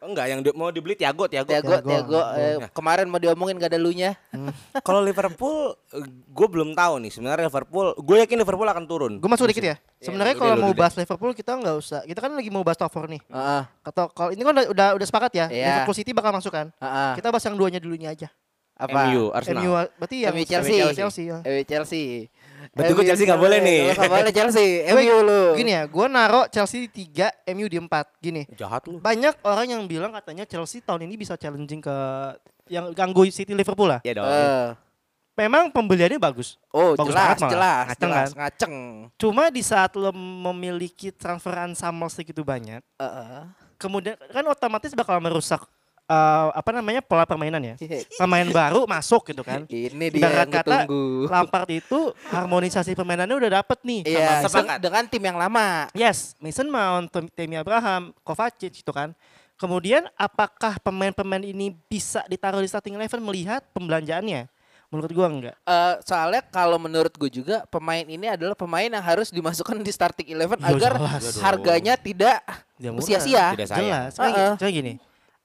Enggak, 0.00 0.26
yang 0.26 0.40
di- 0.40 0.56
mau 0.56 0.72
dibeli 0.72 0.96
Tiago, 0.96 1.28
Tiago. 1.28 1.52
Tiago, 1.52 1.76
Thiago. 1.76 1.84
Tiago, 1.84 2.20
eh, 2.32 2.56
Ya. 2.56 2.68
kemarin 2.72 3.04
mau 3.04 3.20
diomongin 3.20 3.60
gak 3.60 3.76
ada 3.76 3.80
lunya. 3.80 4.16
Kalau 4.86 5.04
Liverpool, 5.04 5.76
gue 6.26 6.46
belum 6.48 6.72
tahu 6.72 7.04
nih. 7.04 7.12
Sebenarnya 7.12 7.44
Liverpool, 7.46 7.92
gue 7.94 8.16
yakin 8.18 8.40
Liverpool 8.40 8.64
akan 8.66 8.84
turun. 8.88 9.12
Gue 9.20 9.28
masuk 9.28 9.52
dikit 9.52 9.60
ya. 9.60 9.76
Sebenarnya 10.00 10.32
lu 10.34 10.40
kalau 10.40 10.56
mau 10.56 10.72
deh. 10.72 10.80
bahas 10.80 10.96
Liverpool 10.96 11.36
kita 11.36 11.52
nggak 11.52 11.76
usah. 11.76 12.00
Kita 12.02 12.16
kan 12.18 12.32
lagi 12.32 12.48
mau 12.48 12.64
bahas 12.64 12.80
top 12.80 12.88
4 12.88 13.12
nih. 13.12 13.22
Heeh. 13.28 13.62
Atau 13.84 14.08
kalau 14.08 14.32
ini 14.32 14.40
kan 14.40 14.56
udah 14.56 14.64
udah, 14.72 14.88
udah 14.96 15.06
sepakat 15.06 15.32
ya. 15.36 15.46
Iya. 15.52 15.66
Liverpool 15.68 15.96
City 16.00 16.16
bakal 16.16 16.32
masuk 16.32 16.48
kan. 16.50 16.72
heeh. 16.72 17.12
Kita 17.20 17.28
bahas 17.28 17.44
yang 17.44 17.56
duanya 17.60 17.76
dulunya 17.76 18.08
aja. 18.08 18.32
Apa? 18.80 19.12
MU 19.12 19.28
Arsenal. 19.28 19.60
MU 19.60 19.72
berarti 20.00 20.16
yang 20.24 20.32
MU 20.32 20.48
Chelsea. 20.48 20.80
Chelsea 20.96 21.24
ya. 21.28 21.44
MU 21.44 21.62
Chelsea. 21.68 22.32
Berarti 22.70 22.92
gua 22.92 23.04
Chelsea 23.04 23.24
nggak 23.24 23.40
boleh 23.40 23.58
nih. 23.58 23.80
Nggak 23.92 24.10
boleh 24.10 24.32
Chelsea. 24.32 24.68
Gue 24.90 25.02
MU 25.02 25.16
lu. 25.22 25.42
Gini 25.56 25.70
ya, 25.72 25.82
gue 25.84 26.06
naro 26.06 26.42
Chelsea 26.48 26.86
di 26.86 27.08
3, 27.08 27.50
MU 27.52 27.66
di 27.66 27.78
4. 27.78 27.88
Gini. 28.20 28.42
Jahat 28.54 28.82
lu. 28.86 28.98
Banyak 28.98 29.40
orang 29.42 29.66
yang 29.68 29.82
bilang 29.84 30.12
katanya 30.12 30.44
Chelsea 30.44 30.78
tahun 30.80 31.08
ini 31.08 31.14
bisa 31.16 31.34
challenging 31.34 31.80
ke 31.80 31.96
yang 32.68 32.92
ganggu 32.92 33.26
City 33.28 33.50
Liverpool 33.50 33.88
lah. 33.88 34.00
Ya 34.02 34.14
dong. 34.14 34.28
Eh, 34.28 34.68
Memang 35.38 35.72
pembeliannya 35.72 36.20
bagus. 36.20 36.60
oh 36.68 36.92
Bagus 36.92 37.16
jelas, 37.16 37.24
banget 37.24 37.38
malah. 37.40 37.50
jelas, 37.50 37.84
Ngaceng 37.88 38.02
jelas, 38.04 38.28
kan? 38.28 38.36
ngaceng. 38.44 38.74
Cuma 39.16 39.42
di 39.48 39.62
saat 39.64 39.90
lo 39.96 40.12
memiliki 40.12 41.08
transfer 41.08 41.54
ensemble 41.64 42.12
segitu 42.12 42.44
banyak, 42.44 42.84
Heeh. 43.00 43.42
kemudian 43.80 44.20
kan 44.28 44.44
otomatis 44.44 44.92
bakal 44.92 45.16
merusak 45.16 45.64
eh, 46.10 46.48
apa 46.50 46.70
namanya 46.74 47.00
pola 47.00 47.22
permainan 47.22 47.62
ya. 47.62 47.74
Iya. 47.78 48.02
Pemain 48.18 48.48
baru 48.50 48.82
masuk 48.90 49.30
gitu 49.30 49.46
kan. 49.46 49.62
Ini 49.70 50.10
dia 50.10 50.18
Ibarat 50.18 50.36
yang 50.42 50.50
kata 50.50 50.76
ditunggu. 50.82 51.30
Lampard 51.30 51.70
itu 51.70 51.98
harmonisasi 52.28 52.98
permainannya 52.98 53.36
udah 53.38 53.50
dapet 53.62 53.78
nih. 53.86 54.00
Iya, 54.10 54.42
sama- 54.50 54.66
dengan, 54.66 54.76
dengan 54.82 55.04
tim 55.06 55.22
yang 55.22 55.38
lama. 55.38 55.86
Yes, 55.94 56.34
Mason 56.42 56.66
Mount, 56.66 57.06
Tem- 57.14 57.30
Temi 57.30 57.54
Abraham, 57.54 58.10
Kovacic 58.26 58.82
itu 58.82 58.90
kan. 58.90 59.14
Kemudian 59.54 60.08
apakah 60.16 60.80
pemain-pemain 60.80 61.44
ini 61.44 61.76
bisa 61.86 62.24
ditaruh 62.26 62.64
di 62.64 62.68
starting 62.68 62.96
eleven 62.96 63.20
melihat 63.20 63.60
pembelanjaannya? 63.76 64.48
Menurut 64.90 65.12
gua 65.14 65.30
enggak. 65.30 65.54
Eh, 65.62 65.94
soalnya 66.02 66.42
kalau 66.42 66.74
menurut 66.74 67.14
gue 67.14 67.30
juga 67.30 67.62
pemain 67.70 68.02
ini 68.02 68.26
adalah 68.26 68.58
pemain 68.58 68.90
yang 68.90 69.04
harus 69.04 69.30
dimasukkan 69.30 69.78
di 69.78 69.92
starting 69.94 70.34
eleven 70.34 70.58
Ya, 70.58 70.66
agar 70.74 70.92
jelas. 70.98 71.38
harganya 71.38 71.94
tidak 71.94 72.42
sia-sia. 72.98 73.54
Tidak 73.54 73.68
sayang. 73.70 73.86
Jelas. 73.86 74.10
Cuma 74.18 74.26
Heeh. 74.34 74.52
cuma 74.58 74.70
gini. 74.72 74.92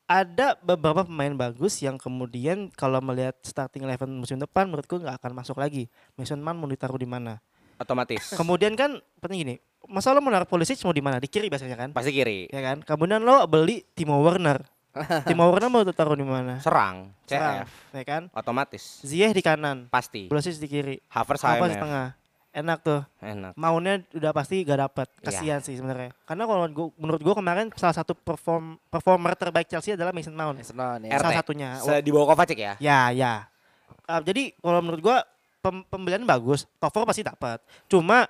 Ada 0.06 0.54
beberapa 0.62 1.02
pemain 1.02 1.34
bagus 1.34 1.82
yang 1.82 1.98
kemudian 1.98 2.70
kalau 2.78 3.02
melihat 3.02 3.34
starting 3.41 3.89
eleven 3.89 4.13
musim 4.13 4.38
depan 4.38 4.70
menurutku 4.70 5.02
nggak 5.02 5.18
akan 5.18 5.34
masuk 5.34 5.58
lagi. 5.58 5.89
Mason 6.13 6.38
Mount 6.38 6.62
mau 6.62 6.70
ditaruh 6.70 7.02
di 7.02 7.10
mana? 7.10 7.41
Otomatis. 7.82 8.38
Kemudian 8.38 8.78
kan 8.78 9.02
penting 9.18 9.39
gini. 9.41 9.56
Masa 9.89 10.13
lo 10.13 10.22
mau 10.22 10.30
naruh 10.30 10.46
Pulisic 10.46 10.78
mau 10.86 10.94
di 10.94 11.02
mana? 11.02 11.18
Di 11.18 11.26
kiri 11.26 11.50
biasanya 11.50 11.74
kan? 11.74 11.89
Pasti 11.89 12.13
kiri. 12.13 12.54
Ya 12.54 12.62
kan? 12.62 12.86
Kemudian 12.86 13.26
lo 13.26 13.50
beli 13.50 13.82
Timo 13.98 14.22
Werner. 14.22 14.62
Timo 15.30 15.50
Werner 15.50 15.74
mau 15.74 15.82
taruh 15.89 16.13
di 16.13 16.26
mana? 16.26 16.62
Serang. 16.62 17.10
Serang, 17.26 17.65
CF. 17.65 17.98
ya 17.98 18.06
kan? 18.06 18.22
Otomatis. 18.30 19.02
Ziyech 19.02 19.34
di 19.34 19.41
kanan, 19.41 19.89
Pasti. 19.89 20.30
Pulisic 20.30 20.62
di 20.62 20.70
kiri, 20.70 20.96
Havertz 21.10 21.41
di 21.41 21.82
tengah. 21.82 22.13
Enak 22.56 22.80
tuh. 22.88 23.04
Enak. 23.20 23.52
Maunya 23.60 24.00
udah 24.15 24.32
pasti 24.32 24.63
gak 24.63 24.80
dapat. 24.80 25.08
Iya. 25.20 25.28
Kasihan 25.28 25.60
sih 25.60 25.76
sebenarnya. 25.76 26.15
Karena 26.24 26.48
kalau 26.48 26.63
gua, 26.72 26.88
menurut 26.96 27.22
gua 27.22 27.36
kemarin 27.36 27.68
salah 27.76 27.91
satu 27.91 28.15
perform 28.15 28.80
performer 28.88 29.36
terbaik 29.36 29.68
Chelsea 29.68 29.91
adalah 29.91 30.15
Mason 30.15 30.32
Mount. 30.32 30.63
Arsenal 30.63 31.04
nih. 31.04 31.12
RT. 31.12 31.20
Salah 31.20 31.36
satunya. 31.44 31.70
Se- 31.84 32.00
di 32.00 32.15
bawah 32.15 32.32
Kovacic 32.32 32.56
ya. 32.56 32.80
Ya, 32.80 33.12
ya. 33.12 33.52
Uh, 34.08 34.24
jadi 34.24 34.56
kalau 34.63 34.80
menurut 34.80 35.02
gua 35.04 35.18
pem 35.60 35.84
pembelian 35.91 36.24
bagus, 36.24 36.63
four 36.80 37.04
pasti 37.04 37.28
dapat. 37.28 37.60
Cuma 37.91 38.24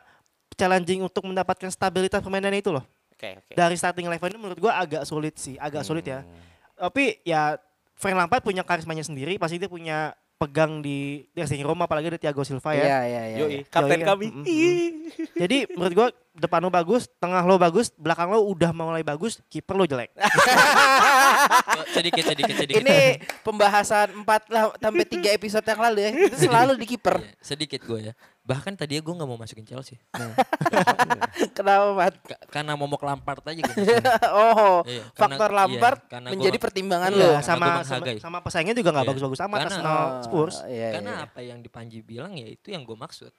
challenging 0.57 1.05
untuk 1.05 1.21
mendapatkan 1.21 1.69
stabilitas 1.69 2.25
permainannya 2.25 2.65
itu 2.65 2.73
loh. 2.73 2.81
Oke, 3.13 3.37
oke. 3.37 3.53
Dari 3.53 3.75
starting 3.77 4.09
eleven 4.09 4.33
ini 4.33 4.39
menurut 4.41 4.57
gua 4.57 4.81
agak 4.81 5.05
sulit 5.05 5.37
sih, 5.37 5.53
agak 5.61 5.85
sulit 5.85 6.01
ya. 6.01 6.25
Hmm. 6.25 6.89
Tapi 6.89 7.21
ya 7.21 7.61
Frank 7.93 8.17
Lampard 8.17 8.41
punya 8.41 8.65
karismanya 8.65 9.05
sendiri, 9.05 9.37
pasti 9.37 9.61
dia 9.61 9.69
punya 9.69 10.17
pegang 10.35 10.83
di 10.83 11.23
dressing 11.31 11.63
room 11.63 11.79
apalagi 11.79 12.11
ada 12.11 12.19
Thiago 12.19 12.43
Silva 12.43 12.75
ya. 12.75 12.83
Iya, 12.83 12.99
iya, 13.07 13.21
iya. 13.31 13.37
Yoi, 13.39 13.49
iya. 13.49 13.61
kapten 13.71 13.99
Yoi, 13.99 14.03
ya. 14.03 14.07
kami. 14.07 14.27
Mm, 14.27 14.43
mm, 14.43 14.45
mm. 14.45 15.27
Jadi 15.39 15.57
menurut 15.71 15.93
gua 15.95 16.07
depan 16.35 16.59
lo 16.59 16.67
bagus, 16.67 17.07
tengah 17.23 17.43
lo 17.47 17.55
bagus, 17.55 17.87
belakang 17.95 18.27
lo 18.27 18.43
udah 18.43 18.75
mulai 18.75 19.03
bagus, 19.07 19.39
kiper 19.47 19.79
lo 19.79 19.87
jelek. 19.87 20.11
Sedikit 21.95 22.23
sedikit 22.27 22.55
sedikit. 22.59 22.83
Ini 22.83 23.23
pembahasan 23.39 24.11
4 24.27 24.51
lah 24.51 24.63
sampai 24.75 25.05
3 25.07 25.37
episode 25.39 25.63
yang 25.63 25.79
lalu 25.79 25.99
ya. 26.03 26.09
Itu 26.11 26.37
selalu 26.43 26.71
di 26.75 26.85
kiper. 26.91 27.15
Iya, 27.23 27.31
sedikit 27.39 27.79
gue 27.87 28.11
ya. 28.11 28.13
Bahkan 28.45 28.77
tadinya 28.77 29.01
gue 29.01 29.13
nggak 29.15 29.25
mau 29.25 29.35
masukin 29.35 29.65
Chelsea. 29.65 29.97
Kenapa, 31.55 31.85
Mat? 31.93 32.15
Ka- 32.21 32.41
karena 32.51 32.73
momok 32.73 33.01
Lampard 33.01 33.41
aja 33.43 33.57
gue. 33.59 33.75
oh, 34.37 34.85
Iya, 34.85 35.01
faktor 35.11 35.49
karena- 35.49 35.65
Lampard 35.65 35.99
iya, 35.99 36.09
karena 36.09 36.27
menjadi 36.29 36.53
gua- 36.53 36.63
pertimbangan 36.63 37.09
Iya, 37.09 37.19
lo. 37.19 37.25
Iya, 37.27 37.39
sama, 37.41 37.65
sama 37.81 38.05
sama 38.17 38.37
pesaingnya 38.39 38.75
juga 38.75 38.89
nggak 38.91 39.01
Iya. 39.01 39.11
bagus-bagus 39.11 39.39
amat 39.41 39.57
Karena- 39.59 39.69
Arsenal 39.73 40.01
Spurs. 40.21 40.55
Iya, 40.63 40.89
Karena 40.93 41.11
iya. 41.11 41.25
apa 41.25 41.39
yang 41.41 41.59
di 41.59 41.69
Panji 41.69 41.99
bilang 41.99 42.31
ya 42.33 42.45
itu 42.45 42.69
yang 42.69 42.83
gue 42.83 42.93
maksud. 42.93 43.33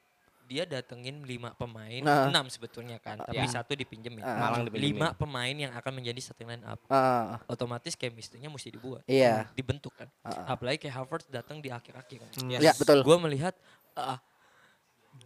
Dia 0.47 0.63
datengin 0.63 1.27
lima 1.27 1.51
pemain, 1.55 1.99
Nah. 1.99 2.31
enam 2.31 2.47
sebetulnya 2.47 2.99
kan, 2.99 3.19
tapi 3.19 3.35
Iya. 3.37 3.51
satu 3.53 3.75
dipinjemin. 3.75 4.23
Ah. 4.23 4.47
Malang 4.47 4.63
dipinjemin. 4.65 4.95
Lima 4.95 5.09
pemain 5.13 5.51
yang 5.57 5.73
akan 5.73 5.93
menjadi 5.93 6.21
starting 6.21 6.47
line 6.47 6.63
up. 6.63 6.79
Ah, 6.87 7.43
Otomatis 7.47 7.95
chemistry-nya 7.95 8.47
mesti 8.47 8.71
dibuat. 8.71 9.03
Iya. 9.07 9.51
Dibentuk 9.55 9.91
kan. 9.95 10.07
Ah. 10.23 10.55
Apalagi 10.55 10.83
kayak 10.83 10.95
Havertz 10.97 11.27
datang 11.27 11.59
di 11.59 11.71
akhir-akhir 11.71 12.19
kan. 12.21 12.31
Yes. 12.47 12.63
Ya, 12.63 12.73
betul. 12.75 13.03
Gue 13.03 13.19
melihat 13.19 13.59
ah, 13.95 14.23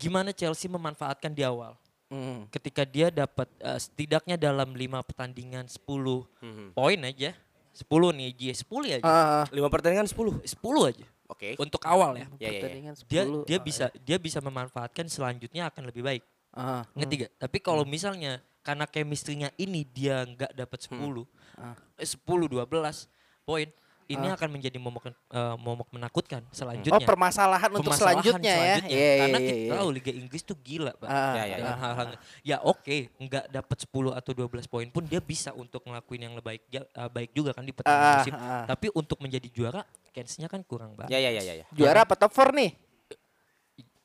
gimana 0.01 0.33
Chelsea 0.33 0.67
memanfaatkan 0.67 1.29
di 1.31 1.45
awal. 1.45 1.77
Hmm. 2.09 2.49
Ketika 2.49 2.83
dia 2.83 3.13
dapat 3.13 3.47
eh, 3.61 3.79
setidaknya 3.79 4.35
dalam 4.35 4.73
lima 4.73 5.05
pertandingan 5.05 5.69
10 5.69 6.25
Mhm. 6.41 6.73
poin 6.73 6.99
aja. 7.05 7.37
10 7.71 8.11
nih, 8.11 8.35
dia 8.35 8.53
10 8.57 8.91
aja. 8.91 9.05
Ah, 9.05 9.45
Lima 9.55 9.71
pertandingan 9.71 10.03
10. 10.05 10.43
10 10.43 10.91
aja. 10.91 11.07
Oke. 11.31 11.55
Untuk 11.55 11.79
awal 11.87 12.19
ya. 12.19 12.27
Ya, 12.27 12.27
ya, 12.27 12.49
ya. 12.51 12.51
pertandingan 12.59 12.95
Dia 13.07 13.23
10. 13.23 13.47
dia 13.47 13.59
bisa 13.63 13.85
dia 14.03 14.19
bisa 14.19 14.43
memanfaatkan 14.43 15.07
selanjutnya 15.07 15.71
akan 15.71 15.87
lebih 15.87 16.03
baik. 16.03 16.25
Ah, 16.51 16.83
Ngerti 16.99 17.31
gak? 17.31 17.33
Tapi 17.39 17.59
kalau 17.63 17.87
misalnya 17.87 18.43
karena 18.61 18.85
chemistry-nya 18.85 19.55
ini 19.55 19.87
dia 19.87 20.27
nggak 20.27 20.51
dapat 20.53 20.79
10, 20.83 21.31
Ah. 21.55 21.79
eh, 21.95 22.05
10 22.05 22.51
12 22.51 23.07
poin, 23.47 23.71
ini 24.11 24.27
Ah. 24.27 24.35
akan 24.35 24.49
menjadi 24.51 24.75
momok 24.77 25.07
eh, 25.07 25.15
momok 25.57 25.89
menakutkan 25.91 26.43
Oh, 26.43 26.51
selanjutnya. 26.51 27.07
permasalahan 27.07 27.71
untuk 27.71 27.89
Permasalahan 27.89 28.19
selanjutnya, 28.19 28.51
ya. 28.51 28.59
selanjutnya. 28.59 28.91
Iya, 28.91 29.13
Karena 29.17 29.39
iya, 29.39 29.47
kita 29.47 29.55
iya. 29.57 29.71
tahu 29.73 29.89
Liga 29.91 30.13
Inggris 30.13 30.43
tuh 30.43 30.57
gila, 30.59 30.93
Pak. 30.93 31.07
Ah, 31.07 31.33
Ya, 31.33 31.43
ya, 31.47 31.57
ya. 31.57 31.73
hal-hal 31.73 32.07
ya 32.43 32.57
oke, 32.61 32.97
nggak 33.17 33.45
dapat 33.49 33.77
10 33.81 34.11
atau 34.13 34.31
12 34.33 34.67
poin 34.67 34.87
pun 34.87 35.03
dia 35.03 35.21
bisa 35.21 35.51
untuk 35.53 35.81
ngelakuin 35.83 36.21
yang 36.21 36.35
lebih 36.35 36.49
baik 36.51 36.63
ja- 36.69 36.91
eh, 36.91 37.07
baik 37.09 37.31
juga 37.31 37.51
kan 37.53 37.63
di 37.63 37.71
pertandingan 37.71 38.03
Ah, 38.05 38.19
musim. 38.19 38.35
ah. 38.35 38.65
Tapi 38.67 38.87
untuk 38.91 39.19
menjadi 39.19 39.49
juara, 39.49 39.81
chance-nya 40.11 40.47
kan 40.47 40.61
kurang 40.61 40.93
banget. 40.93 41.11
Ya, 41.11 41.19
ya, 41.21 41.31
ya, 41.31 41.43
ya, 41.43 41.55
ya. 41.57 41.65
Juara 41.71 42.03
apa 42.03 42.19
top 42.19 42.35
4 42.35 42.51
nih? 42.53 42.71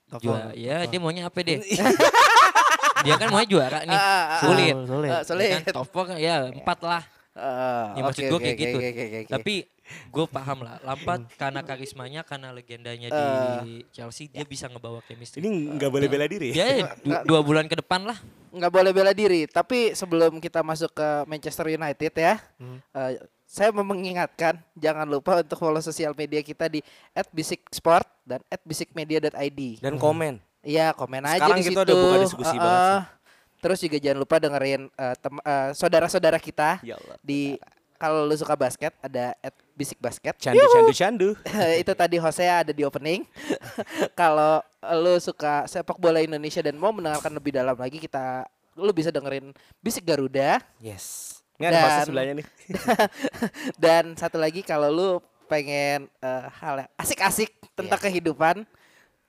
Top 0.06 0.22
Juara, 0.22 0.48
four, 0.48 0.54
ya 0.56 0.78
top 0.80 0.90
dia 0.92 1.00
maunya 1.02 1.24
apa 1.26 1.40
deh? 1.42 1.58
dia 3.06 3.16
kan 3.18 3.28
maunya 3.28 3.50
juara 3.50 3.80
nih. 3.82 3.90
Ah, 3.92 4.06
ah. 4.32 4.40
Sulit. 4.40 4.74
Sulit. 4.86 5.10
Ah, 5.10 5.16
Ya 5.16 5.26
sulit. 5.26 5.50
kan, 5.52 5.74
top 5.74 5.88
four 5.90 6.04
kan, 6.06 6.18
ya 6.18 6.36
empat 6.48 6.80
lah. 6.80 7.02
Ah, 7.34 7.92
Ya 7.92 8.02
maksud 8.06 8.22
oke, 8.22 8.30
gue 8.30 8.40
kayak 8.40 8.54
oke, 8.54 8.64
gitu. 8.64 8.78
oke, 8.78 8.90
oke, 8.92 9.04
oke. 9.04 9.32
Tapi 9.34 9.56
gue 9.86 10.26
paham 10.26 10.62
lah, 10.62 10.82
Lampard 10.82 11.30
karena 11.36 11.62
karismanya, 11.62 12.22
karena 12.22 12.50
legendanya 12.50 13.10
di 13.10 13.26
Chelsea, 13.90 14.26
dia 14.28 14.42
bisa 14.42 14.66
ngebawa 14.66 15.00
chemistry. 15.04 15.40
Ini 15.40 15.50
nggak 15.74 15.88
boleh 15.88 16.08
bela 16.08 16.26
diri. 16.26 16.50
Ya, 16.52 16.94
du- 16.98 17.24
dua 17.24 17.40
bulan 17.40 17.66
ke 17.66 17.76
depan 17.76 18.02
lah. 18.04 18.18
nggak 18.50 18.72
boleh 18.72 18.92
bela 18.92 19.12
diri. 19.12 19.46
Tapi 19.46 19.92
sebelum 19.92 20.40
kita 20.40 20.62
masuk 20.62 20.90
ke 20.90 21.08
Manchester 21.26 21.68
United 21.70 22.08
ya, 22.10 22.40
eh, 22.94 23.12
saya 23.44 23.70
mau 23.70 23.84
mengingatkan 23.84 24.56
jangan 24.74 25.04
lupa 25.04 25.38
untuk 25.38 25.60
follow 25.60 25.80
sosial 25.80 26.12
media 26.14 26.40
kita 26.40 26.66
di 26.66 26.80
@bisiksport 27.30 28.08
dan 28.24 28.40
@bisikmedia.id. 28.64 29.80
Dan 29.80 29.96
komen. 29.96 30.40
Iya, 30.62 30.92
komen 30.92 31.22
aja 31.22 31.46
Sekarang 31.46 31.60
di 31.60 31.68
kita 31.68 31.78
situ. 31.78 31.86
udah 31.86 31.96
buka 32.00 32.18
diskusi 32.18 32.50
Eh, 32.50 32.58
banget 32.58 32.80
sih. 32.82 33.04
Terus 33.56 33.78
juga 33.82 33.98
jangan 34.00 34.20
lupa 34.20 34.36
dengerin 34.38 34.82
eh, 34.90 35.16
tem- 35.16 35.44
eh, 35.44 35.70
saudara-saudara 35.74 36.38
kita 36.38 36.70
Ya 36.82 36.96
Allah. 36.96 37.18
di 37.20 37.60
kalau 37.96 38.28
lu 38.28 38.36
suka 38.36 38.54
basket 38.54 38.92
ada 39.00 39.34
@bisikbasket. 39.74 40.36
Candu, 40.38 40.64
candu, 40.72 40.94
candu. 40.94 41.30
itu 41.82 41.92
tadi 41.92 42.16
Hosea 42.16 42.64
ada 42.64 42.72
di 42.72 42.84
opening. 42.84 43.24
Kalau 44.20 44.64
lu 45.00 45.16
suka 45.20 45.68
sepak 45.68 46.00
bola 46.00 46.20
Indonesia 46.20 46.64
dan 46.64 46.76
mau 46.76 46.92
mendengarkan 46.92 47.32
lebih 47.36 47.52
dalam 47.52 47.76
lagi 47.76 48.00
kita 48.00 48.48
lu 48.76 48.92
bisa 48.92 49.08
dengerin 49.12 49.56
Bisik 49.80 50.04
Garuda 50.04 50.60
Yes. 50.80 51.40
Ini 51.56 51.72
ada 51.72 51.80
Dan- 51.80 52.08
sebelahnya 52.08 52.34
nih. 52.44 52.48
dan 53.84 54.04
satu 54.20 54.36
lagi 54.36 54.60
kalau 54.60 54.92
lu 54.92 55.10
pengen 55.48 56.12
eh, 56.20 56.46
hal 56.60 56.84
yang 56.84 56.92
asik-asik 57.00 57.52
tentang 57.78 58.00
Iya. 58.02 58.06
kehidupan 58.12 58.56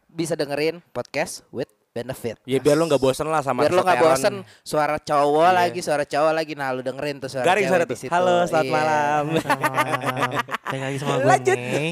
bisa 0.07 0.33
dengerin 0.35 0.81
podcast 0.91 1.45
with 1.53 1.71
benefit. 1.97 2.37
Ya 2.45 2.61
biar 2.61 2.77
lo 2.77 2.85
nggak 2.85 3.01
bosan 3.01 3.25
lah 3.27 3.41
sama 3.41 3.65
Biar 3.65 3.73
lu 3.73 3.81
nggak 3.81 3.97
bosen 3.99 4.35
suara 4.61 5.01
cowok 5.01 5.49
Iya. 5.49 5.57
lagi 5.57 5.81
suara 5.81 6.05
cowok 6.05 6.33
lagi 6.33 6.53
nah 6.53 6.69
lu 6.71 6.81
dengerin 6.81 7.17
tuh 7.17 7.33
suara 7.33 7.49
Garing 7.49 7.65
cewek 7.65 7.73
suara 7.73 7.85
di 7.85 7.89
tuh. 7.89 7.99
situ. 7.99 8.13
Halo, 8.13 8.37
selamat 8.45 8.65
Iya. 8.65 8.75
malam. 8.77 9.25
Balik 10.69 10.83
lagi 10.85 10.97
sama 11.01 11.13
gue 11.15 11.25
Lanjut. 11.25 11.57
nih. 11.57 11.91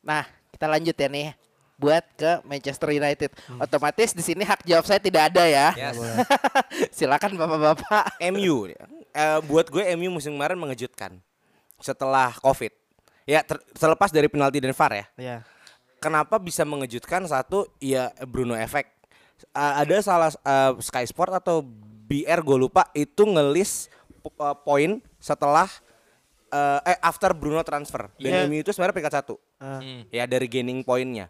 Nah, 0.00 0.24
kita 0.50 0.66
lanjut 0.66 0.96
ya 0.96 1.08
nih 1.08 1.28
buat 1.76 2.04
ke 2.14 2.44
Manchester 2.44 2.88
United. 2.92 3.30
Hmm. 3.48 3.58
Otomatis 3.58 4.12
di 4.12 4.20
sini 4.20 4.44
hak 4.44 4.64
jawab 4.64 4.84
saya 4.84 5.00
tidak 5.00 5.32
ada 5.32 5.44
ya. 5.44 5.68
Yes. 5.74 5.96
Silakan 6.96 7.36
Bapak-bapak. 7.36 8.20
MU. 8.30 8.68
Eh, 8.68 9.38
buat 9.44 9.66
gue 9.66 9.82
MU 9.96 10.12
musim 10.12 10.36
kemarin 10.36 10.54
mengejutkan. 10.54 11.16
Setelah 11.80 12.36
Covid. 12.38 12.72
Ya 13.24 13.40
ter- 13.40 13.62
terlepas 13.72 14.10
dari 14.10 14.28
penalti 14.28 14.60
dan 14.60 14.72
VAR 14.72 14.92
ya. 14.92 15.06
Ya. 15.16 15.36
Kenapa 16.00 16.40
bisa 16.40 16.64
mengejutkan 16.64 17.22
satu 17.24 17.68
ya 17.76 18.08
Bruno 18.24 18.56
efek. 18.56 18.88
Eh, 19.52 19.74
ada 19.84 19.96
salah 20.00 20.32
eh, 20.32 20.72
Sky 20.80 21.04
Sport 21.04 21.36
atau 21.36 21.60
BR 22.10 22.40
gue 22.40 22.58
lupa 22.58 22.88
itu 22.90 23.22
ngelis 23.22 23.92
po- 24.18 24.32
eh, 24.34 24.56
poin 24.64 24.90
setelah 25.16 25.68
eh, 26.48 26.80
eh 26.88 26.98
after 26.98 27.30
Bruno 27.30 27.60
transfer 27.60 28.08
dan 28.16 28.32
Iya. 28.32 28.48
MU 28.48 28.58
itu 28.58 28.72
sebenarnya 28.72 28.96
peringkat 28.96 29.14
satu. 29.14 29.36
Hmm. 29.60 30.08
ya 30.08 30.24
dari 30.24 30.48
gaining 30.48 30.80
pointnya. 30.80 31.28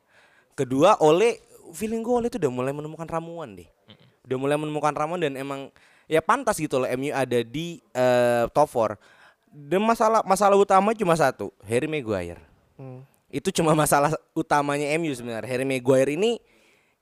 Kedua 0.54 0.94
Ole 1.02 1.42
feeling 1.74 1.98
gue 1.98 2.14
Ole 2.14 2.26
itu 2.30 2.38
udah 2.38 2.52
mulai 2.54 2.70
menemukan 2.70 3.04
ramuan 3.04 3.58
deh. 3.58 3.66
Udah 4.22 4.38
mulai 4.38 4.54
menemukan 4.54 4.94
ramuan 4.94 5.18
dan 5.18 5.34
emang 5.34 5.74
ya 6.06 6.22
pantas 6.22 6.54
gitu 6.56 6.78
loh 6.78 6.86
MU 6.94 7.10
ada 7.10 7.42
di 7.42 7.82
eh, 7.90 8.46
top 8.54 8.70
4. 8.70 8.94
Dan 9.50 9.82
masalah 9.82 10.22
masalah 10.22 10.54
utama 10.54 10.94
cuma 10.94 11.18
satu, 11.18 11.50
Harry 11.66 11.90
Maguire. 11.90 12.38
Hmm. 12.78 13.02
Itu 13.30 13.54
cuma 13.54 13.72
masalah 13.78 14.12
utamanya 14.34 14.90
MU 14.98 15.14
sebenarnya. 15.14 15.46
Harry 15.46 15.66
Maguire 15.66 16.18
ini 16.18 16.42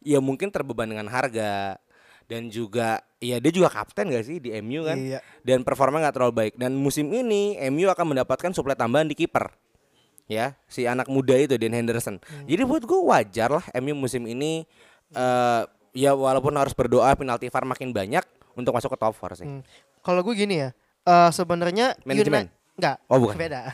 ya 0.04 0.20
mungkin 0.20 0.52
terbeban 0.52 0.86
dengan 0.86 1.08
harga 1.10 1.80
dan 2.28 2.52
juga 2.52 3.00
ya 3.18 3.40
dia 3.40 3.50
juga 3.50 3.72
kapten 3.72 4.12
gak 4.12 4.24
sih 4.28 4.36
di 4.38 4.52
MU 4.60 4.84
kan? 4.84 5.00
Iya. 5.00 5.18
Dan 5.40 5.64
performa 5.64 5.98
nggak 6.04 6.14
terlalu 6.14 6.34
baik. 6.36 6.54
Dan 6.60 6.76
musim 6.76 7.08
ini 7.08 7.56
MU 7.72 7.88
akan 7.88 8.12
mendapatkan 8.14 8.52
suplai 8.52 8.76
tambahan 8.76 9.08
di 9.08 9.16
kiper. 9.16 9.48
Ya, 10.28 10.60
si 10.68 10.84
anak 10.84 11.08
muda 11.08 11.32
itu 11.40 11.56
Dan 11.56 11.72
Henderson. 11.72 12.20
Jadi 12.44 12.60
buat 12.68 12.84
gue 12.84 13.00
wajar 13.00 13.48
lah 13.48 13.64
MU 13.80 13.96
musim 13.96 14.28
ini 14.28 14.68
eh 15.16 15.62
ya 15.96 16.12
walaupun 16.12 16.52
harus 16.52 16.76
berdoa 16.76 17.16
penalti 17.16 17.48
VAR 17.48 17.64
makin 17.64 17.96
banyak 17.96 18.20
untuk 18.52 18.76
masuk 18.76 18.92
ke 18.92 18.98
top 19.00 19.16
4 19.16 19.40
sih. 19.40 19.48
Hmm. 19.48 19.64
Kalau 20.04 20.20
gue 20.20 20.36
gini 20.36 20.60
ya, 20.60 20.76
eh 21.08 21.30
sebenarnya 21.32 21.96
Manajemen? 22.04 22.52
Enggak, 22.76 22.96
Oh, 23.08 23.18
bukan. 23.18 23.34
beda. 23.40 23.72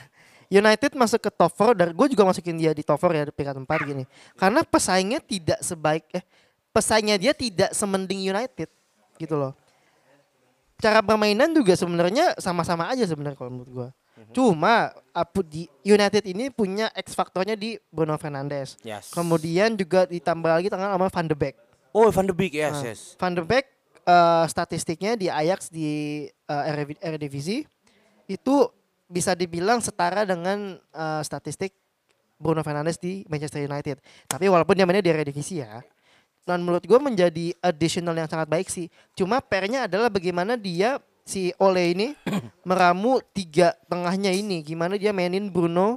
United 0.51 0.93
masuk 0.95 1.21
ke 1.23 1.31
top 1.33 1.53
4 1.53 1.75
dan 1.79 1.89
gue 1.93 2.07
juga 2.13 2.23
masukin 2.25 2.57
dia 2.57 2.73
di 2.73 2.85
top 2.85 3.01
4 3.01 3.19
ya 3.19 3.25
di 3.29 3.33
peringkat 3.33 3.57
4 3.63 3.89
gini. 3.89 4.05
Karena 4.37 4.61
pesaingnya 4.65 5.21
tidak 5.21 5.59
sebaik 5.61 6.05
eh 6.13 6.25
pesaingnya 6.71 7.17
dia 7.17 7.33
tidak 7.33 7.71
semending 7.73 8.21
United 8.21 8.69
gitu 9.17 9.35
loh. 9.39 9.53
Cara 10.83 11.01
permainan 11.01 11.55
juga 11.55 11.79
sebenarnya 11.79 12.35
sama-sama 12.37 12.91
aja 12.91 13.07
sebenarnya 13.07 13.39
kalau 13.39 13.53
menurut 13.55 13.73
gue. 13.73 13.89
Cuma 14.35 14.91
apu 15.15 15.43
di 15.43 15.67
United 15.83 16.23
ini 16.27 16.51
punya 16.51 16.91
X 16.95 17.15
faktornya 17.15 17.55
di 17.55 17.79
Bruno 17.91 18.15
Fernandes. 18.19 18.79
Yes. 18.83 19.11
Kemudian 19.15 19.75
juga 19.79 20.07
ditambah 20.07 20.51
lagi 20.51 20.69
tangan 20.71 20.95
sama 20.99 21.07
Van 21.11 21.27
de 21.27 21.37
Beek. 21.39 21.55
Oh, 21.95 22.11
Van 22.11 22.27
de 22.27 22.35
Beek 22.35 22.53
yes, 22.59 22.75
Nah, 22.75 22.83
yes. 22.83 23.01
Van 23.19 23.33
der 23.35 23.47
Beek 23.47 23.67
eh, 24.03 24.45
statistiknya 24.51 25.15
di 25.15 25.27
Ajax 25.31 25.71
di 25.71 26.27
Erediv- 26.47 26.99
Eredivisie 26.99 27.67
itu 28.27 28.67
bisa 29.15 29.33
dibilang 29.33 29.79
setara 29.79 30.27
dengan 30.27 30.75
eh, 30.77 31.23
statistik 31.23 31.71
Bruno 32.35 32.61
Fernandes 32.61 32.99
di 32.99 33.23
Manchester 33.25 33.63
United. 33.63 34.03
Tapi 34.27 34.51
walaupun 34.51 34.75
dia 34.75 34.83
mainnya 34.83 35.01
di 35.01 35.09
Eredivisie 35.09 35.63
ya. 35.63 35.79
Dan 36.43 36.61
menurut 36.61 36.83
gue 36.83 36.99
menjadi 36.99 37.55
additional 37.59 38.13
yang 38.13 38.27
sangat 38.27 38.45
baik 38.47 38.67
sih. 38.67 38.91
Cuma 39.15 39.39
pernya 39.39 39.87
adalah 39.87 40.11
bagaimana 40.11 40.59
dia 40.59 40.99
si 41.25 41.55
Ole 41.57 41.95
ini 41.95 42.13
meramu 42.69 43.23
tiga 43.31 43.73
tengahnya 43.87 44.29
ini. 44.29 44.61
Gimana 44.61 44.99
dia 44.99 45.09
mainin 45.09 45.49
Bruno, 45.49 45.97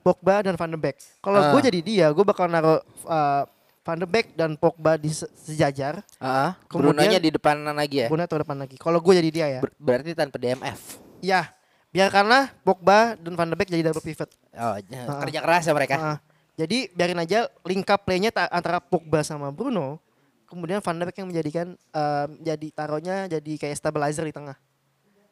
Pogba 0.00 0.40
dan 0.40 0.54
Van 0.54 0.70
de 0.70 0.78
Beek. 0.78 0.96
Kalau 1.20 1.36
gue 1.50 1.60
Ah. 1.60 1.66
jadi 1.66 1.80
dia, 1.82 2.06
gue 2.08 2.24
bakal 2.24 2.48
naruh 2.48 2.80
eh, 3.04 3.42
Van 3.82 3.98
de 3.98 4.06
Beek 4.06 4.32
dan 4.32 4.56
Pogba 4.56 4.96
di 4.96 5.10
se- 5.10 5.28
sejajar. 5.34 6.00
Ah, 6.16 6.56
Kemudian- 6.70 6.94
Brunonya 6.96 7.18
di 7.18 7.28
depanan 7.28 7.74
lagi 7.74 8.00
ya. 8.00 8.08
Bruno 8.08 8.22
atau 8.22 8.40
depan 8.40 8.56
lagi. 8.56 8.78
Kalau 8.78 8.96
gue 8.96 9.12
jadi 9.12 9.28
dia 9.28 9.46
ya. 9.50 9.60
Ber- 9.60 9.76
berarti 9.76 10.14
tanpa 10.14 10.38
DMF. 10.38 11.02
Ya, 11.20 11.52
biarkanlah 11.92 12.50
Pogba 12.60 13.14
dan 13.14 13.32
Van 13.32 13.46
de 13.46 13.54
Beek 13.54 13.68
jadi 13.68 13.84
double 13.84 14.00
pivot. 14.00 14.30
Oh, 14.50 14.74
Ah. 14.74 15.20
kerja 15.22 15.38
keras 15.38 15.64
ya 15.64 15.72
mereka. 15.72 15.94
Ah, 15.94 16.18
jadi 16.54 16.88
biarin 16.90 17.20
aja 17.20 17.46
link 17.62 17.84
up 17.84 18.02
play-nya 18.02 18.28
ta- 18.28 18.48
antara 18.48 18.80
Pogba 18.80 19.20
sama 19.20 19.48
Bruno. 19.48 20.00
Kemudian 20.48 20.80
Van 20.80 20.92
de 20.94 21.04
Beek 21.04 21.16
yang 21.16 21.28
menjadikan 21.28 21.66
em, 21.74 22.28
jadi 22.40 22.66
taruhnya 22.70 23.16
jadi 23.26 23.52
kayak 23.58 23.76
stabilizer 23.76 24.24
di 24.24 24.32
tengah. 24.32 24.56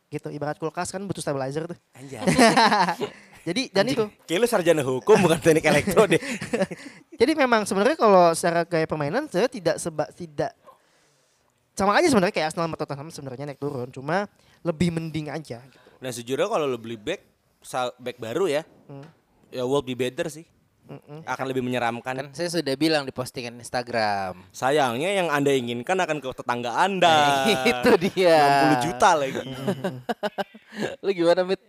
Gitu, 0.06 0.26
ibarat 0.28 0.56
kulkas 0.56 0.90
kan 0.90 1.00
butuh 1.00 1.20
stabilizer 1.20 1.64
tuh. 1.64 1.78
Anjay. 1.92 2.18
Jadi 3.40 3.72
dan 3.72 3.88
itu. 3.88 4.04
Kayak 4.28 4.36
lu 4.36 4.46
sarjana 4.46 4.84
hukum 4.84 5.16
bukan 5.16 5.40
teknik 5.40 5.64
elektro 5.64 6.04
deh. 6.04 6.20
Jadi 7.20 7.32
memang 7.32 7.64
sebenarnya 7.64 7.96
kalau 7.96 8.36
secara 8.36 8.68
gaya 8.68 8.84
permainan 8.84 9.32
saya 9.32 9.48
tidak 9.48 9.80
seba 9.80 10.12
tidak 10.12 10.52
sama 11.72 11.96
aja 11.96 12.12
sebenarnya 12.12 12.34
kayak 12.34 12.52
Arsenal 12.52 12.68
sama 12.68 12.76
Tottenham 12.76 13.08
sebenarnya 13.08 13.44
naik 13.48 13.56
turun, 13.56 13.88
cuma 13.88 14.28
lebih 14.60 14.92
mending 14.92 15.32
aja 15.32 15.56
gitu. 15.64 15.89
Nah 16.00 16.10
sejujurnya 16.10 16.48
kalau 16.48 16.64
lo 16.64 16.76
beli 16.76 16.96
back, 16.96 17.20
sa- 17.60 17.94
back 17.96 18.16
baru 18.16 18.48
ya, 18.50 18.62
Hmm. 18.86 19.04
ya 19.48 19.62
will 19.62 19.80
be 19.80 19.92
better 19.92 20.26
sih. 20.26 20.44
Mm-mm. 20.90 21.22
Akan 21.22 21.46
lebih 21.46 21.62
menyeramkan. 21.62 22.12
Kan 22.12 22.28
saya 22.34 22.50
sudah 22.50 22.74
bilang 22.74 23.06
di 23.06 23.14
postingan 23.14 23.54
Instagram. 23.54 24.42
Sayangnya 24.50 25.14
yang 25.14 25.30
anda 25.30 25.54
inginkan 25.54 25.94
akan 25.94 26.18
ke 26.18 26.26
tetangga 26.34 26.74
anda. 26.74 27.46
Itu 27.70 27.94
dia. 28.10 28.74
60 28.74 28.86
juta 28.90 29.10
lagi. 29.14 29.38
Lu 31.04 31.10
gimana, 31.12 31.46
Mit? 31.46 31.62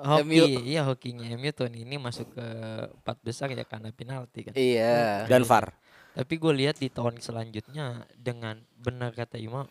Hoki, 0.00 0.24
MU. 0.24 0.44
iya 0.64 0.80
hokinya 0.80 1.28
MU 1.34 1.50
tahun 1.50 1.76
ini 1.76 2.00
masuk 2.00 2.32
ke 2.32 2.46
empat 2.94 3.16
besar 3.20 3.52
ya 3.52 3.66
karena 3.66 3.90
penalti 3.90 4.48
kan. 4.48 4.54
Iya. 4.54 5.26
Dan 5.26 5.44
VAR. 5.44 5.76
Tapi 6.10 6.34
gue 6.36 6.52
lihat 6.56 6.78
di 6.78 6.88
tahun 6.88 7.20
selanjutnya 7.20 8.08
dengan 8.14 8.64
benar 8.74 9.12
kata 9.12 9.36
Ima, 9.36 9.68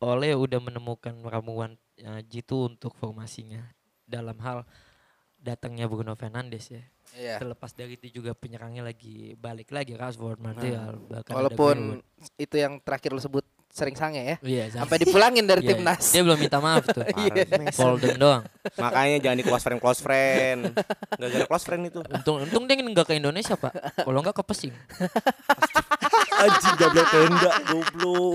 Ole 0.00 0.34
udah 0.34 0.58
menemukan 0.58 1.14
ramuan 1.22 1.78
uh, 2.02 2.20
jitu 2.26 2.66
untuk 2.66 2.96
formasinya 2.98 3.62
dalam 4.02 4.34
hal 4.42 4.66
datangnya 5.44 5.84
Bruno 5.86 6.16
Fernandes 6.16 6.72
ya. 6.72 6.82
Iya. 7.14 7.36
Terlepas 7.38 7.76
dari 7.76 8.00
itu 8.00 8.20
juga 8.20 8.32
penyerangnya 8.32 8.80
lagi 8.80 9.36
balik 9.36 9.70
lagi 9.70 9.92
Rashford, 9.92 10.40
Martial, 10.40 10.98
bahkan 11.06 11.36
ada 11.36 11.38
Walaupun 11.44 12.00
itu 12.40 12.56
yang 12.56 12.80
terakhir 12.80 13.12
lu 13.12 13.20
sebut 13.20 13.44
sering 13.74 13.98
sange 13.98 14.22
ya. 14.22 14.36
Iya, 14.38 14.64
Sampai 14.70 15.02
dipulangin 15.02 15.44
dari 15.50 15.66
Iya, 15.66 15.74
timnas. 15.74 16.14
Dia 16.14 16.22
belum 16.22 16.38
minta 16.38 16.62
maaf 16.62 16.86
tuh. 16.86 17.02
Iya. 17.26 17.74
Folden 17.74 18.16
doang. 18.16 18.42
Makanya 18.78 19.18
jangan 19.18 19.36
di 19.36 19.44
close 19.44 19.64
friend 19.66 19.80
close 19.82 20.00
friend. 20.00 20.60
Gak 21.18 21.28
ada 21.28 21.46
close 21.50 21.64
friend 21.66 21.82
itu. 21.90 22.00
Untung 22.06 22.36
untung 22.46 22.64
dia 22.70 22.78
nggak 22.78 23.06
ke 23.10 23.14
Indonesia, 23.18 23.58
Pak. 23.58 24.06
Kalau 24.06 24.22
nggak 24.22 24.36
ke 24.38 24.44
Pesing. 24.46 24.72
Anjing 26.44 26.76
gablek 26.76 27.06
tenda 27.08 27.50
goblok. 27.64 28.34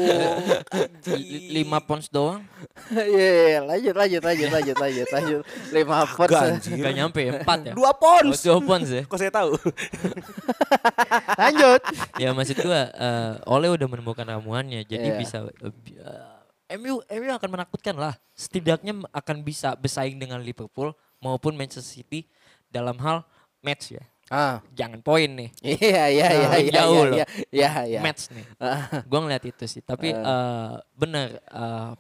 Li- 1.13 1.53
Lima 1.55 1.77
pounds 1.79 2.09
doang. 2.09 2.41
Iya, 2.89 3.27
iya, 3.29 3.59
lanjut, 3.61 3.93
lanjut, 3.93 4.21
lanjut, 4.23 4.49
lanjut, 4.49 4.77
lanjut, 4.77 5.07
lanjut. 5.11 5.41
Lima 5.69 5.97
pounds. 6.07 6.63
Gak 6.65 6.93
nyampe 6.95 7.19
ya, 7.21 7.31
empat 7.39 7.59
ya. 7.69 7.73
Dua 7.77 7.91
Oh, 7.91 7.95
pounds. 7.95 8.39
dua 8.41 8.57
pounds 8.59 8.89
ya. 8.89 9.03
Kok 9.09 9.17
saya 9.19 9.29
tahu? 9.29 9.51
Lanjut. 11.39 11.81
ya 12.17 12.29
maksud 12.31 12.57
gua 12.59 12.89
eh, 12.91 13.33
Ole 13.47 13.67
udah 13.69 13.87
menemukan 13.87 14.25
ramuannya 14.25 14.83
jadi 14.83 15.15
Iya. 15.15 15.17
bisa 15.17 15.37
lebih, 15.43 15.95
eh, 15.97 16.77
MU 16.77 17.01
MU 17.01 17.29
akan 17.31 17.49
menakutkan 17.49 17.95
lah 17.95 18.13
setidaknya 18.31 18.93
akan 19.09 19.41
bisa 19.41 19.73
bersaing 19.73 20.19
dengan 20.19 20.37
Liverpool 20.39 20.93
maupun 21.17 21.55
Manchester 21.55 21.81
City 21.83 22.29
dalam 22.69 22.95
hal 22.99 23.25
match 23.59 23.95
ya 23.95 24.03
Ah, 24.29 24.61
jangan 24.71 25.01
poin 25.01 25.25
nih 25.25 25.49
iya, 25.81 26.05
iya, 26.07 26.27
iya, 26.29 26.47
Nah, 26.47 26.59
iya, 26.61 26.71
jauh 26.71 26.93
iya, 26.95 27.03
loh. 27.03 27.17
iya, 27.17 27.25
iya, 27.49 27.69
iya. 27.89 27.99
match 27.99 28.29
nih 28.29 28.45
Ah, 28.57 29.01
gua 29.03 29.19
ngeliat 29.21 29.43
itu 29.43 29.65
sih 29.65 29.81
tapi 29.81 30.13
eh, 30.13 30.71
bener 30.93 31.41
eh, 31.41 31.91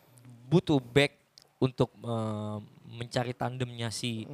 butuh 0.45 0.77
back 0.77 1.17
untuk 1.57 1.89
eh, 1.95 2.57
mencari 2.87 3.33
tandemnya 3.33 3.89
si 3.89 4.29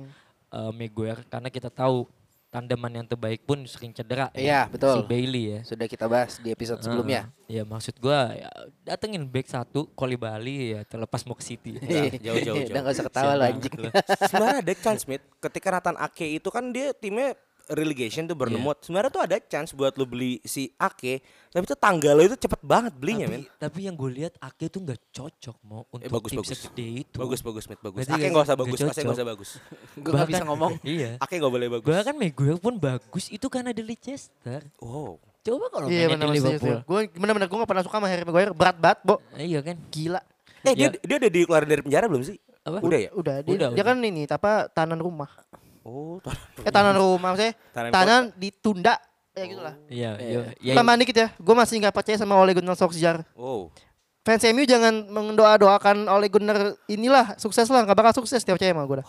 eh, 0.51 0.71
Maguire 0.71 1.23
karena 1.25 1.47
kita 1.47 1.67
tahu 1.67 2.03
tandeman 2.45 2.87
yang 2.89 3.03
terbaik 3.03 3.43
pun 3.43 3.67
sering 3.67 3.91
cedera 3.91 4.31
ya. 4.31 4.39
Iya, 4.39 4.61
betul. 4.71 4.95
si 4.95 5.01
Bailey 5.03 5.43
ya 5.51 5.59
Sudah 5.67 5.91
kita 5.91 6.07
bahas 6.07 6.39
di 6.39 6.55
episode 6.55 6.79
sebelumnya. 6.79 7.27
Heeh. 7.45 7.59
ya 7.59 7.63
maksud 7.63 7.99
gua 7.99 8.31
ya, 8.31 8.47
datengin 8.81 9.27
back 9.27 9.51
satu 9.51 9.91
Koli 9.91 10.15
Bali 10.15 10.71
ya 10.71 10.87
terlepas 10.87 11.27
mau 11.27 11.35
ke 11.35 11.43
City. 11.43 11.75
Jauh, 12.23 12.39
jauh, 12.39 12.55
jauh, 12.55 12.57
Udah 12.63 12.79
gak 12.79 12.95
usah 12.95 13.05
ketawa 13.07 13.33
lah 13.35 13.47
anjing. 13.51 13.75
Sebenarnya 14.23 14.57
ada 14.63 14.73
chance, 14.79 15.03
Mit. 15.03 15.19
Ketika 15.39 15.67
Nathan 15.67 15.99
Ake 15.99 16.27
itu 16.31 16.47
kan 16.47 16.71
dia 16.71 16.95
timnya 16.95 17.35
relegation 17.67 18.23
tuh 18.23 18.33
Bournemouth. 18.33 18.77
Sebenarnya 18.79 19.09
tuh 19.09 19.21
ada 19.21 19.35
chance 19.39 19.71
buat 19.71 19.93
lu 19.93 20.03
beli 20.03 20.37
si 20.41 20.69
Ake, 20.75 21.19
tapi 21.47 21.63
tuh 21.63 21.75
tanggal 21.75 22.13
lo 22.13 22.23
itu 22.23 22.35
cepet 22.35 22.59
banget 22.59 22.93
belinya, 22.93 23.25
tapi, 23.25 23.35
men. 23.35 23.43
tapi 23.57 23.79
yang 23.83 23.93
gue 23.93 24.11
lihat 24.13 24.33
Ake 24.37 24.67
tuh 24.67 24.79
nggak 24.79 24.99
cocok 25.09 25.57
mau 25.63 25.83
untuk 25.87 26.01
Eh, 26.01 26.11
bagus, 26.11 26.29
tim 26.29 26.39
bagus. 26.39 26.49
segede 26.55 26.87
itu. 27.01 27.15
Bagus, 27.15 27.39
bagus, 27.39 27.63
Mit, 27.65 27.79
bagus. 27.79 27.97
Berarti 27.99 28.11
Ake 28.11 28.19
nggak- 28.19 28.31
nggak 28.31 28.41
usah 28.41 28.53
nggak 28.53 28.63
bagus, 28.63 28.79
Ake 28.81 29.01
nggak 29.01 29.15
usah 29.15 29.27
bagus. 29.27 29.49
Gue 30.03 30.11
gak 30.13 30.27
bisa 30.27 30.43
ngomong. 30.43 30.71
iya. 30.95 31.11
Ake 31.17 31.33
nggak 31.35 31.53
boleh 31.53 31.67
bagus. 31.71 31.89
Bahkan 31.91 32.15
Maguire 32.15 32.59
pun 32.59 32.73
bagus 32.75 33.25
itu 33.27 33.47
karena 33.47 33.71
di 33.71 33.81
Leicester. 33.81 34.61
Wow. 34.77 35.17
Coba 35.41 35.65
kalau 35.69 35.87
Iya 35.87 36.09
mainnya 36.09 36.25
di 36.27 36.37
Liverpool. 36.37 36.77
Gue 36.83 37.01
benar-benar 37.11 37.45
gue 37.45 37.57
gak 37.59 37.69
pernah 37.69 37.83
suka 37.83 37.95
sama 37.95 38.07
Harry 38.07 38.23
Maguire. 38.23 38.49
Berat 38.51 38.75
banget, 38.75 38.99
Bo. 39.01 39.21
Iya 39.33 39.61
kan? 39.61 39.77
Gila. 39.87 40.21
Eh 40.61 40.73
dia 40.73 40.89
Ya. 40.89 40.97
dia 40.97 41.15
udah 41.19 41.29
dikeluarin 41.29 41.69
dari 41.69 41.81
penjara 41.81 42.05
belum 42.05 42.21
sih? 42.21 42.37
Apa? 42.65 42.81
Udah 42.81 42.97
ya? 42.97 43.09
Udah, 43.13 43.35
dia, 43.39 43.53
Udah, 43.53 43.69
dia 43.69 43.77
udah. 43.77 43.85
kan 43.85 43.97
ini 44.01 44.25
apa 44.25 44.51
tahanan 44.67 44.97
rumah. 44.97 45.29
Oh, 45.85 46.17
Eh 46.65 46.71
tahanan 46.73 46.97
rumah 46.97 47.37
maksudnya 47.37 47.53
Tahanan 47.69 47.91
tahanan 47.93 48.23
ditunda. 48.35 48.97
Ya 49.35 49.43
gitu 49.45 49.61
lah. 49.61 49.75
Iya, 49.85 50.11
Iya. 50.17 50.41
iya. 50.57 50.73
Ya, 50.73 50.73
Tambahan 50.79 50.97
dikit 50.97 51.13
ya. 51.13 51.27
Gue 51.37 51.53
masih 51.53 51.77
nggak 51.77 51.93
percaya 51.93 52.17
sama 52.17 52.33
Ole 52.39 52.57
Gunnar 52.57 52.73
Solskjaer. 52.73 53.21
wow. 53.37 53.69
Fans 54.25 54.41
MU 54.49 54.65
jangan 54.65 55.05
mendoa-doakan 55.05 56.09
Ole 56.09 56.33
Gunnar 56.33 56.73
inilah 56.89 57.37
sukses 57.37 57.69
lah. 57.69 57.85
Gak 57.85 57.93
bakal 57.93 58.17
sukses 58.17 58.41
dia 58.41 58.57
percaya 58.57 58.73
sama 58.73 58.89
gue 58.89 59.05
dah. 59.05 59.07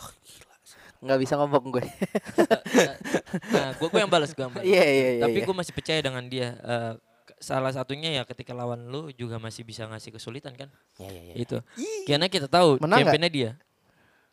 Gak 1.00 1.18
bisa 1.24 1.40
ngomong 1.40 1.72
gue. 1.72 1.80
nah, 3.56 3.72
gue 3.80 3.88
gue 3.88 4.00
yang 4.04 4.12
balas 4.12 4.36
gue. 4.36 4.44
Iya, 4.60 4.84
iya, 4.84 5.08
iya. 5.16 5.22
Tapi 5.24 5.40
iya. 5.40 5.46
gue 5.48 5.54
masih 5.56 5.72
percaya 5.72 6.04
dengan 6.04 6.20
dia. 6.28 6.60
Eh, 6.60 6.92
salah 7.40 7.72
satunya 7.72 8.12
ya 8.12 8.28
ketika 8.28 8.52
lawan 8.52 8.92
lu 8.92 9.08
juga 9.16 9.40
masih 9.40 9.64
bisa 9.64 9.88
ngasih 9.88 10.12
kesulitan 10.12 10.52
kan. 10.52 10.68
Ya, 11.00 11.08
ya, 11.08 11.22
ya. 11.32 11.34
Itu. 11.40 11.56
Karena 12.04 12.28
kita 12.28 12.44
tahu 12.52 12.76
Menang 12.84 13.00
championnya 13.00 13.30
dia. 13.32 13.50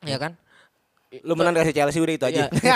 Ya 0.03 0.19
kan? 0.19 0.35
Lu 1.21 1.37
menang 1.37 1.53
kasih 1.53 1.73
Chelsea 1.73 2.01
udah 2.01 2.15
itu 2.15 2.25
aja. 2.25 2.49
Iya. 2.49 2.75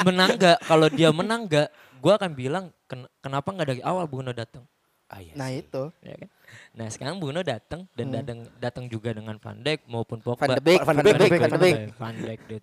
menang 0.06 0.30
nggak? 0.34 0.58
Kalau 0.62 0.86
dia 0.88 1.10
menang 1.12 1.44
nggak, 1.44 1.68
gue 1.98 2.12
akan 2.14 2.30
bilang 2.32 2.64
"Ken- 2.86 3.10
kenapa 3.18 3.48
nggak 3.50 3.68
dari 3.68 3.82
awal 3.82 4.08
Bruno 4.08 4.32
datang? 4.32 4.64
Ah, 5.08 5.20
iya 5.20 5.32
Nah 5.32 5.48
sih. 5.48 5.64
itu. 5.64 5.82
Ya 6.00 6.14
kan? 6.14 6.28
Nah 6.72 6.86
sekarang 6.88 7.16
Bruno 7.16 7.40
datang 7.40 7.88
dan 7.92 8.06
datang 8.12 8.38
datang 8.56 8.84
juga 8.86 9.12
dengan 9.12 9.36
Van 9.36 9.56
Dijk 9.56 9.88
maupun 9.88 10.20
Pogba. 10.20 10.44
Van 10.44 10.52
de 10.52 10.62
Beek, 10.62 10.80
Van 10.80 10.86
Van 10.86 10.96
de 10.96 11.00
de 11.00 11.08
Beek, 11.10 11.18
Beek, 11.18 11.40
Van 11.40 11.50
de 11.50 11.58
Beek. 11.58 11.76
Van 11.96 12.14
Dijk 12.14 12.40
deh. 12.46 12.60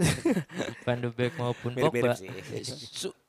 Van 0.82 0.98
de 0.98 1.10
Beek 1.10 1.34
maupun 1.36 1.72
Pogba. 1.76 2.14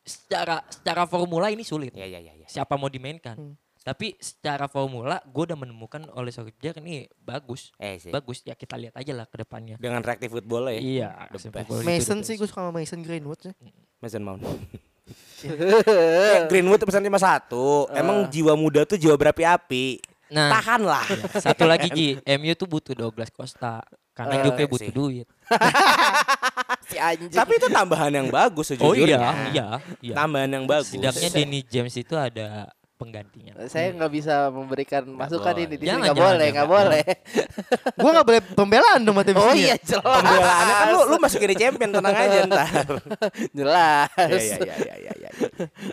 secara 0.03 0.61
secara 0.69 1.03
formula 1.05 1.49
ini 1.49 1.65
sulit. 1.65 1.93
Iya 1.93 2.07
iya 2.07 2.21
iya. 2.23 2.33
iya. 2.37 2.47
Siapa 2.47 2.77
mau 2.77 2.87
dimainkan? 2.87 3.57
Tapi 3.87 4.19
secara 4.19 4.67
formula 4.67 5.23
gue 5.23 5.43
udah 5.47 5.55
menemukan 5.55 6.11
oleh 6.11 6.35
Solskjaer 6.35 6.83
ini 6.83 7.07
bagus. 7.17 7.71
Eh 7.79 8.03
sih. 8.03 8.11
Bagus 8.11 8.43
ya 8.43 8.53
kita 8.53 8.75
lihat 8.75 8.99
aja 8.99 9.15
lah 9.15 9.31
ke 9.31 9.39
depannya. 9.39 9.79
Dengan 9.79 10.03
reactive 10.03 10.35
football 10.35 10.67
ya. 10.69 10.81
Iya, 10.83 11.09
Mason 11.87 12.27
sih 12.27 12.35
gue 12.35 12.51
suka 12.51 12.67
sama 12.67 12.75
Mason 12.75 12.99
Greenwood 12.99 13.39
sih. 13.41 13.55
Mason 14.03 14.27
Mount. 14.27 14.43
Ya, 15.39 16.43
Greenwood 16.51 16.83
pesan 16.83 17.07
cuma 17.07 17.23
satu. 17.23 17.87
Emang 17.95 18.27
jiwa 18.27 18.59
muda 18.59 18.83
tuh 18.83 18.99
jiwa 18.99 19.15
berapi-api. 19.15 20.03
Nah, 20.27 20.51
Tahan 20.59 20.83
lah. 20.83 21.07
ya, 21.07 21.39
satu 21.39 21.63
lagi 21.63 21.87
Ji, 21.95 22.19
MU 22.19 22.51
tuh 22.59 22.67
butuh 22.67 22.91
Douglas 22.91 23.31
Costa 23.31 23.87
karena 24.11 24.35
Eh, 24.35 24.39
hidupnya 24.43 24.67
sih. 24.67 24.73
butuh 24.75 24.93
duit. 24.93 25.27
Si 26.87 26.95
anjing. 26.95 27.35
Tapi 27.35 27.59
itu 27.59 27.67
tambahan 27.67 28.15
yang 28.15 28.31
bagus 28.31 28.71
Oh 28.79 28.95
sejujurnya. 28.95 29.19
iya, 29.19 29.31
iya, 29.51 29.67
iya. 29.99 30.15
Tambahan 30.15 30.47
yang 30.47 30.65
bagus. 30.65 30.95
Setidaknya 30.95 31.29
Danny 31.35 31.61
James 31.67 31.91
itu 31.93 32.15
ada 32.15 32.71
penggantinya. 32.97 33.53
saya 33.69 33.93
nggak 33.93 34.09
bisa 34.09 34.49
memberikan 34.49 35.05
masukan 35.05 35.53
boleh. 35.53 35.65
ini 35.69 35.75
di 35.77 35.85
sini 35.85 35.91
Jangan, 35.93 36.05
nggak 36.09 36.17
boleh 36.17 36.47
nggak 36.49 36.69
boleh 36.69 37.05
gue 38.01 38.11
gak 38.17 38.27
boleh 38.27 38.41
pembelaan 38.57 39.01
dong 39.05 39.17
sama 39.21 39.23
tim 39.29 39.37
oh 39.37 39.53
iya 39.53 39.77
ya. 39.77 39.77
jelas 39.85 40.17
Pembelaannya 40.17 40.75
kan 40.75 40.87
lu 40.89 41.01
lu 41.13 41.17
masukin 41.21 41.49
di 41.53 41.57
champion 41.61 41.91
tenang 41.93 42.15
aja 42.17 42.39
ntar. 42.49 42.69
jelas 43.59 44.09
Iya 44.17 44.57
iya 44.65 44.75
iya 44.81 44.95
iya 44.97 45.13
iya. 45.13 45.31
iya. 45.31 45.31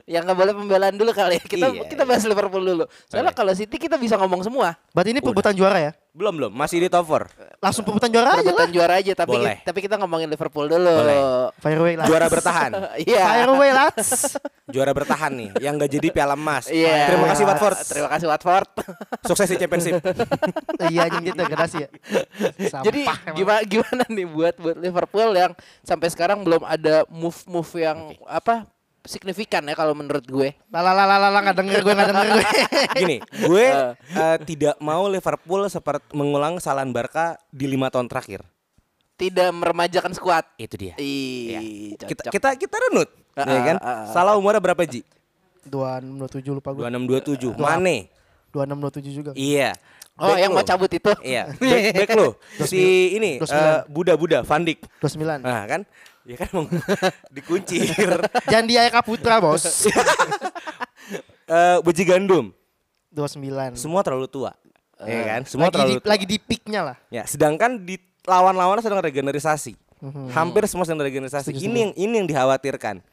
yang 0.07 0.23
nggak 0.23 0.37
boleh 0.39 0.53
pembelaan 0.55 0.95
dulu 0.95 1.11
kali 1.11 1.39
ya 1.39 1.43
kita 1.43 1.65
Iya, 1.75 1.83
kita 1.91 2.03
bahas 2.07 2.23
Liverpool 2.23 2.63
dulu 2.63 2.83
soalnya 3.11 3.35
kalau 3.35 3.51
City 3.51 3.75
kita 3.75 3.99
bisa 3.99 4.15
ngomong 4.15 4.41
semua 4.47 4.79
Berarti 4.95 5.09
ini 5.11 5.19
perebutan 5.19 5.51
juara 5.51 5.79
ya? 5.79 5.91
Belum 6.13 6.29
belum, 6.29 6.53
masih 6.53 6.77
di 6.77 6.93
top 6.93 7.09
4. 7.09 7.57
Langsung 7.57 7.81
perebutan 7.81 8.13
juara 8.13 8.37
aja 8.37 8.45
perebutan 8.45 8.69
lah. 8.69 8.69
juara 8.69 8.93
aja 9.01 9.13
tapi 9.17 9.33
Boleh. 9.33 9.57
tapi 9.65 9.79
kita 9.81 9.97
ngomongin 9.97 10.29
Liverpool 10.29 10.69
dulu 10.69 10.93
Boleh. 11.01 11.17
Fire 11.57 11.79
away 11.81 11.93
lah. 11.97 12.05
Juara 12.05 12.27
bertahan. 12.29 12.69
iya 13.09 13.25
Fire 13.25 13.49
away 13.49 13.69
lads. 13.73 14.09
Juara 14.73 14.93
bertahan 14.93 15.33
nih 15.33 15.49
yang 15.57 15.73
gak 15.81 15.89
jadi 15.89 16.07
piala 16.13 16.37
emas. 16.37 16.69
Iya. 16.69 17.09
Terima 17.09 17.25
kasih 17.33 17.43
Watford. 17.49 17.77
Terima 17.89 18.09
kasih 18.13 18.27
Watford. 18.29 18.69
Sukses 19.33 19.47
di 19.49 19.57
championship. 19.57 19.93
iya 20.93 21.09
anjing 21.09 21.23
gitu 21.33 21.37
degradasi 21.41 21.75
ya. 21.81 21.89
Sampah 22.69 22.85
Jadi 22.85 23.01
emang. 23.09 23.33
gimana 23.33 23.61
gimana 23.65 24.03
nih 24.05 24.27
buat 24.29 24.55
buat 24.61 24.77
Liverpool 24.77 25.29
yang 25.33 25.51
sampai 25.81 26.07
sekarang 26.13 26.45
belum 26.45 26.61
ada 26.61 27.09
move-move 27.09 27.71
yang 27.81 28.13
apa 28.29 28.69
signifikan 29.03 29.63
ya 29.63 29.75
kalau 29.75 29.91
menurut 29.91 30.23
gue. 30.23 30.55
Lala 30.69 30.91
lala 30.91 31.19
lala 31.19 31.39
nggak 31.41 31.57
denger 31.57 31.79
gue 31.81 31.93
nggak 31.93 32.09
denger 32.09 32.27
gue. 32.29 32.45
Gini, 32.99 33.17
gue 33.21 33.65
eh, 33.93 34.37
tidak 34.43 34.75
mau 34.79 35.05
Liverpool 35.05 35.67
seperti 35.67 36.07
mengulang 36.11 36.57
kesalahan 36.57 36.89
Barca 36.89 37.35
di 37.49 37.67
lima 37.67 37.87
tahun 37.87 38.07
terakhir. 38.07 38.41
Tidak 39.13 39.49
meremajakan 39.51 40.11
skuad. 40.11 40.43
Itu 40.57 40.75
dia. 40.75 40.97
Ih, 40.97 41.93
Kita 41.93 42.27
cocok. 42.27 42.31
kita 42.33 42.49
kita 42.57 42.75
runut, 42.81 43.09
Ah, 43.33 43.45
ya 43.45 43.61
kan? 43.63 43.77
ah, 43.77 43.87
ah. 43.87 44.05
Salah 44.09 44.33
umurnya 44.33 44.59
berapa 44.59 44.81
Ji? 44.83 45.05
Dua 45.63 45.97
enam 45.97 46.17
dua 46.17 46.29
tujuh 46.29 46.51
lupa 46.53 46.71
gue. 46.71 46.83
2627. 46.83 47.55
Mane. 47.55 48.09
Dua 48.49 48.63
enam 48.65 48.77
dua 48.77 48.91
tujuh 48.91 49.11
juga. 49.11 49.31
Iya. 49.33 49.77
Oh, 50.13 50.29
Back 50.29 50.45
yang 50.45 50.51
lo. 50.53 50.61
mau 50.61 50.65
cabut 50.65 50.91
itu. 50.91 51.11
Iya. 51.21 51.43
Back, 51.57 51.83
back 51.97 52.11
lo. 52.13 52.37
Si 52.69 52.81
ini 53.13 53.41
Dua 53.41 53.49
eh. 53.49 53.79
Buda 53.89 54.13
Buda 54.13 54.37
Van 54.45 54.61
Dijk. 54.61 54.85
Dua 54.97 55.09
sembilan. 55.09 55.41
Nah, 55.41 55.63
kan? 55.65 55.81
Ya 56.23 56.35
kan 56.39 56.47
emang 56.55 56.67
dikuncir. 57.27 57.83
Jangan 58.51 58.65
di 58.65 58.75
Ayaka 58.79 59.03
Putra 59.03 59.43
bos. 59.43 59.63
Eh 61.43 61.77
Beji 61.83 62.07
Gandum. 62.07 62.55
Dua 63.11 63.27
sembilan. 63.27 63.75
Semua 63.75 63.99
terlalu 63.99 64.31
tua. 64.31 64.55
Ya 65.03 65.35
kan? 65.35 65.41
Semua 65.43 65.67
lagi 65.67 65.75
di, 65.75 65.75
terlalu 65.75 65.99
tua. 65.99 66.09
lagi 66.15 66.25
di 66.25 66.37
peaknya 66.39 66.81
lah. 66.87 66.97
Ya, 67.11 67.27
sedangkan 67.27 67.83
di 67.83 67.99
lawan-lawannya 68.23 68.79
sedang 68.79 69.03
regenerasi. 69.03 69.75
Mhm. 69.99 70.31
Hampir 70.31 70.63
semua 70.71 70.87
sedang 70.87 71.03
regenerasi. 71.03 71.51
Setuju, 71.51 71.67
ini 71.67 71.77
yang 71.83 71.93
ini 71.99 72.13
yang 72.23 72.27
dikhawatirkan. 72.31 73.03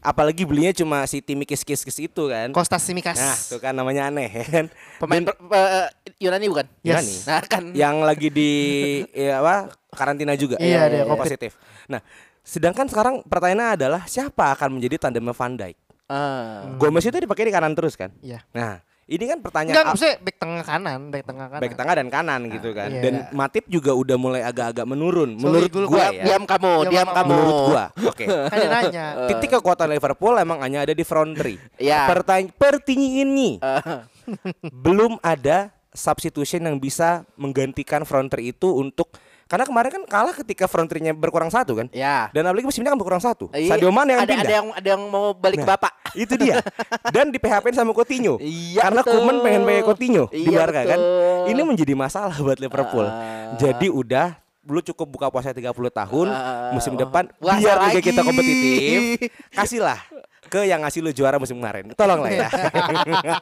Apalagi 0.00 0.48
belinya 0.48 0.72
cuma 0.72 1.04
si 1.04 1.20
Timi 1.20 1.44
Kis-Kis 1.44 1.84
itu 2.00 2.22
kan. 2.30 2.54
Kostas 2.54 2.86
Simikas. 2.86 3.20
Nah, 3.20 3.36
tuh 3.36 3.58
kan 3.60 3.74
namanya 3.76 4.08
aneh 4.08 4.30
ya 4.32 4.46
kan. 4.48 4.66
Pemain 4.96 5.20
Dan 5.26 5.34
per- 5.36 5.44
eh, 5.52 5.88
Yunani 6.24 6.46
bukan? 6.48 6.66
Yes. 6.80 6.88
Yunani. 6.88 7.14
Nah, 7.28 7.40
kan 7.44 7.62
yang 7.76 7.96
lagi 8.00 8.30
di 8.32 8.50
ya 9.28 9.42
apa? 9.44 9.74
karantina 9.92 10.32
juga. 10.38 10.56
Iya, 10.56 10.86
dia 10.88 10.98
yang 11.04 11.10
COVID. 11.12 11.20
positif. 11.26 11.52
Nah, 11.90 11.98
sedangkan 12.40 12.86
sekarang 12.88 13.14
pertanyaannya 13.24 13.68
adalah 13.76 14.02
siapa 14.04 14.52
akan 14.56 14.80
menjadi 14.80 15.08
tandemnya 15.08 15.34
Van 15.36 15.54
Dijk? 15.54 15.76
Ah. 16.10 16.66
Gomez 16.74 17.06
itu 17.06 17.14
dipakai 17.14 17.46
di 17.46 17.54
kanan 17.54 17.72
terus 17.72 17.94
kan? 17.94 18.10
Iya. 18.18 18.42
Nah, 18.50 18.82
ini 19.06 19.26
kan 19.26 19.38
pertanyaan 19.42 19.74
Enggak, 19.74 19.86
ah, 19.86 19.90
maksudnya 19.90 20.16
back 20.22 20.36
tengah 20.38 20.62
kanan, 20.62 21.00
back 21.10 21.24
tengah 21.26 21.46
kanan. 21.50 21.62
baik 21.62 21.74
tengah 21.74 21.94
dan 21.98 22.08
kanan 22.10 22.40
gitu 22.46 22.70
kan. 22.70 22.88
Iya. 22.90 23.02
Dan 23.02 23.14
Matip 23.30 23.64
juga 23.66 23.90
udah 23.90 24.16
mulai 24.18 24.42
agak-agak 24.42 24.86
menurun 24.86 25.34
Sorry, 25.34 25.42
menurut 25.42 25.70
gua 25.86 25.98
diam, 25.98 26.14
ya. 26.14 26.22
diam 26.26 26.44
kamu, 26.46 26.72
Diam 26.86 26.90
diam 26.90 27.08
kamu. 27.10 27.30
Menurut 27.30 27.58
gua. 27.66 27.84
Oke. 28.06 28.24
Kan 28.50 28.56
dia 28.58 28.70
nanya. 28.70 29.06
Titik 29.34 29.50
kekuatan 29.58 29.90
Liverpool 29.90 30.34
emang 30.38 30.58
hanya 30.62 30.86
ada 30.86 30.94
di 30.94 31.02
front 31.02 31.34
three. 31.34 31.58
Iya. 31.74 32.06
Pertanyaan 32.06 32.78
ini 32.86 33.58
Ah. 33.58 34.06
belum 34.86 35.18
ada 35.22 35.74
substitution 35.90 36.62
yang 36.62 36.78
bisa 36.78 37.26
menggantikan 37.34 38.06
front 38.06 38.30
three 38.30 38.54
itu 38.54 38.78
untuk 38.78 39.10
karena 39.50 39.66
kemarin 39.66 39.90
kan 39.90 40.02
kalah 40.06 40.30
ketika 40.30 40.70
front 40.70 40.86
three-nya 40.86 41.10
berkurang 41.10 41.50
satu 41.50 41.74
kan. 41.74 41.90
Ya. 41.90 42.30
Dan 42.30 42.46
apalagi 42.46 42.62
musim 42.64 42.80
ini 42.80 42.88
kan 42.88 42.94
berkurang 42.94 43.18
satu. 43.18 43.50
Iya, 43.50 43.74
Sadio 43.74 43.90
Mane 43.90 44.14
yang 44.14 44.22
ada, 44.22 44.30
pindah. 44.30 44.46
ada 44.46 44.54
yang 44.54 44.66
ada 44.70 44.88
yang 44.88 45.02
mau 45.04 45.34
balik 45.34 45.58
ke 45.58 45.66
Nah, 45.66 45.74
bapak. 45.74 45.92
Itu 46.14 46.38
dia. 46.38 46.62
Dan 47.10 47.28
di 47.28 47.36
PHP 47.36 47.74
sama 47.74 47.90
Coutinho. 47.90 48.38
Iya, 48.46 48.86
Karena 48.86 49.02
betul. 49.02 49.18
Koeman 49.18 49.36
pengen 49.42 49.62
pakai 49.66 49.82
Coutinho 49.82 50.24
di 50.28 50.46
Iya, 50.46 50.54
Barca 50.56 50.80
kan. 50.86 50.98
Ini 51.44 51.60
menjadi 51.60 51.92
masalah 51.92 52.36
buat 52.36 52.56
Liverpool. 52.56 53.02
Ah. 53.04 53.58
Jadi 53.58 53.90
udah 53.90 54.38
lu 54.62 54.78
cukup 54.84 55.10
buka 55.10 55.26
puasa 55.28 55.50
30 55.50 55.66
tahun 55.90 56.26
Ah. 56.30 56.70
musim 56.70 56.94
depan 56.94 57.26
Puasa 57.34 57.58
biar 57.58 57.76
liga 57.80 57.90
lagi. 57.92 58.06
kita 58.06 58.20
kompetitif. 58.22 59.00
Kasihlah 59.58 59.98
ke 60.46 60.62
yang 60.62 60.78
ngasih 60.80 61.00
lu 61.00 61.10
juara 61.10 61.36
musim 61.36 61.58
kemarin. 61.58 61.90
Tolonglah 61.90 62.30
ya. 62.30 62.46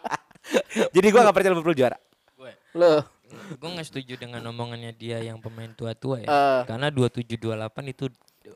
Jadi 0.94 1.06
gua 1.08 1.20
gak 1.22 1.36
percaya 1.36 1.52
Liverpool 1.52 1.76
juara. 1.76 1.96
Loh. 2.72 3.00
Gue 3.56 3.70
nggak 3.70 3.86
setuju 3.86 4.12
dengan 4.14 4.44
omongannya 4.44 4.92
dia 4.92 5.18
yang 5.18 5.40
pemain 5.40 5.72
tua-tua 5.72 6.20
ya. 6.20 6.28
Eh. 6.28 6.60
Karena 6.68 6.92
27-28 6.92 7.88
itu 7.88 8.04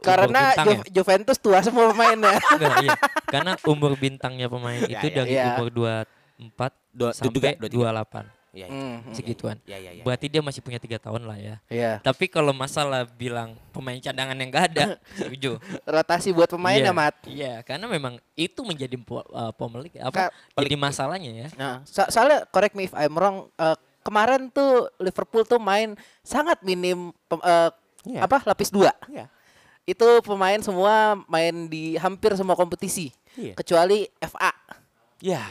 Karena 0.00 0.52
bintang 0.52 0.66
Ju- 0.66 0.72
ya. 0.72 0.84
Juventus 1.00 1.36
tua 1.36 1.58
semua 1.60 1.92
pemainnya. 1.92 2.36
Enggak, 2.56 2.74
iya. 2.80 2.96
Karena 3.28 3.52
umur 3.64 3.92
bintangnya 3.94 4.48
pemain 4.48 4.80
itu 4.80 4.92
ya, 5.08 5.14
dari 5.14 5.34
ya. 5.36 5.52
umur 5.54 5.68
24 5.68 6.72
Dua- 6.92 7.12
sampai 7.12 7.56
dua- 7.56 7.70
dua- 7.72 7.92
28 7.92 8.24
Iya. 8.52 8.68
Hmm. 8.68 9.00
segituan. 9.16 9.56
Iya 9.64 9.80
iya 9.80 9.90
iya. 9.96 10.02
Berarti 10.04 10.28
dia 10.28 10.44
masih 10.44 10.60
punya 10.60 10.76
tiga 10.76 11.00
tahun 11.00 11.24
lah 11.24 11.40
ya. 11.40 11.56
Iya. 11.72 12.04
Tapi 12.04 12.28
kalau 12.28 12.52
masalah 12.52 13.08
bilang 13.08 13.56
pemain 13.72 13.96
cadangan 13.96 14.36
yang 14.36 14.52
gak 14.52 14.76
ada, 14.76 15.00
setuju. 15.16 15.56
Rotasi 15.88 16.36
buat 16.36 16.52
pemain 16.52 16.76
Iya, 16.76 16.88
ya, 16.88 16.92
Mat. 16.92 17.14
Iya, 17.24 17.54
karena 17.64 17.88
memang 17.88 18.20
itu 18.32 18.60
menjadi 18.60 18.92
uh, 19.00 19.56
pemelik 19.56 19.96
apa? 19.98 20.28
Ka- 20.28 20.32
Jadi 20.60 20.76
masalahnya 20.76 21.32
ya. 21.32 21.48
Nah, 21.56 21.80
so- 21.84 22.08
soalnya 22.08 22.44
correct 22.46 22.76
me 22.76 22.84
if 22.84 22.92
I'm 22.92 23.16
wrong, 23.16 23.48
eh, 23.56 23.76
kemarin 24.02 24.50
tuh 24.50 24.90
Liverpool 24.98 25.42
tuh 25.42 25.58
main 25.58 25.94
sangat 26.20 26.60
minim 26.62 27.10
pem- 27.26 27.42
eh, 27.42 27.70
Iya. 28.02 28.26
apa 28.26 28.42
lapis 28.42 28.68
dua. 28.68 28.90
Iya. 29.06 29.30
Itu 29.86 30.22
pemain 30.22 30.58
semua 30.58 31.14
main 31.26 31.66
di 31.66 31.94
hampir 31.96 32.34
semua 32.34 32.54
kompetisi 32.54 33.14
Iya. 33.34 33.54
kecuali 33.54 34.10
FA. 34.18 34.50
Iya. 35.22 35.42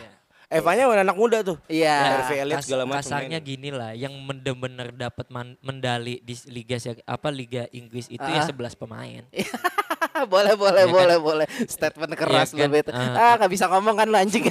Evanya 0.52 0.84
udah 0.86 1.02
anak 1.02 1.16
muda 1.16 1.38
tuh. 1.40 1.56
Iya. 1.66 2.20
RV 2.22 2.32
Elite 2.36 2.56
kas- 2.60 2.66
segala 2.68 2.84
macam 2.84 3.00
kasarnya 3.00 3.40
gini 3.40 3.72
lah, 3.72 3.96
yang 3.96 4.12
bener-bener 4.20 4.92
dapat 4.92 5.32
mendali 5.64 6.20
di 6.20 6.36
liga 6.52 6.76
apa 7.08 7.32
liga 7.32 7.72
Inggris 7.72 8.06
itu 8.06 8.20
ya 8.22 8.44
Ah. 8.44 8.48
11 8.52 8.76
pemain. 8.76 9.24
boleh 10.34 10.54
boleh 10.54 10.84
Iya 10.84 10.92
kan? 10.92 10.98
boleh 11.00 11.18
boleh. 11.18 11.48
Statement 11.66 12.14
keras 12.14 12.52
Iya 12.52 12.68
kan? 12.68 12.78
itu. 12.78 12.92
Ah. 12.92 13.16
Ah, 13.16 13.34
nggak 13.40 13.48
bisa 13.50 13.66
ngomong 13.66 13.96
kan 13.96 14.06
lu 14.06 14.18
anjing. 14.18 14.44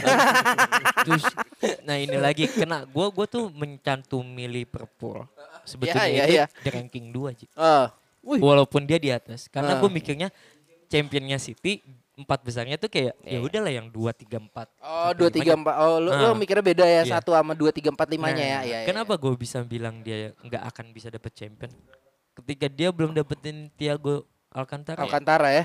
Terus, 1.05 1.25
nah 1.85 1.97
ini 1.97 2.17
lagi 2.17 2.49
kena 2.49 2.89
gua 2.89 3.13
gua 3.13 3.29
tuh 3.29 3.53
mencantumi 3.53 4.49
Liverpool. 4.49 5.29
Sebetulnya 5.63 6.09
Iya, 6.09 6.17
iya, 6.17 6.25
itu 6.25 6.35
iya. 6.35 6.45
di 6.49 6.69
ranking 6.73 7.13
2 7.13 7.37
Ji. 7.37 7.47
Oh. 7.55 7.87
Wih. 8.25 8.41
Walaupun 8.41 8.89
dia 8.89 8.97
di 8.97 9.09
atas. 9.09 9.47
Karena 9.47 9.77
Ah. 9.77 9.79
gue 9.79 9.89
mikirnya 9.89 10.29
championnya 10.89 11.37
City 11.37 11.85
empat 12.21 12.39
besarnya 12.41 12.77
tuh 12.77 12.87
kayak 12.87 13.17
ya 13.21 13.39
udahlah 13.41 13.73
yang 13.73 13.89
2 13.89 14.13
3 14.13 14.37
4. 14.37 14.69
Oh, 14.81 15.11
dua 15.13 15.29
tiga 15.29 15.53
empat. 15.55 15.75
Oh, 15.77 15.97
lu, 15.97 16.11
lu 16.11 16.27
Ah. 16.31 16.37
mikirnya 16.37 16.63
beda 16.63 16.85
ya 16.85 17.03
Iya. 17.03 17.17
satu 17.17 17.33
sama 17.33 17.53
dua 17.53 17.73
tiga 17.73 17.89
empat 17.89 18.07
limanya 18.07 18.45
ya. 18.45 18.59
Nah, 18.61 18.65
Iya, 18.65 18.79
iya, 18.83 18.87
kenapa 18.87 19.17
gue 19.17 19.33
bisa 19.35 19.61
bilang 19.63 20.01
dia 20.01 20.37
nggak 20.39 20.63
akan 20.69 20.87
bisa 20.93 21.09
dapet 21.09 21.33
champion? 21.33 21.73
Ketika 22.37 22.67
dia 22.67 22.89
belum 22.91 23.11
dapetin 23.11 23.69
Thiago 23.75 24.25
Alcantara, 24.49 25.01
Alcantara 25.01 25.49
ya. 25.51 25.65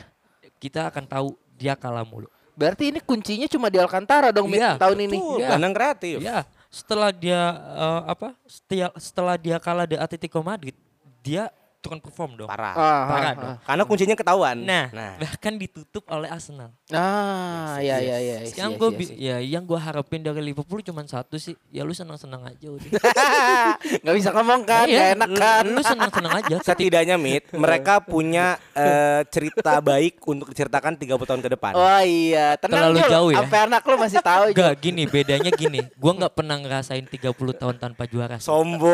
kita 0.58 0.88
akan 0.88 1.03
tahu 1.06 1.28
dia 1.53 1.74
kalah 1.74 2.03
mulu. 2.03 2.28
Berarti 2.56 2.88
ini 2.88 2.99
kuncinya 3.03 3.45
cuma 3.45 3.68
di 3.68 3.76
Alcantara 3.76 4.32
dong 4.32 4.47
Iya, 4.47 4.80
tahun 4.80 4.97
ini. 5.06 5.18
Tuh, 5.20 5.38
Iya. 5.38 5.47
gelandang 5.51 5.74
kreatif. 5.76 6.18
Ya, 6.24 6.47
setelah 6.72 7.12
dia 7.12 7.41
eh, 7.76 8.01
apa? 8.08 8.32
Setia, 8.47 8.88
setelah 8.95 9.36
dia 9.36 9.60
kalah 9.60 9.84
di 9.84 9.95
Atletico 9.95 10.39
Madrid, 10.39 10.76
dia 11.20 11.51
turun 11.86 12.01
perform 12.01 12.33
dong. 12.33 12.49
Parah. 12.49 12.73
Ah, 12.73 13.03
Parah 13.05 13.21
ah, 13.21 13.33
dong. 13.38 13.45
ah. 13.45 13.57
Karena 13.61 13.83
kuncinya 13.86 14.15
ketahuan. 14.17 14.57
Nah, 14.57 14.89
nah. 14.89 15.13
bahkan 15.21 15.53
ditutup 15.53 16.01
oleh 16.09 16.25
Arsenal. 16.25 16.73
Ah, 16.89 17.77
ya 17.77 18.01
ya 18.01 18.17
ya. 18.17 18.36
I 18.41 18.49
see, 18.49 18.57
Yang 18.57 18.71
gue 18.75 18.89
I 18.89 19.05
see. 19.05 19.17
ya 19.21 19.38
yang 19.38 19.63
gue 19.63 19.77
harapin 19.77 20.25
dari 20.25 20.41
Liverpool 20.41 20.81
cuma 20.81 21.05
satu 21.05 21.38
sih, 21.38 21.53
ya 21.69 21.86
lu 21.86 21.93
senang-senang 21.93 22.41
aja 22.41 22.67
udah. 22.73 22.89
Nggak 24.01 24.15
bisa 24.17 24.29
ngomong 24.33 24.61
kan, 24.65 24.89
Iya, 24.89 24.97
nggak 24.97 25.09
enak 25.13 25.29
lu- 25.29 25.38
kan. 25.38 25.63
Lu 25.69 25.81
senang-senang 25.86 26.33
aja. 26.41 26.55
Setidaknya 26.67 27.15
Mit, 27.21 27.53
mereka 27.63 28.01
punya 28.01 28.57
eh, 28.73 29.21
cerita 29.29 29.77
baik 29.77 30.25
untuk 30.25 30.49
diceritakan 30.49 30.97
30 30.97 31.29
tahun 31.29 31.41
ke 31.45 31.49
depan. 31.53 31.73
Oh 31.77 32.01
iya, 32.01 32.57
tenang 32.57 32.89
Terlalu 32.89 32.99
Jul. 33.05 33.11
jauh 33.13 33.29
ya. 33.29 33.38
Sampai 33.43 33.59
anak 33.69 33.81
lu 33.86 33.95
masih 34.01 34.19
tahu. 34.25 34.43
Gak 34.55 34.73
gini, 34.81 35.03
bedanya 35.05 35.51
gini. 35.53 35.86
Gue 35.93 36.11
nggak 36.15 36.33
pernah 36.33 36.57
ngerasain 36.57 37.05
30 37.05 37.29
tahun 37.36 37.75
tanpa 37.77 38.09
juara. 38.09 38.41
Sombong. 38.41 38.89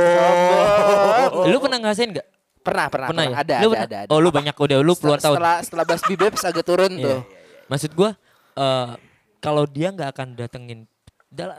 Lu 1.48 1.58
pernah 1.62 1.80
ngerasain 1.80 2.12
gak? 2.12 2.28
Pernah, 2.62 2.88
pernah, 2.88 3.08
Pernah 3.10 3.26
pernah. 3.26 3.38
ya? 3.38 3.44
Ada, 3.44 3.56
Lu 3.58 3.66
ada, 3.66 3.74
pernah? 3.74 3.86
ada, 3.86 3.98
ada. 4.06 4.10
Oh 4.14 4.20
lu 4.20 4.30
banyak 4.30 4.54
udah, 4.54 4.78
lu 4.80 4.94
puluhan 4.94 5.18
tahun. 5.18 5.36
Setelah 5.36 5.56
setelah 5.62 5.86
Basbi 5.86 6.14
Babes 6.14 6.44
agak 6.44 6.64
turun 6.64 6.92
Iya. 6.98 7.06
tuh. 7.06 7.20
Maksud 7.68 7.92
gue, 7.92 8.10
eh 8.56 8.90
kalau 9.40 9.64
dia 9.66 9.88
nggak 9.90 10.10
akan 10.12 10.28
datengin, 10.36 10.80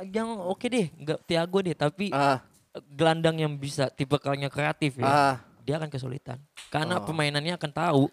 yang 0.08 0.28
oke 0.38 0.62
deh, 0.64 0.86
nggak 0.94 1.18
Tiago 1.24 1.58
deh, 1.58 1.74
tapi 1.74 2.08
Ah, 2.08 2.38
gelandang 2.88 3.36
yang 3.36 3.52
bisa 3.54 3.88
tipe 3.88 4.14
kalnya 4.16 4.46
kreatif 4.46 4.96
ya, 4.96 5.04
ah. 5.04 5.34
dia 5.60 5.76
akan 5.76 5.88
kesulitan. 5.88 6.38
Karena 6.68 6.96
Oh. 6.96 7.04
pemainannya 7.04 7.58
akan 7.58 7.70
tahu 7.70 8.04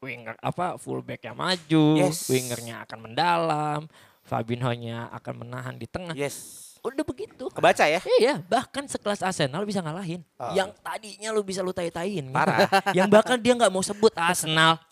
winger 0.00 0.34
apa 0.38 0.74
fullbacknya 0.76 1.30
maju, 1.30 1.86
Yes. 2.00 2.26
wingernya 2.26 2.82
akan 2.82 2.98
mendalam, 3.02 3.80
Fabinho-nya 4.22 5.10
akan 5.12 5.44
menahan 5.44 5.74
di 5.74 5.84
tengah. 5.84 6.14
Yes. 6.14 6.71
Udah 6.82 7.06
begitu. 7.06 7.46
Kebaca 7.48 7.84
ya? 7.86 8.02
Iya, 8.18 8.42
bahkan 8.42 8.82
sekelas 8.84 9.22
Arsenal 9.22 9.62
bisa 9.62 9.78
ngalahin. 9.78 10.18
Yang 10.50 10.74
tadinya 10.78 11.30
lu 11.30 11.40
bisa 11.40 11.62
lu 11.62 11.70
tai-taiin. 11.70 12.26
gitu. 12.26 12.34
Parah. 12.34 12.66
Yang 12.98 13.08
bahkan 13.08 13.38
dia 13.38 13.54
nggak 13.54 13.70
mau 13.70 13.80
sebut 13.80 14.10
Arsenal. 14.12 14.82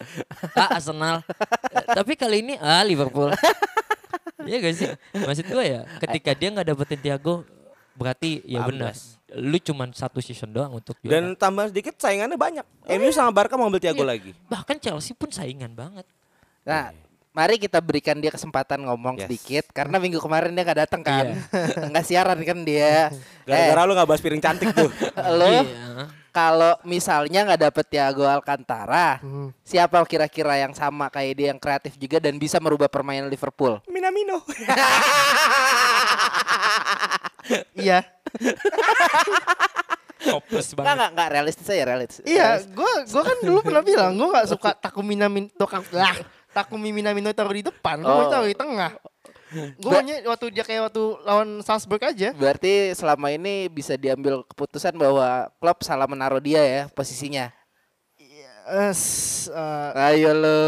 ah, 0.54 0.68
Arsenal. 0.72 1.26
Eh, 1.68 1.84
Tapi 1.90 2.14
kali 2.14 2.40
ini 2.40 2.54
ah 2.56 2.80
Liverpool. 2.80 3.34
Iya 4.40 4.56
gak 4.56 4.72
sih? 4.72 4.88
Maksud 5.12 5.46
gue 5.46 5.64
ya, 5.68 5.84
ketika 6.00 6.32
dia 6.32 6.48
nggak 6.48 6.72
dapetin 6.72 6.96
Thiago, 6.98 7.44
berarti 7.92 8.40
ya 8.42 8.64
benar. 8.64 8.96
Lu 9.30 9.60
cuman 9.60 9.92
satu 9.92 10.16
season 10.18 10.48
doang 10.48 10.72
untuk 10.72 10.96
juara. 10.96 11.12
Dan 11.12 11.36
tambah 11.36 11.68
sedikit 11.68 12.00
saingannya 12.00 12.40
banyak. 12.40 12.64
MU 12.88 13.12
sama 13.12 13.28
Barca 13.30 13.60
mau 13.60 13.68
ambil 13.68 13.78
Thiago 13.78 14.00
Iya. 14.00 14.08
lagi. 14.08 14.32
bahkan 14.48 14.80
Chelsea 14.80 15.12
pun 15.12 15.28
saingan 15.28 15.76
banget. 15.76 16.08
Nah, 16.64 16.88
mari 17.30 17.56
kita 17.56 17.78
berikan 17.78 18.18
dia 18.18 18.28
kesempatan 18.28 18.82
ngomong 18.82 19.14
Yes. 19.14 19.22
sedikit 19.26 19.64
karena 19.70 19.96
minggu 19.96 20.18
kemarin 20.18 20.50
dia 20.50 20.62
nggak 20.62 20.80
datang 20.82 21.00
kan. 21.00 21.26
Iya. 21.30 21.86
Nggak 21.90 22.04
siaran 22.04 22.38
kan 22.42 22.58
dia. 22.60 23.14
Gara-gara 23.46 23.82
lu 23.84 23.92
gak 23.94 24.08
bahas 24.08 24.20
piring 24.20 24.42
cantik 24.42 24.70
tuh. 24.70 24.90
eh, 25.18 25.30
lo 25.30 25.46
Iya. 25.46 25.64
kalau 26.30 26.74
misalnya 26.82 27.42
nggak 27.44 27.62
dapet 27.64 27.84
Thiago 27.86 28.22
Alcantara, 28.22 29.18
Hmm. 29.18 29.50
siapa 29.62 29.98
kira-kira 30.04 30.54
yang 30.56 30.70
sama 30.72 31.06
kayak 31.06 31.34
dia 31.34 31.46
yang 31.50 31.58
kreatif 31.58 31.94
juga 31.94 32.18
dan 32.18 32.34
bisa 32.34 32.58
merubah 32.58 32.86
permainan 32.86 33.26
Liverpool? 33.26 33.78
Minamino. 33.94 34.42
Iya. 37.74 38.06
Hopeless 40.20 40.70
Nggak 40.70 40.76
banget. 40.76 40.96
nggak 41.00 41.10
nggak 41.16 41.28
realistis 41.32 41.66
aja 41.66 41.84
realistis. 41.86 42.22
Iya, 42.22 42.48
gua 42.70 42.92
gua 43.08 43.22
kan 43.24 43.36
dulu 43.40 43.58
pernah 43.64 43.82
bilang 43.82 44.12
gua 44.14 44.28
nggak 44.30 44.48
suka 44.48 44.70
Takumi 44.76 45.16
Minamino 45.16 45.48
lah. 45.90 46.14
Takumi 46.50 46.90
Minamino 46.90 47.30
taruh 47.30 47.52
di 47.52 47.62
depan, 47.62 48.02
Oh. 48.02 48.26
taruh 48.26 48.44
di 48.44 48.54
tengah. 48.54 48.98
Gua 49.76 49.98
maunya 49.98 50.22
waktu 50.24 50.46
dia 50.50 50.62
kayak 50.62 50.88
waktu 50.88 51.02
lawan 51.22 51.58
Salzburg 51.60 51.98
aja. 52.00 52.30
Berarti 52.30 52.94
selama 52.94 53.28
ini 53.28 53.66
bisa 53.66 53.94
diambil 53.94 54.46
keputusan 54.46 54.94
bahwa 54.94 55.50
Klopp 55.58 55.82
salah 55.82 56.06
menaruh 56.06 56.38
dia 56.38 56.62
ya 56.62 56.82
posisinya. 56.88 57.50
Eh, 58.70 58.94
s- 58.94 59.50
eh, 59.50 59.90
Ayo 60.14 60.30
lo. 60.30 60.62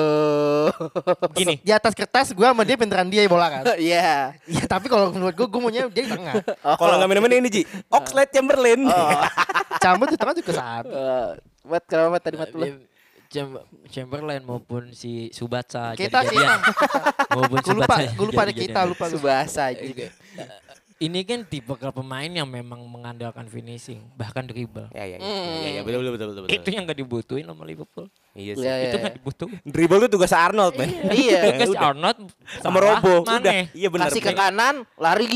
Gini, 1.30 1.62
di 1.62 1.70
atas 1.70 1.94
kertas 1.94 2.34
gua 2.34 2.50
sama 2.50 2.66
dia 2.66 2.74
beneran 2.74 3.06
dia 3.06 3.22
bola 3.26 3.46
kan. 3.46 3.62
Iya. 3.78 4.34
Iya, 4.42 4.64
tapi 4.66 4.90
kalau 4.90 5.14
menurut 5.14 5.30
gua 5.32 5.46
gua 5.46 5.60
maunya 5.62 5.86
dia 5.86 6.02
di 6.02 6.10
tengah. 6.10 6.34
Kalau 6.74 6.94
nggak 6.98 7.06
minum 7.06 7.22
ini 7.28 7.48
Ji, 7.48 7.62
Oxlade 7.86 8.34
Chamberlain. 8.34 8.82
Cabut 9.78 10.10
di 10.10 10.18
tengah 10.18 10.34
juga 10.34 10.52
saat. 10.52 10.84
Eh, 10.86 11.30
Buat 11.62 11.82
kenapa 11.86 12.18
tadi 12.18 12.34
mat 12.34 12.50
lu? 12.50 12.66
Cham- 13.32 13.64
Chamberlain 13.88 14.44
maupun 14.44 14.92
si 14.92 15.32
Subatsa 15.32 15.96
Kita 15.96 16.20
jadi-jadian. 16.20 16.60
maupun 17.32 17.58
Gue 17.58 17.74
lupa, 17.74 17.96
gue 18.04 18.26
lupa 18.28 18.40
ada 18.44 18.52
kita 18.52 18.80
lupa. 18.84 19.04
Subasa 19.08 19.72
aja. 19.72 19.80
Eh, 19.80 20.12
Ini 21.02 21.26
kan 21.26 21.42
tipe 21.42 21.74
pemain 21.74 22.30
yang 22.30 22.46
memang 22.46 22.78
mengandalkan 22.86 23.50
finishing, 23.50 23.98
bahkan 24.14 24.46
dribble. 24.46 24.86
Ya 24.94 25.02
ya 25.02 25.18
ya. 25.18 25.26
Ya, 25.58 25.70
ya, 25.72 25.80
betul 25.82 25.98
betul 25.98 26.12
betul 26.14 26.26
betul. 26.30 26.42
betul. 26.46 26.54
Itu 26.54 26.68
yang 26.70 26.82
gak 26.86 26.94
dibutuhin 26.94 27.42
sama 27.42 27.66
Liverpool. 27.66 28.06
Iya 28.32 28.52
sih. 28.54 28.62
Iya, 28.62 28.70
iya, 28.70 28.84
itu 28.86 28.96
iya. 28.96 29.04
gak 29.10 29.14
dibutuhin. 29.18 29.58
Dribble 29.66 29.98
tuh 30.06 30.10
tugas 30.14 30.30
Arnold, 30.30 30.78
men. 30.78 30.94
Iya. 31.26 31.40
Tugas. 31.58 31.74
Arnold 31.74 32.18
Sama 32.62 32.78
Robo. 32.78 33.26
Mane. 33.26 33.34
Udah. 33.34 33.52
Iya 33.74 33.88
benar. 33.90 34.06
Kasih 34.14 34.22
ke 34.22 34.30
kanan, 34.30 34.74
lari 34.94 35.26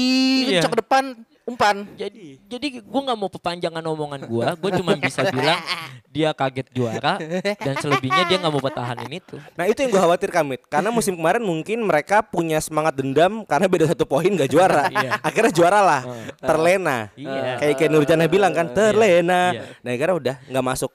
Iya. 0.54 0.62
ke 0.62 0.78
depan, 0.78 1.04
umpan. 1.46 1.86
Jadi 1.94 2.42
jadi 2.42 2.66
gue 2.82 3.00
nggak 3.06 3.14
mau 3.14 3.30
perpanjangan 3.30 3.80
omongan 3.80 4.26
gue, 4.26 4.46
gue 4.58 4.70
cuma 4.76 4.98
bisa 4.98 5.22
bilang 5.30 5.62
dia 6.10 6.34
kaget 6.34 6.66
juara 6.74 7.22
dan 7.56 7.74
selebihnya 7.78 8.26
dia 8.26 8.36
nggak 8.36 8.50
mau 8.50 8.58
pertahanin 8.58 9.22
itu. 9.22 9.38
Nah 9.54 9.64
itu 9.64 9.78
yang 9.78 9.90
gue 9.90 10.02
khawatirkan 10.02 10.42
Mit 10.42 10.66
Karena 10.66 10.90
musim 10.90 11.14
kemarin 11.14 11.40
mungkin 11.40 11.82
mereka 11.82 12.20
punya 12.20 12.58
semangat 12.58 12.96
dendam 12.96 13.44
Karena 13.44 13.66
beda 13.66 13.86
satu 13.86 14.02
poin 14.04 14.26
gak 14.26 14.48
juara 14.48 14.88
Iya. 14.94 15.20
Akhirnya 15.20 15.52
juara 15.52 15.80
lah 15.80 16.02
Terlena 16.38 17.12
Iya. 17.14 17.60
Kayak 17.60 17.74
kayak 17.78 17.90
Nurjana 17.90 18.24
bilang 18.26 18.50
kan 18.50 18.66
Terlena 18.70 19.54
Iya. 19.54 19.62
Nah 19.84 19.90
akhirnya 19.92 20.16
udah 20.16 20.36
gak 20.42 20.64
masuk 20.66 20.92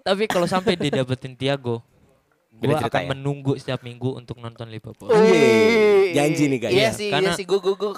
Tapi 0.00 0.24
kalau 0.26 0.46
sampai 0.46 0.74
dia 0.74 0.98
dapetin 0.98 1.38
Thiago, 1.38 1.78
gue 2.50 2.74
akan 2.74 3.02
ya? 3.02 3.08
menunggu 3.14 3.54
setiap 3.54 3.86
minggu 3.86 4.18
untuk 4.18 4.34
nonton 4.42 4.66
Liverpool. 4.66 5.14
Janji 6.10 6.50
nih, 6.50 6.58
guys. 6.58 6.72
Iya 6.74 6.82
Iya, 6.82 6.90
sih, 6.90 7.08
karena- 7.10 7.30
iya 7.30 7.38
sih. 7.38 7.46
Gue 7.46 7.62
gue 7.62 7.74
gue 7.78 7.92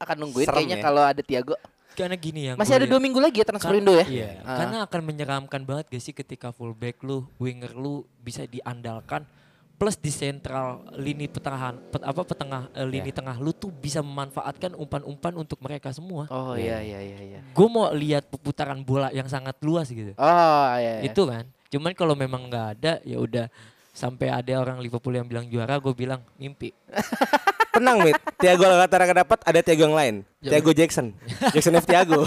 akan 0.00 0.16
nungguin 0.18 0.46
Serem 0.48 0.56
kayaknya 0.58 0.78
ya. 0.78 0.84
kalau 0.84 1.02
ada 1.04 1.20
Tiago. 1.20 1.54
Karena 1.90 2.16
gini 2.16 2.40
yang 2.48 2.56
Masih 2.56 2.74
ada 2.74 2.86
dua 2.86 2.96
minggu 2.96 3.20
lagi 3.20 3.42
ya 3.42 3.46
transfer 3.46 3.76
Indo 3.76 3.92
ya. 3.92 4.06
Iya, 4.06 4.28
Ah. 4.40 4.56
karena 4.56 4.76
akan 4.82 5.00
menyeramkan 5.04 5.60
banget 5.60 5.90
gak 5.90 6.02
sih 6.02 6.14
ketika 6.14 6.48
fullback 6.48 7.02
lu, 7.02 7.28
winger 7.36 7.74
lu 7.74 8.02
bisa 8.16 8.46
diandalkan 8.46 9.28
plus 9.74 9.96
di 9.96 10.08
sentral 10.08 10.84
lini 10.92 11.24
pertahanan 11.24 11.80
pet- 11.88 12.04
apa 12.04 12.20
petengah 12.20 12.68
eh, 12.70 12.84
lini 12.84 13.08
tengah 13.10 13.36
lu 13.36 13.48
tuh 13.50 13.68
bisa 13.70 14.00
memanfaatkan 14.00 14.72
umpan-umpan 14.74 15.32
untuk 15.34 15.56
mereka 15.58 15.88
semua. 15.90 16.28
Oh 16.28 16.52
iya 16.52 16.80
iya 16.80 17.00
iya 17.00 17.18
iya. 17.18 17.40
Gue 17.50 17.64
mau 17.66 17.88
lihat 17.90 18.28
putaran 18.30 18.80
bola 18.80 19.08
yang 19.10 19.24
sangat 19.26 19.56
luas 19.60 19.88
gitu. 19.88 20.12
Oh 20.14 20.68
iya. 20.74 21.00
iya. 21.00 21.04
Itu 21.06 21.24
kan. 21.24 21.48
Cuman 21.68 21.92
kalau 21.92 22.12
memang 22.12 22.44
nggak 22.44 22.66
ada 22.76 22.92
ya 23.02 23.16
udah 23.16 23.48
sampai 23.90 24.30
ada 24.30 24.52
orang 24.60 24.78
Liverpool 24.78 25.14
yang 25.14 25.26
bilang 25.26 25.46
juara, 25.46 25.76
gue 25.78 25.92
bilang 25.92 26.22
mimpi. 26.36 26.70
Tenang 27.70 28.02
Mit 28.02 28.18
Tiago 28.34 28.66
Alcantara 28.66 29.06
gak 29.06 29.18
dapat 29.22 29.38
Ada 29.46 29.60
Tiago 29.62 29.86
yang 29.86 29.94
lain 29.94 30.14
Tiago 30.42 30.74
Jackson 30.74 31.14
Jackson 31.54 31.78
F 31.78 31.86
Tiago. 31.86 32.26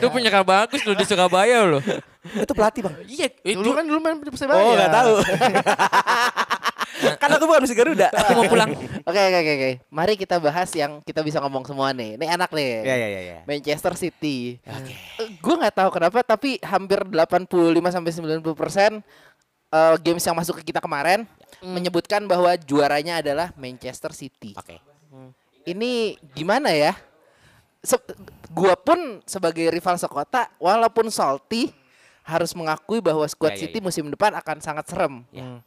Itu 0.00 0.08
penyerang 0.08 0.40
bagus 0.48 0.80
loh 0.88 0.96
di 0.96 1.04
Surabaya 1.04 1.68
loh. 1.68 1.84
Itu 2.24 2.52
pelatih 2.56 2.88
bang 2.88 2.96
Iya, 3.04 3.28
itu 3.44 3.60
Dulu 3.60 3.76
kan 3.76 3.84
dulu 3.84 3.98
main 4.00 4.16
di 4.24 4.32
Persebaya. 4.32 4.56
Oh 4.64 4.72
gak 4.72 4.92
tahu 4.92 5.14
Kan 7.22 7.28
aku 7.30 7.44
bukan 7.46 7.62
musik 7.62 7.76
Garuda 7.76 8.08
aku 8.18 8.30
mau 8.34 8.44
pulang. 8.46 8.70
Oke 9.04 9.20
oke 9.20 9.38
oke 9.38 9.52
oke. 9.54 9.70
Mari 9.88 10.14
kita 10.14 10.36
bahas 10.38 10.70
yang 10.74 11.00
kita 11.02 11.20
bisa 11.22 11.38
ngomong 11.38 11.64
semua 11.64 11.90
nih. 11.92 12.18
Ini 12.18 12.24
enak 12.34 12.50
nih. 12.50 12.70
Ya 12.82 12.94
ya 12.96 13.08
ya 13.08 13.20
ya 13.20 13.36
Manchester 13.44 13.94
City. 13.94 14.58
Gue 15.38 15.54
nggak 15.54 15.74
tahu 15.74 15.88
kenapa 15.94 16.22
tapi 16.22 16.58
hampir 16.60 17.02
85 17.02 17.48
sampai 17.94 18.10
90 18.10 18.42
persen 18.54 18.90
eh, 19.68 19.96
games 20.00 20.24
yang 20.24 20.36
masuk 20.36 20.60
ke 20.62 20.74
kita 20.74 20.80
kemarin 20.80 21.24
menyebutkan 21.60 22.22
bahwa 22.24 22.54
juaranya 22.56 23.18
adalah 23.22 23.50
Manchester 23.54 24.14
City. 24.14 24.54
Oke 24.54 24.78
Ini 25.68 26.16
gimana 26.32 26.72
ya? 26.72 26.96
Se- 27.84 28.00
gua 28.50 28.74
pun 28.74 29.20
sebagai 29.22 29.68
rival 29.68 30.00
sekota, 30.00 30.48
walaupun 30.56 31.12
salty, 31.12 31.70
harus 32.24 32.56
mengakui 32.56 33.00
bahwa 33.04 33.24
squad 33.28 33.52
Ya, 33.52 33.56
ya, 33.56 33.62
City 33.68 33.78
ya. 33.80 33.84
musim 33.84 34.04
depan 34.08 34.32
akan 34.36 34.56
sangat 34.60 34.88
serem. 34.88 35.24
Ya. 35.28 35.60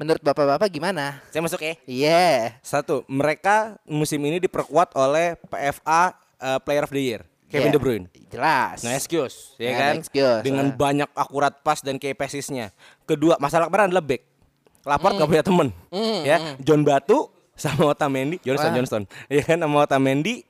Menurut 0.00 0.24
bapak-bapak 0.24 0.72
gimana? 0.72 1.20
Saya 1.28 1.44
masuk 1.44 1.60
ya 1.60 1.74
Iya. 1.84 2.56
Satu 2.64 3.04
Mereka 3.04 3.76
musim 3.84 4.16
ini 4.24 4.40
diperkuat 4.40 4.96
oleh 4.96 5.36
PFA 5.44 6.16
eh, 6.40 6.58
Player 6.64 6.84
of 6.88 6.90
the 6.90 7.02
Year 7.04 7.20
Kevin 7.52 7.68
Iya. 7.68 7.74
De 7.76 7.80
Bruyne 7.82 8.06
Jelas. 8.32 8.80
No 8.80 8.88
excuse, 8.90 9.58
ya 9.60 9.74
No 9.74 9.78
kan? 9.78 9.94
excuse, 10.00 10.40
Dengan 10.40 10.66
ah. 10.70 10.74
banyak 10.74 11.10
akurat 11.12 11.52
pas 11.60 11.84
dan 11.84 12.00
key 12.00 12.16
passesnya. 12.16 12.72
Kedua, 13.04 13.36
masalah 13.36 13.68
kemarin 13.68 13.90
adalah 13.90 14.00
back. 14.00 14.22
Laporte 14.80 15.18
gak 15.18 15.28
punya 15.28 15.44
temen, 15.44 15.68
Hmm, 15.92 16.20
ya. 16.24 16.56
John 16.62 16.80
Batu 16.80 17.28
sama 17.52 17.92
Otamendi, 17.92 18.40
Johnston 18.40 18.70
Wah. 18.72 18.76
Johnston, 18.80 19.02
ya 19.28 19.42
kan 19.44 19.58
sama 19.58 19.84
Otamendi 19.84 20.46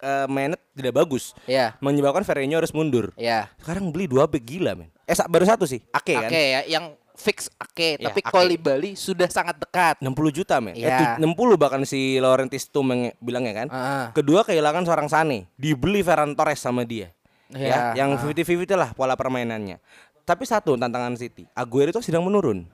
eh, 0.00 0.26
mainnya 0.26 0.56
tidak 0.72 0.96
bagus, 0.96 1.36
Iya. 1.44 1.76
menyebabkan 1.78 2.24
Ferreño 2.24 2.56
harus 2.56 2.72
mundur. 2.72 3.12
Iya. 3.14 3.52
Sekarang 3.60 3.92
beli 3.92 4.08
dua 4.08 4.24
back 4.26 4.42
gila, 4.42 4.72
men. 4.74 4.88
Eh 5.04 5.14
baru 5.28 5.44
satu 5.44 5.68
sih, 5.68 5.84
Ake 5.92 6.16
Oke 6.16 6.24
kan. 6.24 6.30
ya, 6.32 6.60
yang 6.66 6.96
fix 7.20 7.52
oke, 7.54 8.00
Ya, 8.00 8.08
tapi. 8.08 8.24
Koli 8.24 8.56
Bali 8.56 8.96
sudah 8.96 9.28
sangat 9.28 9.60
dekat. 9.60 10.00
60 10.00 10.32
juta 10.32 10.56
men. 10.58 10.72
Eh, 10.72 10.88
Iya. 10.88 11.20
tu- 11.20 11.28
60 11.28 11.60
bahkan 11.60 11.84
si 11.84 12.16
Laurentis 12.16 12.66
Tum 12.66 12.88
yang 12.88 13.12
bilangnya 13.20 13.64
kan. 13.64 13.68
Ah. 13.68 14.08
Kedua 14.10 14.40
kehilangan 14.42 14.82
seorang 14.82 15.08
Sane, 15.12 15.52
dibeli 15.54 16.00
Ferran 16.00 16.32
Torres 16.32 16.58
sama 16.58 16.82
dia. 16.82 17.12
Iya, 17.52 17.92
ya, 17.92 18.06
yang 18.06 18.14
ah. 18.14 18.18
50-50 18.18 18.74
lah 18.74 18.96
pola 18.96 19.14
permainannya. 19.14 19.76
Tapi 20.24 20.46
satu 20.46 20.78
tantangan 20.78 21.18
City, 21.18 21.44
Aguero 21.52 21.90
itu 21.90 22.00
sedang 22.00 22.22
menurun. 22.22 22.64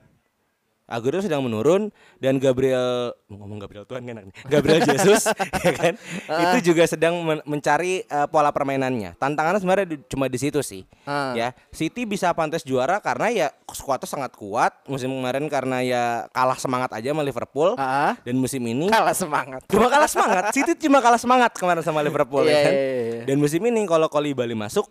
Aguero 0.86 1.18
sedang 1.18 1.42
menurun 1.42 1.90
dan 2.16 2.38
Gabriel 2.38 3.10
ngomong 3.26 3.58
Gabriel 3.58 3.82
Tuhan 3.82 4.00
kan 4.00 4.12
enak 4.12 4.24
nih. 4.24 4.34
Gabriel 4.46 4.80
Jesus 4.80 5.26
ya 5.66 5.72
kan 5.74 5.94
itu 6.28 6.70
juga 6.70 6.86
sedang 6.86 7.18
men- 7.18 7.42
mencari 7.42 8.02
eh, 8.02 8.26
pola 8.26 8.48
permainannya. 8.48 9.14
Tantangannya 9.16 9.58
sebenarnya 9.58 9.86
di- 9.88 10.02
cuma 10.06 10.26
di 10.26 10.38
situ 10.38 10.62
sih. 10.62 10.86
Ah. 11.02 11.34
Ya, 11.34 11.48
City 11.68 12.02
bisa 12.02 12.30
pantas 12.30 12.62
juara 12.62 12.98
karena 12.98 13.26
ya 13.28 13.46
skuadnya 13.68 14.06
sangat 14.06 14.32
kuat. 14.32 14.70
Musim 14.86 15.10
kemarin 15.10 15.46
karena 15.46 15.82
ya 15.82 16.04
kalah 16.30 16.54
semangat 16.54 16.94
aja 16.94 17.10
sama 17.10 17.20
Liverpool. 17.20 17.74
Ah. 17.76 18.14
Dan 18.22 18.38
musim 18.38 18.62
ini 18.62 18.86
Kalah 18.86 19.10
semangat. 19.12 19.66
cuma 19.66 19.90
kalah 19.90 20.06
semangat. 20.06 20.54
City 20.54 20.78
cuma 20.80 21.02
kalah 21.02 21.18
semangat 21.18 21.50
kemarin 21.52 21.82
sama 21.82 21.98
Liverpool 21.98 22.42
Iya, 22.42 22.52
ya 22.52 22.58
kan. 22.62 22.72
iya, 22.72 22.86
iya. 22.86 23.22
Dan 23.26 23.36
musim 23.36 23.58
ini 23.60 23.82
kalau 23.84 24.06
Koli 24.06 24.30
Bali 24.32 24.54
masuk, 24.54 24.86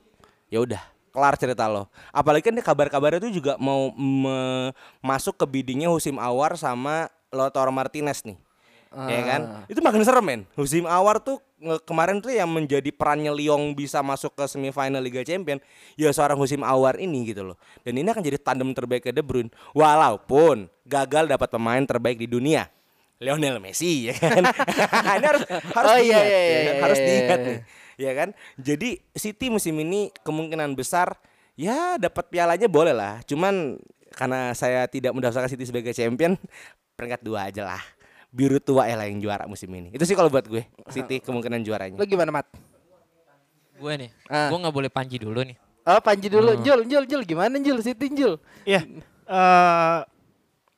ya 0.48 0.60
udah 0.60 0.84
kelar 1.16 1.40
cerita 1.40 1.66
lo. 1.66 1.88
Apalagi 2.12 2.44
kan 2.44 2.54
dia 2.54 2.62
kabar-kabarnya 2.62 3.24
itu 3.24 3.40
juga 3.40 3.56
mau 3.56 3.90
me- 3.96 4.76
masuk 5.00 5.40
ke 5.40 5.46
biddingnya 5.48 5.88
Husim 5.88 6.20
Awar 6.20 6.60
sama 6.60 7.08
Lautaro 7.32 7.72
Martinez 7.72 8.20
nih. 8.22 8.36
Ya 8.96 9.22
kan? 9.28 9.42
Itu 9.68 9.80
makin 9.80 10.04
serem 10.04 10.24
men. 10.24 10.42
Husim 10.56 10.84
Awar 10.84 11.20
tuh 11.20 11.40
kemarin 11.84 12.24
tuh 12.24 12.32
yang 12.32 12.48
menjadi 12.48 12.92
perannya 12.96 13.28
Lyon 13.32 13.76
bisa 13.76 14.00
masuk 14.00 14.32
ke 14.32 14.48
semifinal 14.48 15.04
Liga 15.04 15.20
Champion 15.20 15.60
ya 15.96 16.12
seorang 16.12 16.40
Husim 16.40 16.64
Awar 16.64 16.96
ini 17.00 17.28
gitu 17.28 17.44
loh. 17.44 17.58
Dan 17.84 18.00
ini 18.00 18.08
akan 18.08 18.24
jadi 18.24 18.40
tandem 18.40 18.72
terbaik 18.72 19.04
ke 19.04 19.12
De 19.12 19.20
Bruyne 19.20 19.52
walaupun 19.76 20.68
gagal 20.84 21.28
dapat 21.28 21.48
pemain 21.48 21.84
terbaik 21.84 22.20
di 22.20 22.28
dunia. 22.28 22.68
Lionel 23.16 23.64
Messi 23.64 24.12
ya 24.12 24.16
kan. 24.16 24.44
ini 25.20 25.26
harus 25.28 25.44
harus 25.48 25.88
Oh, 25.88 26.00
iya, 26.00 26.20
diingat, 26.20 26.24
iya, 26.28 26.36
ya 26.36 26.40
iya, 26.52 26.60
iya, 26.60 26.74
harus 26.84 27.00
iya, 27.00 27.08
diingat 27.08 27.40
iya. 27.40 27.48
nih. 27.48 27.58
Ya 27.96 28.12
kan? 28.12 28.30
Jadi 28.56 29.00
City 29.12 29.48
musim 29.48 29.76
ini 29.78 30.12
kemungkinan 30.22 30.72
besar 30.74 31.16
ya 31.56 31.96
dapat 31.96 32.28
pialanya 32.28 32.68
boleh 32.68 32.92
lah. 32.92 33.24
Cuman 33.24 33.80
karena 34.12 34.52
saya 34.52 34.88
tidak 34.88 35.12
mendaftarkan 35.12 35.48
City 35.48 35.64
sebagai 35.64 35.92
champion, 35.92 36.36
peringkat 36.96 37.22
dua 37.22 37.48
aja 37.48 37.64
lah. 37.66 37.84
Biru 38.32 38.60
tua 38.60 38.84
lah 38.86 39.08
yang 39.08 39.20
juara 39.20 39.48
musim 39.48 39.72
ini. 39.72 39.96
Itu 39.96 40.04
sih 40.04 40.12
kalau 40.12 40.28
buat 40.28 40.44
gue, 40.44 40.68
City 40.92 41.24
kemungkinan 41.24 41.64
juaranya. 41.64 41.96
Lo 41.96 42.04
gimana, 42.04 42.36
Mat? 42.36 42.48
Gue 43.76 43.94
nih, 43.96 44.10
Ah. 44.28 44.48
gue 44.48 44.60
nggak 44.60 44.76
boleh 44.76 44.92
panji 44.92 45.20
dulu 45.20 45.44
nih. 45.44 45.56
Oh, 45.86 46.02
Panji 46.02 46.34
dulu. 46.34 46.66
Jul, 46.66 46.82
Jul, 46.90 47.06
Jul. 47.06 47.22
Gimana, 47.22 47.62
Jul? 47.62 47.78
Siti, 47.80 48.10
Jul. 48.10 48.42
Iya. 48.66 48.82
eh, 49.26 50.00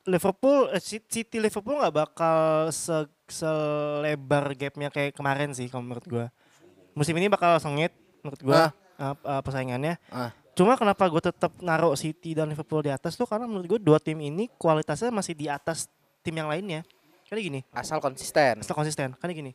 Liverpool 0.03 0.67
eh, 0.71 0.83
Ci- 0.83 1.03
City 1.03 1.39
Liverpool 1.39 1.79
nggak 1.79 1.95
bakal 1.95 2.67
se 2.71 3.07
selebar 3.27 4.55
gapnya 4.55 4.87
kayak 4.87 5.15
kemarin 5.15 5.51
sih 5.51 5.67
kalau 5.67 5.83
menurut 5.83 6.03
gua. 6.07 6.27
Musim 6.97 7.13
ini 7.15 7.29
bakal 7.29 7.61
sengit 7.61 7.93
menurut 8.25 8.41
gua 8.41 8.73
eh, 8.97 9.13
eh, 9.13 9.41
persaingannya. 9.45 9.95
Ah. 10.09 10.33
Cuma 10.51 10.73
kenapa 10.73 11.05
gue 11.05 11.21
tetap 11.21 11.53
naruh 11.61 11.93
City 11.93 12.33
dan 12.33 12.49
Liverpool 12.49 12.81
di 12.81 12.89
atas 12.89 13.13
tuh 13.13 13.29
karena 13.29 13.45
menurut 13.45 13.69
gue 13.69 13.79
dua 13.79 14.01
tim 14.01 14.17
ini 14.17 14.49
kualitasnya 14.57 15.13
masih 15.13 15.37
di 15.37 15.45
atas 15.45 15.85
tim 16.25 16.33
yang 16.33 16.49
lainnya. 16.49 16.81
Karena 17.29 17.41
gini, 17.45 17.59
Asal 17.69 18.01
konsisten. 18.01 18.57
asal 18.57 18.73
konsisten. 18.73 19.13
Karena 19.21 19.33
gini, 19.37 19.51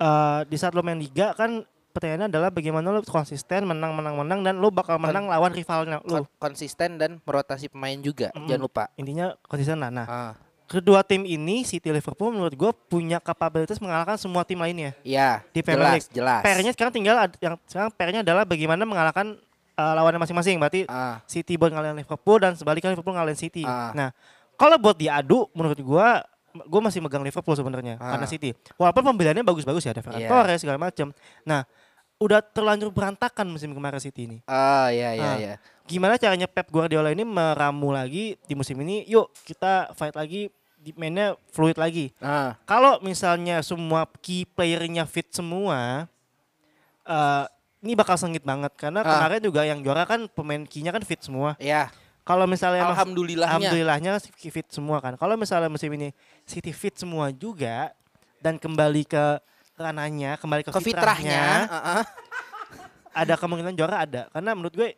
eh, 0.00 0.40
di 0.48 0.56
saat 0.56 0.72
lo 0.72 0.80
main 0.80 0.96
liga 0.96 1.36
kan 1.36 1.60
pertanyaannya 1.92 2.32
adalah 2.32 2.48
bagaimana 2.48 2.88
lo 2.88 3.04
konsisten 3.04 3.68
menang 3.68 3.92
menang 3.92 4.16
menang 4.16 4.40
dan 4.40 4.54
lo 4.56 4.72
bakal 4.72 4.96
menang 4.96 5.28
lawan 5.28 5.52
rivalnya 5.52 6.00
lo. 6.00 6.24
Kon- 6.24 6.32
konsisten 6.40 6.96
dan 6.96 7.20
merotasi 7.20 7.68
pemain 7.68 8.00
juga. 8.00 8.32
Mm. 8.32 8.48
Jangan 8.48 8.62
lupa. 8.64 8.84
Intinya 8.96 9.36
konsisten 9.44 9.84
lah. 9.84 9.92
Nah, 9.92 10.06
Ah. 10.08 10.32
Kedua 10.68 11.00
tim 11.00 11.24
ini 11.24 11.64
City 11.64 11.88
Liverpool 11.88 12.28
menurut 12.30 12.52
gue 12.52 12.70
punya 12.86 13.18
kapabilitas 13.18 13.80
mengalahkan 13.80 14.14
semua 14.14 14.44
tim 14.44 14.54
lainnya 14.54 14.92
Iya, 15.00 15.40
di 15.48 15.64
Premier 15.64 15.80
jelas, 15.82 15.94
League. 15.96 16.12
jelas. 16.12 16.40
PR-nya 16.44 16.72
sekarang 16.76 16.92
tinggal 16.92 17.16
yang 17.40 17.56
sekarang 17.64 17.90
PR-nya 17.90 18.20
adalah 18.20 18.44
bagaimana 18.44 18.84
mengalahkan 18.84 19.40
uh, 19.74 19.92
lawannya 19.96 20.20
masing-masing. 20.20 20.60
Berarti 20.60 20.84
Ah. 20.84 21.24
City 21.24 21.56
buat 21.56 21.72
ngalahin 21.72 21.96
Liverpool 21.96 22.36
dan 22.36 22.52
sebaliknya 22.52 22.92
Liverpool 22.92 23.16
ngalahin 23.16 23.34
City. 23.34 23.64
Ah. 23.64 23.96
Nah, 23.96 24.08
kalau 24.54 24.76
buat 24.76 24.94
diadu 24.94 25.48
menurut 25.50 25.80
gua 25.80 26.20
gue 26.50 26.80
masih 26.80 26.98
megang 26.98 27.22
Liverpool 27.22 27.54
sebenarnya 27.54 27.96
Ah. 27.96 28.12
karena 28.12 28.26
City. 28.26 28.50
Walaupun 28.76 29.02
pembeliannya 29.06 29.40
bagus-bagus 29.42 29.82
ya 29.82 29.92
ada 29.92 30.04
Ferran 30.04 30.20
Iya. 30.20 30.28
Torres 30.28 30.60
segala 30.60 30.76
macam. 30.76 31.16
Nah, 31.42 31.64
udah 32.18 32.42
terlanjur 32.42 32.90
berantakan 32.90 33.46
musim 33.46 33.70
kemarin 33.70 34.02
City 34.02 34.26
ini. 34.26 34.38
Ah, 34.44 34.90
iya, 34.90 35.14
iya, 35.14 35.24
Ah. 35.24 35.36
iya. 35.38 35.54
Gimana 35.86 36.18
caranya 36.18 36.44
Pep 36.44 36.68
Guardiola 36.68 37.08
ini 37.08 37.22
meramu 37.22 37.88
lagi 37.88 38.36
di 38.44 38.52
musim 38.52 38.76
ini? 38.76 39.08
Yuk 39.08 39.32
kita 39.46 39.94
fight 39.94 40.12
lagi 40.12 40.52
di 40.78 40.94
mainnya 40.94 41.34
fluid 41.50 41.74
lagi. 41.74 42.14
Ah, 42.18 42.54
Kalau 42.64 42.98
misalnya 43.00 43.60
semua 43.60 44.06
key 44.22 44.46
playernya 44.46 45.04
fit 45.04 45.26
semua, 45.28 46.06
eh 47.04 47.44
ini 47.78 47.94
bakal 47.94 48.18
sengit 48.18 48.42
banget 48.42 48.74
karena 48.74 49.02
Ah. 49.02 49.06
kemarin 49.06 49.38
juga 49.40 49.62
yang 49.62 49.78
juara 49.78 50.02
kan 50.02 50.26
pemain 50.26 50.62
key-nya 50.62 50.90
kan 50.90 51.02
fit 51.02 51.20
semua. 51.20 51.54
iya. 51.58 51.90
Kalau 52.26 52.44
misalnya 52.44 52.84
Alhamdulillahnya. 52.84 53.56
alhamdulillahnya 53.56 54.12
fit 54.52 54.68
semua 54.68 55.00
kan. 55.00 55.16
Kalau 55.16 55.32
misalnya 55.32 55.72
musim 55.72 55.88
ini 55.90 56.12
City 56.44 56.76
fit 56.76 56.92
semua 56.92 57.32
juga 57.32 57.88
dan 58.38 58.60
kembali 58.60 59.08
ke 59.08 59.40
ranahnya, 59.74 60.36
kembali 60.36 60.60
ke, 60.60 60.68
Ke 60.68 60.76
fitrahnya. 60.76 61.64
fitrahnya, 61.64 61.72
ah, 61.72 61.88
ah. 61.96 62.04
ada 63.16 63.32
kemungkinan 63.32 63.72
juara 63.72 64.04
ada. 64.04 64.22
Karena 64.28 64.52
menurut 64.52 64.76
gue 64.76 64.92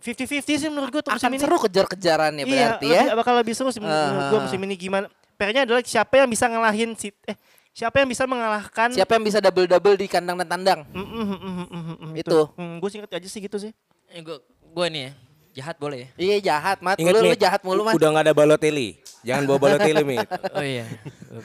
50-50 0.00 0.42
sih 0.56 0.68
menurut 0.68 0.88
gue 0.88 1.00
untuk 1.00 1.12
musim 1.12 1.20
Akan 1.22 1.32
ini. 1.32 1.40
seru 1.40 1.56
kejar-kejarannya 1.58 2.44
iya, 2.44 2.52
berarti 2.72 2.86
ya. 2.86 3.00
lebih- 3.04 3.16
bakal 3.16 3.34
lebih 3.36 3.54
seru 3.54 3.68
sih 3.68 3.78
menurut 3.78 4.00
gue 4.26 4.38
Ah. 4.38 4.42
musim 4.42 4.60
ini 4.60 4.74
gimana. 4.74 5.06
PR-nya 5.34 5.62
adalah 5.62 5.80
siapa 5.80 6.14
yang 6.16 6.26
bisa 6.26 6.44
ngalahin 6.46 6.92
si 6.94 7.08
eh 7.24 7.36
siapa 7.70 7.96
yang 7.96 8.08
bisa 8.08 8.24
mengalahkan 8.24 8.88
Siapa 8.90 9.12
yang 9.14 9.22
bisa 9.22 9.38
double-double 9.38 9.94
di 9.94 10.06
kandang 10.06 10.36
dan 10.36 10.48
tandang? 10.48 10.80
Mm, 10.86 11.00
mm, 11.00 11.24
mm, 11.24 11.36
mm, 11.38 11.66
mm, 11.66 11.96
mm, 11.96 12.12
Itu. 12.16 12.38
Hmm, 12.54 12.76
gue 12.76 12.88
singkat 12.88 13.10
aja 13.10 13.24
sih 13.24 13.40
gitu 13.40 13.56
sih. 13.56 13.72
Eh, 14.08 14.20
gue, 14.20 14.36
gue 14.66 14.86
nih 14.90 15.02
ya, 15.02 15.12
jahat 15.54 15.76
boleh 15.76 15.98
ya? 15.98 16.08
Iya 16.18 16.36
jahat, 16.46 16.78
Mat. 16.80 16.96
Ingat 16.96 17.12
Lu, 17.14 17.20
lu 17.22 17.36
jahat 17.36 17.60
mulu, 17.60 17.82
Mat. 17.82 17.94
Udah 17.94 18.08
nggak 18.10 18.24
ada 18.26 18.34
Balotelli. 18.34 19.00
Jangan 19.20 19.42
bawa 19.44 19.58
Balotelli, 19.60 20.02
Mit. 20.02 20.28
Oh 20.56 20.64
iya, 20.64 20.84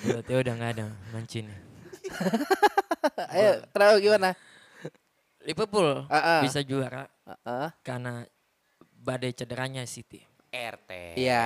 berarti 0.01 0.31
udah 0.33 0.53
nggak 0.55 0.71
ada 0.73 0.85
mancin. 1.11 1.45
Ayo, 3.31 3.51
kenapa 3.69 3.95
gimana? 3.97 4.29
Liverpool 5.41 6.09
Ah, 6.09 6.17
ah. 6.17 6.41
bisa 6.41 6.59
juara 6.59 7.05
Ah, 7.21 7.37
ah. 7.45 7.69
karena 7.79 8.25
badai 9.05 9.31
cederanya 9.31 9.85
City. 9.85 10.25
RT. 10.49 11.19
Iya. 11.21 11.45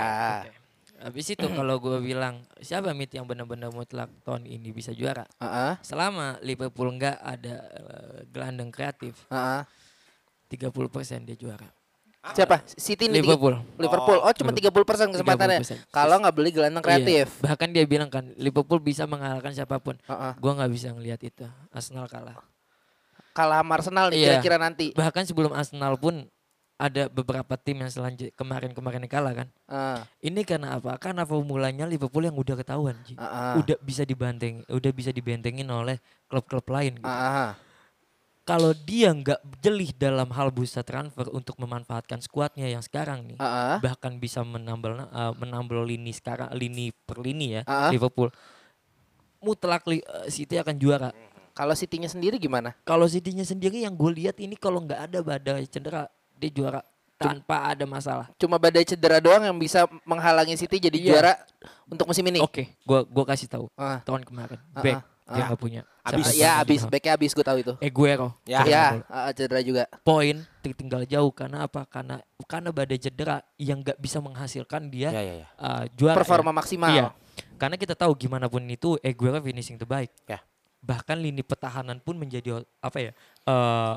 Habis 0.99 1.31
itu 1.31 1.47
kalau 1.47 1.79
gue 1.79 1.99
bilang 1.99 2.43
siapa 2.59 2.91
mit 2.91 3.07
yang 3.11 3.23
benar-benar 3.23 3.71
mutlak 3.71 4.11
tahun 4.23 4.43
ini 4.43 4.71
bisa 4.71 4.91
juara? 4.91 5.23
Ah. 5.39 5.79
Selama 5.79 6.35
Liverpool 6.39 6.91
nggak 6.91 7.17
ada 7.19 7.55
eh, 7.71 8.17
gelandang 8.27 8.67
kreatif, 8.67 9.15
ah. 9.27 9.63
30% 10.51 11.23
dia 11.23 11.35
juara. 11.35 11.67
Siapa? 12.35 12.59
City 12.67 13.07
ini 13.07 13.23
tiga- 13.23 13.31
Liverpool. 13.31 13.55
Liverpool. 13.79 14.19
Oh, 14.19 14.33
cuma 14.35 14.51
30% 14.51 15.15
kesempatannya. 15.15 15.63
30%. 15.63 15.87
Kalau 15.87 16.19
nggak 16.19 16.35
beli 16.35 16.51
gelandang 16.51 16.83
kreatif. 16.83 17.31
Iya, 17.31 17.43
bahkan 17.47 17.71
dia 17.71 17.87
bilang 17.87 18.11
kan 18.11 18.35
Liverpool 18.35 18.83
bisa 18.83 19.07
mengalahkan 19.07 19.55
siapa 19.55 19.79
pun. 19.79 19.95
Ah. 20.03 20.35
Gua 20.35 20.51
nggak 20.59 20.67
bisa 20.67 20.91
ngelihat 20.91 21.23
itu. 21.23 21.47
Arsenal 21.71 22.11
kalah. 22.11 22.35
Kalah 23.31 23.63
sama 23.63 23.71
Arsenal 23.79 24.05
nih 24.11 24.19
Iya. 24.19 24.27
kira-kira 24.35 24.57
nanti. 24.59 24.91
Bahkan 24.91 25.23
sebelum 25.31 25.55
Arsenal 25.55 25.95
pun 25.95 26.27
ada 26.79 27.11
beberapa 27.11 27.59
tim 27.59 27.83
yang 27.83 27.91
selanjut 27.91 28.31
kemarin-kemarin 28.39 29.03
kalah 29.05 29.35
kan. 29.35 29.47
Ah, 29.67 30.07
Ini 30.23 30.47
karena 30.47 30.79
apa? 30.79 30.95
Karena 30.95 31.27
formulanya 31.27 31.83
Liverpool 31.83 32.23
yang 32.23 32.39
udah 32.39 32.55
ketahuan, 32.55 32.95
Ji. 33.03 33.19
ah, 33.19 33.27
ah. 33.27 33.53
Udah 33.59 33.75
bisa 33.83 34.07
dibanteng, 34.07 34.63
udah 34.71 34.91
bisa 34.95 35.11
dibentengin 35.11 35.67
oleh 35.67 35.99
klub-klub 36.31 36.63
lain. 36.71 36.95
gitu. 36.95 37.03
Ah, 37.03 37.51
ah. 37.51 37.51
Kalau 38.47 38.71
dia 38.73 39.11
nggak 39.13 39.61
jeli 39.61 39.93
dalam 39.93 40.31
hal 40.33 40.49
bursa 40.49 40.81
transfer 40.81 41.27
untuk 41.29 41.53
memanfaatkan 41.59 42.17
skuadnya 42.17 42.65
yang 42.65 42.81
sekarang 42.81 43.27
nih, 43.27 43.37
Ah, 43.37 43.75
ah. 43.75 43.77
bahkan 43.83 44.15
bisa 44.15 44.41
menambal 44.41 45.03
uh, 45.03 45.35
menambal 45.35 45.83
lini 45.83 46.15
sekarang 46.15 46.49
lini 46.55 46.95
per 47.05 47.19
lini 47.19 47.59
ya 47.59 47.61
Ah, 47.67 47.85
ah. 47.85 47.89
Liverpool. 47.91 48.31
Mutlak 49.43 49.83
uh, 49.83 49.99
City 50.31 50.55
akan 50.55 50.79
juara. 50.79 51.11
Kalau 51.53 51.75
City-nya 51.75 52.07
sendiri 52.07 52.39
gimana? 52.39 52.71
Kalau 52.87 53.03
City-nya 53.03 53.43
sendiri 53.43 53.83
yang 53.83 53.91
gue 53.91 54.11
lihat 54.15 54.39
ini 54.39 54.55
kalau 54.55 54.79
nggak 54.79 55.11
ada 55.11 55.19
badai 55.19 55.67
cedera 55.67 56.07
dia 56.39 56.49
juara 56.49 56.81
tanpa 57.19 57.75
ada 57.75 57.83
masalah. 57.83 58.31
Cuma 58.39 58.55
badai 58.55 58.87
cedera 58.87 59.19
doang 59.19 59.43
yang 59.43 59.57
bisa 59.59 59.83
menghalangi 60.07 60.55
City 60.55 60.79
jadi 60.79 60.95
Iya. 60.95 61.07
juara 61.11 61.33
untuk 61.85 62.07
musim 62.07 62.23
ini. 62.23 62.39
Oke, 62.39 62.71
gua 62.87 63.03
gua 63.03 63.27
kasih 63.27 63.51
tahu. 63.51 63.67
Ah. 63.75 63.99
Tahun 64.07 64.23
kemarin 64.23 64.55
Ah, 64.71 64.79
back 64.79 65.03
ah, 65.27 65.35
dia 65.35 65.41
ah. 65.43 65.47
nggak 65.51 65.59
punya. 65.59 65.81
Abis. 65.99 66.31
Siapa 66.31 66.39
ya 66.41 66.51
abis, 66.63 66.81
backnya 66.87 67.11
abis 67.19 67.31
gue 67.35 67.45
tahu 67.45 67.57
itu. 67.59 67.73
Eguero. 67.83 68.33
Ya. 68.47 68.63
Ya, 68.63 69.03
ah, 69.11 69.29
cedera 69.35 69.59
juga. 69.59 69.83
Poin 70.01 70.41
tertinggal 70.63 71.03
jauh 71.05 71.29
karena 71.29 71.67
apa? 71.67 71.83
Karena 71.91 72.23
karena 72.47 72.71
badai 72.71 72.97
cedera 72.97 73.43
yang 73.59 73.83
nggak 73.83 73.99
bisa 73.99 74.23
menghasilkan 74.23 74.87
dia 74.87 75.11
Ya, 75.11 75.21
ya, 75.21 75.33
ya. 75.43 75.47
uh, 75.59 75.83
juara. 75.93 76.15
Performa 76.17 76.49
ya. 76.49 76.55
maksimal. 76.55 76.89
Iya. 76.95 77.05
Karena 77.59 77.75
kita 77.75 77.99
tahu 77.99 78.15
gimana 78.15 78.47
pun 78.47 78.63
itu 78.65 78.95
Aguero 79.03 79.43
finishing 79.43 79.75
terbaik. 79.75 80.09
Ya. 80.23 80.39
Bahkan 80.79 81.19
lini 81.19 81.43
pertahanan 81.43 81.99
pun 81.99 82.15
menjadi 82.15 82.63
apa 82.79 82.97
ya? 82.97 83.11
eh, 83.43 83.95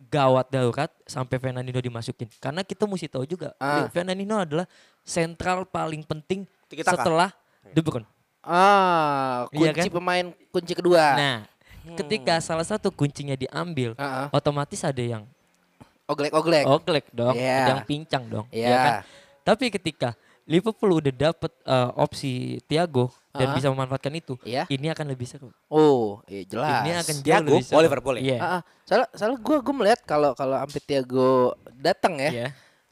gawat 0.00 0.46
darurat 0.46 0.86
sampai 1.04 1.36
Fernandinho 1.36 1.82
dimasukin. 1.82 2.30
Karena 2.38 2.62
kita 2.62 2.86
mesti 2.86 3.10
tahu 3.10 3.26
juga 3.26 3.50
Ah. 3.58 3.90
Fernandinho 3.90 4.38
adalah 4.38 4.66
sentral 5.02 5.66
paling 5.66 6.06
penting 6.06 6.46
Tiki-taka. 6.70 7.02
setelah 7.02 7.30
De 7.68 7.82
Bruyne. 7.82 8.06
Ah, 8.40 9.44
kunci 9.50 9.66
Iya 9.66 9.70
kan? 9.74 9.84
pemain 9.90 10.26
kunci 10.48 10.72
kedua. 10.72 11.04
Nah, 11.18 11.36
ketika 11.98 12.38
salah 12.38 12.64
satu 12.64 12.88
kuncinya 12.88 13.34
diambil, 13.34 13.92
ah. 13.98 14.30
otomatis 14.30 14.80
ada 14.80 15.02
yang 15.02 15.26
Oglek-oglek. 16.08 16.64
oglek 16.64 17.04
dong, 17.12 17.36
Iya. 17.36 17.74
yang 17.74 17.80
pincang 17.84 18.24
dong. 18.24 18.46
Iya. 18.48 18.68
ya 18.70 18.76
kan? 18.80 18.94
Tapi 19.44 19.68
ketika 19.68 20.16
Liverpool 20.48 20.96
udah 20.96 21.12
dapet 21.12 21.52
eh, 21.60 21.90
opsi 21.94 22.32
Thiago 22.64 23.12
dan 23.30 23.52
Ah. 23.52 23.54
bisa 23.54 23.68
memanfaatkan 23.68 24.10
itu, 24.10 24.34
Iya. 24.42 24.64
ini 24.66 24.88
akan 24.88 25.06
lebih 25.06 25.28
seru. 25.28 25.52
Oh, 25.68 26.24
iya 26.24 26.42
jelas. 26.42 26.82
Ini 26.82 26.90
akan 26.96 27.14
jauh 27.14 27.22
Thiago? 27.22 27.48
lebih 27.52 27.62
seru. 27.62 27.76
Oh, 27.76 27.82
Liverpool 27.84 28.16
ya? 28.16 28.22
Iya. 28.24 28.36
Ah, 28.38 28.48
ah. 28.50 28.60
soalnya 28.82 29.08
soalnya 29.12 29.38
gue 29.38 29.56
gue 29.60 29.74
melihat 29.76 30.00
kalau 30.02 30.32
kalau 30.32 30.56
sampai 30.58 30.80
Thiago 30.80 31.28
datang 31.70 32.16
ya, 32.18 32.30
Iya. 32.32 32.48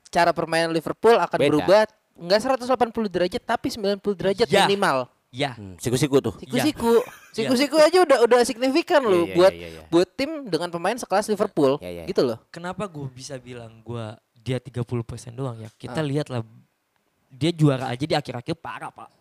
cara 0.07 0.31
permainan 0.31 0.71
Liverpool 0.71 1.17
akan 1.17 1.35
Beda. 1.35 1.49
berubah 1.51 1.81
enggak 2.15 2.39
180 2.39 3.09
derajat 3.09 3.43
tapi 3.43 3.69
90 3.69 4.15
derajat 4.15 4.47
Ya. 4.47 4.65
minimal. 4.65 5.09
Ya. 5.29 5.53
Hmm, 5.53 5.77
siku-siku 5.77 6.17
tuh. 6.19 6.33
Siku-siku, 6.39 7.01
siku-siku 7.31 7.77
aja 7.77 7.99
udah 7.99 8.19
udah 8.23 8.41
signifikan 8.43 9.01
Iya, 9.01 9.11
loh 9.11 9.23
iya, 9.23 9.35
buat 9.35 9.53
iya, 9.53 9.69
iya. 9.71 9.81
buat 9.87 10.09
tim 10.13 10.31
dengan 10.47 10.69
pemain 10.69 10.95
sekelas 10.95 11.27
Liverpool. 11.27 11.77
Iya, 11.79 11.91
iya. 11.91 12.05
Gitu 12.05 12.21
loh. 12.21 12.41
Kenapa 12.49 12.85
gue 12.87 13.05
bisa 13.07 13.37
bilang 13.37 13.81
gue 13.81 14.05
dia 14.35 14.57
30% 14.57 14.85
doang 15.33 15.57
ya? 15.59 15.69
Kita 15.71 15.99
Ah. 15.99 16.07
lihat 16.07 16.29
lah 16.29 16.41
dia 17.37 17.53
juara 17.53 17.93
aja 17.93 18.05
di 18.09 18.17
akhir-akhir 18.17 18.57
parah 18.57 18.89
pak. 18.89 19.13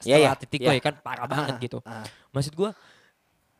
Iya, 0.00 0.16
Setelah 0.16 0.18
iya, 0.18 0.28
Atletico 0.32 0.70
iya. 0.70 0.76
ya 0.78 0.82
kan 0.82 0.94
parah 1.04 1.26
banget 1.28 1.54
Ah, 1.54 1.60
gitu. 1.60 1.78
ah. 1.84 2.06
Maksud 2.32 2.54
gue 2.56 2.70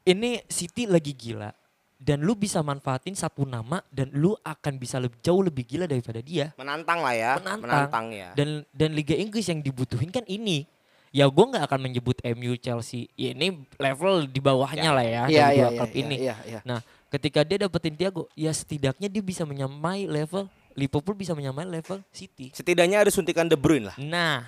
ini 0.09 0.41
City 0.49 0.89
lagi 0.89 1.13
gila 1.13 1.53
dan 1.99 2.23
lu 2.23 2.39
bisa 2.39 2.63
manfaatin 2.63 3.13
satu 3.13 3.43
nama 3.43 3.83
dan 3.91 4.09
lu 4.15 4.33
akan 4.41 4.79
bisa 4.79 5.03
lebih 5.03 5.19
jauh 5.19 5.43
lebih 5.43 5.67
gila 5.67 5.85
daripada 5.85 6.23
dia. 6.23 6.55
Menantang 6.55 7.03
lah 7.03 7.15
ya. 7.15 7.33
Menantang. 7.43 8.07
ya. 8.15 8.31
Dan 8.39 8.63
dan 8.71 8.95
Liga 8.95 9.19
Inggris 9.19 9.51
yang 9.51 9.61
dibutuhin 9.61 10.09
kan 10.09 10.23
ini. 10.25 10.65
Ya 11.09 11.25
gue 11.25 11.41
nggak 11.41 11.65
akan 11.73 11.81
menyebut 11.81 12.21
MU 12.37 12.53
Chelsea. 12.61 13.09
Ya, 13.17 13.33
ini 13.33 13.65
level 13.81 14.29
di 14.29 14.45
bawahnya 14.45 14.93
lah 14.93 15.01
ya, 15.03 15.23
Iya 15.25 15.25
dari 15.25 15.33
iya 15.33 15.45
dua 15.49 15.57
iya 15.57 15.69
klub 15.81 15.89
iya, 15.91 16.01
ini. 16.05 16.17
iya, 16.21 16.37
iya. 16.45 16.61
Nah, 16.69 16.85
ketika 17.09 17.41
dia 17.49 17.65
dapetin 17.65 17.97
Thiago, 17.97 18.29
ya 18.37 18.53
setidaknya 18.53 19.09
dia 19.09 19.25
bisa 19.25 19.49
menyamai 19.49 20.05
level 20.05 20.53
Liverpool 20.79 21.13
bisa 21.13 21.35
menyamai 21.35 21.67
level 21.67 21.99
City. 22.09 22.55
Setidaknya 22.55 23.03
ada 23.03 23.11
suntikan 23.11 23.45
De 23.45 23.59
Bruyne 23.59 23.91
lah. 23.91 23.97
Nah, 23.99 24.47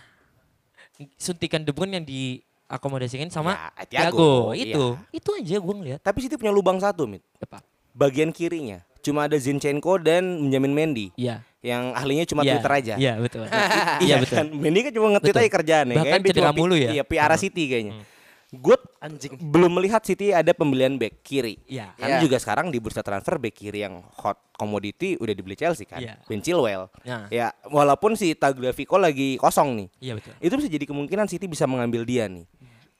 suntikan 1.16 1.60
De 1.60 1.72
Bruyne 1.72 1.98
yang 1.98 2.06
diakomodasikan 2.06 3.26
sama 3.28 3.58
Ya, 3.90 4.06
Thiago, 4.06 4.54
Thiago, 4.54 4.54
itu. 4.54 4.84
Itu 5.10 5.30
aja 5.34 5.56
gue 5.58 5.74
ngeliat. 5.74 6.00
Tapi 6.00 6.22
City 6.22 6.38
punya 6.38 6.50
lubang 6.50 6.78
satu, 6.78 7.04
Mit. 7.04 7.24
Apa? 7.36 7.58
Bagian 7.90 8.30
kirinya 8.30 8.86
cuma 9.00 9.24
ada 9.24 9.34
Zinchenko 9.34 9.96
dan 9.96 10.22
Benjamin 10.44 10.70
Mendy 10.70 11.08
Iya. 11.16 11.40
yang 11.58 11.96
ahlinya 11.96 12.22
cuma 12.22 12.44
Iya, 12.44 12.52
Twitter 12.54 12.72
aja. 12.72 12.94
Iya, 12.94 13.12
betul. 13.16 13.44
Iya 13.48 13.56
Iya, 13.98 14.14
betul. 14.20 14.36
kan? 14.36 14.46
Mendy 14.52 14.78
kan 14.84 14.92
cuma 14.92 15.06
nge-tweet 15.16 15.36
aja 15.36 15.50
kerjaan 15.50 15.86
ya. 15.88 15.96
Bahkan 15.98 16.20
cedera 16.22 16.50
mulu 16.52 16.76
ya? 16.76 16.90
Iya, 16.92 17.02
PR 17.02 17.32
Hmm. 17.32 17.40
City 17.40 17.64
kayaknya. 17.66 17.94
Hmm. 17.96 18.04
Gue 18.50 18.74
Anjing. 18.98 19.38
belum 19.38 19.70
melihat 19.72 20.02
City 20.02 20.34
ada 20.34 20.50
pembelian 20.50 20.98
back 20.98 21.22
kiri. 21.22 21.62
Iya. 21.64 21.94
Karena 21.94 22.18
Iya. 22.18 22.24
juga 22.26 22.36
sekarang 22.36 22.68
di 22.68 22.82
bursa 22.82 22.98
transfer 23.00 23.38
back 23.38 23.54
kiri 23.54 23.80
yang 23.80 24.02
hot 24.18 24.42
commodity 24.52 25.14
udah 25.16 25.30
dibeli 25.30 25.54
Chelsea 25.54 25.86
kan. 25.86 26.02
Iya. 26.02 26.18
Ben 26.26 26.42
Chilwell. 26.42 26.90
Nah. 27.02 27.30
Ya, 27.30 27.54
walaupun 27.64 28.18
si 28.18 28.34
Tagliafico 28.34 28.98
lagi 28.98 29.38
kosong 29.38 29.78
nih. 29.78 29.88
Iya, 30.02 30.12
betul. 30.18 30.32
Itu 30.42 30.54
bisa 30.58 30.68
jadi 30.68 30.84
kemungkinan 30.84 31.30
City 31.30 31.46
bisa 31.46 31.64
mengambil 31.64 32.02
dia 32.02 32.26
nih. 32.26 32.42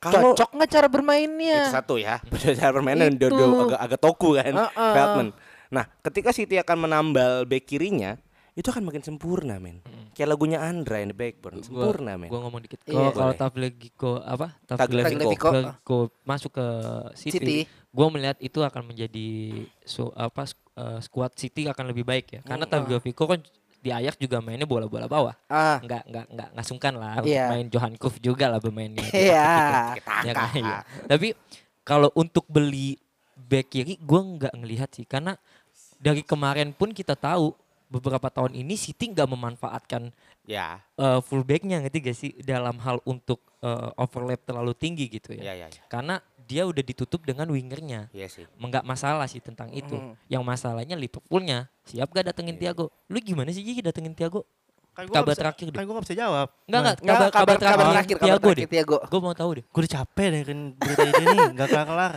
Kalau 0.01 0.33
Cocok 0.33 0.57
nggak 0.57 0.71
cara 0.71 0.87
itu 0.87 0.95
bermainnya? 0.97 1.69
satu 1.69 2.01
ya, 2.01 2.25
cara 2.57 2.73
permainan 2.73 3.13
Itu. 3.13 3.29
do- 3.29 3.37
do- 3.37 3.61
agak 3.69 3.81
agak 3.85 4.01
toku 4.01 4.33
kan, 4.33 4.55
Uh-uh. 4.55 4.93
Feldman. 4.97 5.29
Nah, 5.69 5.85
ketika 6.01 6.33
City 6.33 6.57
akan 6.57 6.89
menambal 6.89 7.45
back 7.45 7.69
kirinya, 7.69 8.17
itu 8.61 8.69
akan 8.69 8.85
makin 8.85 9.01
sempurna, 9.01 9.57
men. 9.57 9.81
Kayak 10.13 10.29
lagunya 10.31 10.61
Andra 10.61 11.01
yang 11.01 11.11
the 11.11 11.17
backbone, 11.17 11.65
sempurna, 11.65 12.15
men. 12.15 12.29
Gue 12.29 12.39
ngomong 12.39 12.61
dikit. 12.61 12.85
Iya. 12.85 12.93
Kalau 12.93 13.11
kalau 13.11 13.33
Boleh. 13.33 13.41
Tagliafico 13.41 14.13
apa? 14.21 14.47
Tagliafico. 14.63 15.49
Tagliafico 15.49 15.99
masuk 16.23 16.53
ke 16.53 16.67
City. 17.17 17.33
City. 17.35 17.59
Gue 17.89 18.07
melihat 18.09 18.37
itu 18.39 18.61
akan 18.61 18.83
menjadi 18.87 19.29
su- 19.83 20.13
apa 20.13 20.45
eh, 20.77 20.99
skuad 21.01 21.33
City 21.33 21.65
akan 21.67 21.89
lebih 21.89 22.05
baik 22.05 22.27
ya. 22.31 22.41
Karena 22.43 22.65
Tagliafico 22.65 23.25
kan 23.25 23.41
di 23.81 23.89
Ajax 23.89 24.21
juga 24.21 24.45
mainnya 24.45 24.69
bola-bola 24.69 25.09
bawah. 25.09 25.33
Ah, 25.49 25.81
Nggak 25.81 26.05
nggak 26.05 26.27
nggak 26.31 26.49
nggak 26.53 26.67
sungkan 26.69 26.95
lah 26.95 27.25
Iya. 27.25 27.49
main 27.49 27.67
Johan 27.67 27.97
Cruyff 27.97 28.21
juga 28.21 28.47
lah 28.47 28.61
bermainnya. 28.61 29.09
Iya. 29.17 29.97
Ya 30.29 30.33
kan? 30.37 30.53
Iya. 30.53 30.79
Tapi 31.09 31.33
kalau 31.81 32.13
untuk 32.13 32.45
beli 32.45 33.01
back 33.41 33.73
kiri 33.73 33.97
gue 33.97 34.21
nggak 34.21 34.53
ngelihat 34.53 34.93
sih 34.93 35.09
karena 35.09 35.33
dari 35.97 36.21
kemarin 36.21 36.71
pun 36.71 36.93
kita 36.93 37.17
tahu 37.17 37.57
beberapa 37.91 38.31
tahun 38.31 38.55
ini 38.55 38.79
City 38.79 39.11
nggak 39.11 39.27
memanfaatkan 39.27 40.15
Ya, 40.49 40.83
uh, 40.99 41.23
fullbacknya 41.23 41.79
ngerti 41.79 41.99
gak 42.01 42.17
sih 42.17 42.31
dalam 42.43 42.75
hal 42.83 42.99
untuk 43.07 43.39
uh, 43.63 43.95
overlap 43.95 44.43
terlalu 44.43 44.75
tinggi 44.75 45.07
gitu 45.07 45.31
ya, 45.37 45.55
ya. 45.55 45.55
ya, 45.55 45.67
ya. 45.71 45.83
Karena 45.87 46.19
dia 46.43 46.67
udah 46.67 46.83
ditutup 46.83 47.23
dengan 47.23 47.47
wingernya. 47.55 48.11
Iya 48.11 48.27
sih. 48.27 48.43
Enggak 48.59 48.83
masalah 48.83 49.31
sih 49.31 49.39
tentang 49.39 49.71
itu. 49.71 49.95
Hmm. 49.95 50.19
Yang 50.27 50.43
masalahnya 50.43 50.99
Liverpoolnya 50.99 51.71
siap 51.87 52.11
gak 52.11 52.35
datengin 52.35 52.59
Thiago? 52.59 52.91
Lu 53.07 53.19
gimana 53.23 53.55
sih 53.55 53.63
Gigi 53.63 53.79
datengin 53.79 54.11
Thiago? 54.11 54.43
Kan 54.91 55.07
Kabar 55.07 55.23
nggak 55.23 55.27
bisa- 55.31 55.39
terakhir 55.39 55.67
deh. 55.71 55.79
Kan 55.79 55.85
gue 55.87 55.95
gak 55.95 56.07
bisa 56.11 56.17
jawab. 56.19 56.49
Enggak 56.67 56.81
enggak 56.83 56.97
Nggak, 56.99 57.15
kabar, 57.15 57.31
kabar, 57.31 57.55
terakhir, 57.55 57.79
terakhir, 57.79 58.17
kabar 58.19 58.39
terakhir 58.43 58.57
deh. 58.59 58.71
Thiago. 58.75 58.99
Gue 59.07 59.21
mau 59.23 59.35
tahu 59.39 59.51
deh. 59.55 59.65
Gue 59.71 59.81
udah 59.87 59.93
capek 60.03 60.27
dengerin 60.35 60.61
berita 60.75 61.03
ini 61.07 61.27
nih, 61.31 61.49
gak 61.55 61.69
kelar-kelar. 61.71 62.13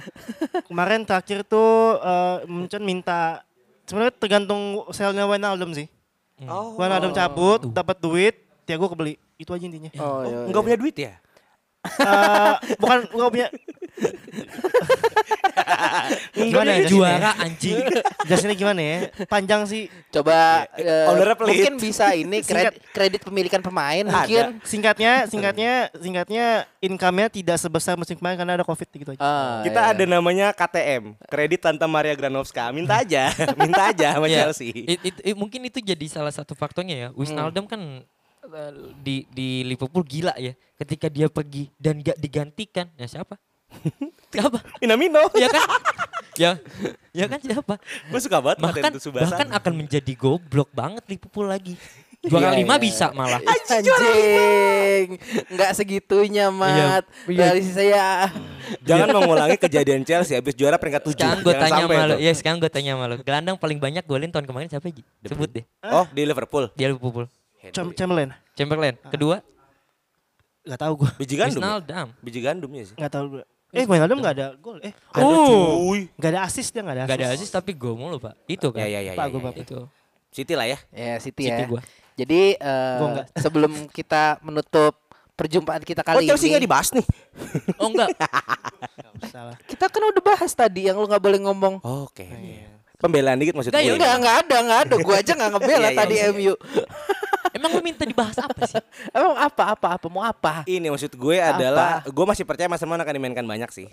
Kemarin 0.65 1.01
terakhir 1.05 1.39
tuh 1.45 2.01
uh, 2.01 2.37
Munchen 2.49 2.81
minta 2.81 3.45
sebenarnya 3.87 4.13
tergantung 4.15 4.87
selnya 4.91 5.23
Wijnaldum 5.27 5.71
sih. 5.75 5.87
Oh. 6.47 6.75
Wijnaldum 6.75 7.13
cabut, 7.15 7.61
dapat 7.71 7.97
duit, 7.99 8.35
Tiago 8.67 8.87
kebeli. 8.91 9.15
Itu 9.39 9.51
aja 9.51 9.63
intinya. 9.65 9.91
Oh, 9.99 10.23
iya, 10.23 10.37
Enggak 10.47 10.61
iya. 10.61 10.67
punya 10.67 10.77
duit 10.79 10.95
ya? 10.95 11.13
Eh, 11.83 12.53
bukan 12.79 12.97
bukan 13.11 13.27
punya 13.29 13.47
gimana 16.33 16.71
ya 16.73 16.87
Juara 16.87 17.31
anjing. 17.37 17.77
Jelasinnya 18.25 18.55
gimana 18.55 18.81
ya? 18.81 18.97
Panjang 19.27 19.67
sih. 19.67 19.91
Coba 20.09 20.65
Iya, 20.75 21.11
pelit. 21.11 21.37
mungkin 21.39 21.73
bisa 21.77 22.15
ini 22.15 22.39
kredit, 22.41 22.75
kredit 22.91 23.21
pemilikan 23.21 23.59
pemain 23.59 24.03
mungkin. 24.03 24.59
Singkatnya, 24.63 25.27
singkatnya, 25.27 25.71
singkatnya 25.93 26.45
income-nya 26.79 27.27
tidak 27.29 27.57
sebesar 27.57 27.95
musim 27.95 28.15
kemarin 28.15 28.39
karena 28.39 28.53
ada 28.55 28.65
covid 28.65 28.87
gitu 28.89 29.11
aja. 29.13 29.21
Ah, 29.21 29.59
Kita 29.61 29.81
iya. 29.81 29.91
ada 29.93 30.03
namanya 30.05 30.47
KTM, 30.51 31.19
kredit 31.27 31.59
Tante 31.61 31.85
Maria 31.85 32.15
Granovska. 32.15 32.71
Minta 32.71 33.03
aja, 33.03 33.29
minta 33.59 33.91
aja 33.91 34.15
sama 34.17 34.27
Ya, 34.27 34.47
Chelsea. 34.47 34.71
it- 34.87 35.03
it- 35.03 35.21
it- 35.23 35.37
mungkin 35.37 35.61
itu 35.67 35.79
jadi 35.79 36.05
salah 36.07 36.31
satu 36.31 36.55
faktornya 36.55 36.95
ya. 36.95 37.07
Wijnaldum 37.13 37.67
kan 37.67 37.79
eh, 37.79 38.03
di 39.03 39.23
di 39.31 39.47
Liverpool 39.63 40.03
gila 40.03 40.33
ya. 40.35 40.53
Ketika 40.77 41.07
dia 41.07 41.27
pergi 41.31 41.71
dan 41.79 42.03
gak 42.03 42.19
digantikan, 42.19 42.87
ya 42.99 43.07
siapa? 43.07 43.39
siapa? 44.33 44.59
Minamino. 44.83 45.23
Ya 45.37 45.49
kan? 45.49 45.63
ya, 46.41 46.51
ya 47.13 47.25
kan 47.29 47.39
siapa? 47.39 47.79
Gue 48.09 48.19
suka 48.19 48.37
banget 48.41 48.57
Bahkan 48.61 48.91
bahkan 49.15 49.47
akan 49.53 49.73
menjadi 49.73 50.13
goblok 50.17 50.69
banget 50.73 51.03
Liverpool 51.07 51.47
lagi. 51.47 51.77
Juara 52.23 52.55
Iya, 52.55 52.63
lima 52.63 52.79
iya, 52.79 52.83
bisa 52.87 53.11
malah. 53.11 53.43
Anjing, 53.43 55.19
nggak 55.51 55.71
segitunya 55.75 56.47
mat. 56.55 57.03
iya. 57.27 57.51
Realisasi 57.51 57.73
saya. 57.75 58.31
Jangan 58.79 59.11
mengulangi 59.11 59.59
kejadian 59.59 60.01
Chelsea 60.07 60.31
habis 60.31 60.55
juara 60.55 60.79
peringkat 60.79 61.03
7. 61.03 61.19
Sekarang 61.19 61.39
gue 61.43 61.51
tanya 61.51 61.83
sama 61.83 62.03
lo, 62.07 62.15
ya 62.15 62.31
sekarang 62.31 62.57
gue 62.63 62.71
tanya 62.71 62.95
sama 62.95 63.05
lo. 63.11 63.15
Gelandang 63.19 63.59
paling 63.59 63.75
banyak 63.75 64.07
golin 64.07 64.31
tahun 64.31 64.47
kemarin 64.47 64.71
siapa 64.71 64.87
Ji? 64.87 65.03
Sebut 65.27 65.51
deh. 65.51 65.65
Oh, 65.83 66.07
di 66.15 66.23
Liverpool. 66.23 66.71
Dia 66.79 66.87
Liverpool. 66.95 67.27
Cham 67.71 67.87
Chamberlain. 67.93 68.29
Chamberlain. 68.53 68.95
Kedua, 69.07 69.39
Gak 70.63 70.79
tau 70.79 70.93
gue. 70.95 71.11
Biji 71.15 71.35
gandum. 71.35 71.59
ya? 71.59 71.75
Wijnaldum. 71.75 72.07
Biji 72.19 72.39
gandumnya 72.39 72.83
sih. 72.83 72.95
Gak 72.95 73.11
tau 73.11 73.25
gue. 73.29 73.43
Eh, 73.69 73.83
Wijnaldum 73.83 74.19
gak 74.19 74.33
ada 74.33 74.47
gol. 74.55 74.79
Eh, 74.79 74.95
Ada 75.11 75.23
Oh. 75.23 75.91
cuy. 75.91 76.07
gak 76.15 76.31
ada 76.31 76.41
assist 76.43 76.69
dia 76.69 76.79
gak 76.79 76.93
ada 76.93 77.03
Gak 77.03 77.15
assist. 77.15 77.23
ada 77.25 77.35
asis 77.35 77.49
tapi 77.51 77.71
gol 77.73 77.95
mulu 77.95 78.15
pak. 78.17 78.35
Itu 78.45 78.71
kan. 78.71 78.81
Ya 78.81 78.87
ya 78.89 78.99
ya. 79.01 79.11
Pak, 79.13 79.27
ya, 79.27 79.31
ya, 79.31 79.39
Bapak. 79.39 79.53
ya. 79.53 79.63
Itu. 79.63 79.79
City 80.29 80.53
lah 80.55 80.65
ya. 80.65 80.77
Ya 80.89 81.19
City, 81.19 81.45
City 81.45 81.63
ya. 81.63 81.67
gua. 81.67 81.81
Jadi 82.15 82.55
eh, 82.55 82.97
nggak. 82.97 83.25
sebelum 83.43 83.71
kita 83.89 84.39
menutup 84.39 84.95
perjumpaan 85.33 85.81
kita 85.81 85.99
Oh, 85.99 86.15
kali 86.15 86.29
Chelsea 86.29 86.47
ini, 86.47 86.51
nggak 86.53 86.63
dibahas 86.63 86.89
nih. 86.91 87.05
Oh 87.75 87.89
enggak. 87.89 88.09
Gak 88.13 89.11
usah 89.19 89.41
lah. 89.49 89.57
kita 89.65 89.85
kan 89.89 90.01
udah 90.05 90.23
bahas 90.23 90.51
tadi 90.53 90.85
yang 90.85 90.95
lu 90.95 91.05
nggak 91.05 91.19
boleh 91.19 91.39
ngomong. 91.41 91.81
Oke. 91.81 92.23
Pembelaan 92.23 92.39
dikit 92.39 92.69
maksud 92.69 92.82
Nggak, 93.69 93.83
gue. 93.83 93.89
ya 93.89 93.93
Enggak, 93.93 94.13
enggak 94.15 94.35
ada, 94.39 94.55
enggak 94.57 94.79
ada. 94.79 94.95
Gua 94.97 95.15
aja 95.17 95.31
enggak 95.33 95.49
ngebela 95.51 95.77
Iya, 95.79 95.89
iya, 95.89 95.99
tadi 95.99 96.15
iya. 96.15 96.27
MU. 96.31 96.53
Emang 97.53 97.69
lu 97.69 97.81
minta 97.81 98.03
dibahas 98.03 98.37
apa 98.37 98.61
sih? 98.65 98.81
Emang 99.13 99.35
apa 99.35 99.63
apa 99.71 99.87
apa 99.93 100.07
mau 100.07 100.21
apa? 100.21 100.65
Ini 100.65 100.87
maksud 100.87 101.13
gue 101.13 101.37
adalah 101.37 102.01
gue 102.01 102.25
masih 102.25 102.43
percaya 102.43 102.65
Mas 102.65 102.79
Herman 102.79 102.97
akan 102.97 103.13
dimainkan 103.13 103.43
banyak 103.43 103.69
sih. 103.69 103.87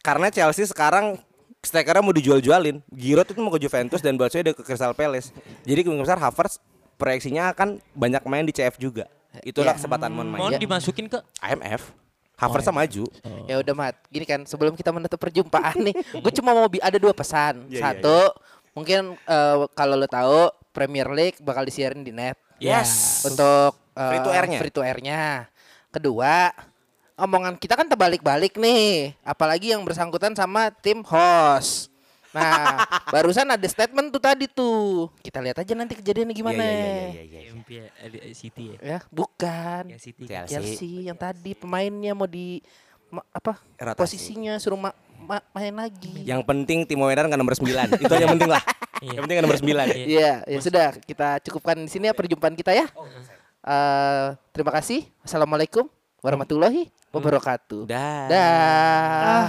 Karena 0.00 0.28
Chelsea 0.28 0.64
sekarang 0.64 1.20
strikernya 1.60 2.00
mau 2.00 2.10
dijual-jualin. 2.10 2.82
Giroud 2.88 3.28
itu 3.28 3.38
mau 3.38 3.50
ke 3.50 3.60
Juventus 3.60 3.98
dan 3.98 4.14
Batshuayi 4.14 4.42
udah 4.44 4.54
ke 4.54 4.62
Crystal 4.62 4.90
Palace. 4.92 5.30
Jadi 5.62 5.80
kemungkinan 5.80 6.04
besar 6.04 6.18
Havertz 6.18 6.58
proyeksinya 6.94 7.52
akan 7.52 7.78
banyak 7.92 8.22
main 8.24 8.42
di 8.42 8.50
CF 8.50 8.78
juga. 8.78 9.06
Itulah 9.40 9.72
Ya. 9.72 9.78
kesempatan 9.78 10.10
Mon 10.10 10.26
Mau 10.26 10.48
main. 10.48 10.58
dimasukin 10.58 11.06
ke 11.06 11.18
IMF. 11.38 11.94
Havertz 12.38 12.70
maju. 12.70 13.04
Ya 13.44 13.58
udah 13.58 13.74
Mat, 13.74 13.98
gini 14.06 14.22
kan 14.22 14.40
sebelum 14.44 14.72
kita 14.72 14.88
menutup 14.88 15.18
perjumpaan 15.18 15.74
nih, 15.82 15.94
gue 16.22 16.32
cuma 16.32 16.54
mau 16.54 16.70
bi- 16.70 16.78
ada 16.78 16.94
dua 16.94 17.10
pesan. 17.10 17.66
Iya, 17.66 17.74
iya, 17.74 17.82
Satu, 17.82 18.18
mungkin 18.72 19.18
eh, 19.18 19.56
kalau 19.74 19.94
lo 19.94 20.06
tahu 20.06 20.48
Premier 20.70 21.10
League 21.10 21.38
bakal 21.40 21.66
disiarin 21.66 22.00
di 22.00 22.14
net 22.14 22.38
Yes. 22.58 23.22
untuk 23.24 23.74
eh, 23.92 24.08
Free 24.08 24.22
to 24.22 24.30
air-nya. 24.30 24.58
Free 24.58 24.70
to 24.70 24.80
air-nya. 24.80 25.50
Kedua, 25.90 26.54
omongan 27.16 27.54
kita 27.54 27.74
kan 27.74 27.86
terbalik-balik 27.86 28.54
nih, 28.54 29.18
apalagi 29.20 29.74
yang 29.74 29.82
bersangkutan 29.82 30.32
sama 30.32 30.70
tim 30.70 31.02
host. 31.02 31.90
Nah, 32.38 32.78
barusan 33.10 33.44
ada 33.44 33.66
statement 33.66 34.08
tuh 34.08 34.22
tadi 34.22 34.46
tuh. 34.46 35.10
Kita 35.18 35.42
lihat 35.42 35.58
aja 35.58 35.72
nanti 35.74 35.98
kejadiannya 35.98 36.32
gimana. 36.32 36.56
Iya, 36.56 36.70
iya, 36.70 36.78
iya, 36.78 37.22
iya, 37.24 37.40
iya. 37.42 37.50
MP 37.52 37.68
ya, 37.74 37.86
eh, 37.98 38.32
City 38.32 38.64
ya. 38.70 38.78
Ya, 38.78 38.98
bukan. 39.10 39.82
Ya 39.90 39.98
City. 39.98 40.24
Chelsea. 40.24 40.52
Chelsea 40.54 40.92
yang 41.04 41.18
tadi 41.18 41.52
pemainnya 41.52 42.14
mau 42.14 42.24
di 42.24 42.62
ma- 43.08 43.26
apa? 43.28 43.58
Rotasi. 43.74 43.98
Posisinya 44.16 44.54
suruh 44.56 44.78
ma- 44.78 44.94
ma- 45.18 45.44
main 45.50 45.74
lagi. 45.74 46.22
Yang 46.22 46.46
penting 46.46 46.86
Timo 46.86 47.04
Werner 47.04 47.26
nggak 47.26 47.36
nomor 47.36 47.52
9. 47.52 47.98
Itu 47.98 48.12
aja 48.12 48.26
penting 48.28 48.48
lah. 48.48 48.62
Iya. 48.98 49.14
Yang 49.14 49.22
penting 49.22 49.36
nggak 49.38 49.46
nomor 49.46 49.58
9. 49.62 49.70
Iya. 49.94 50.06
Iya, 50.10 50.32
ya 50.42 50.58
sudah 50.58 50.86
kita 50.98 51.28
cukupkan 51.46 51.78
di 51.78 51.86
sini 51.86 52.10
ya 52.10 52.14
perjumpaan 52.14 52.54
kita 52.54 52.74
ya. 52.74 52.90
Eh, 53.60 54.26
terima 54.50 54.74
kasih. 54.74 55.06
Assalamualaikum 55.22 55.86
warahmatullahi 56.18 56.90
wabarakatuh. 57.14 57.86
Dah. 57.86 58.26
Dah. 58.26 59.46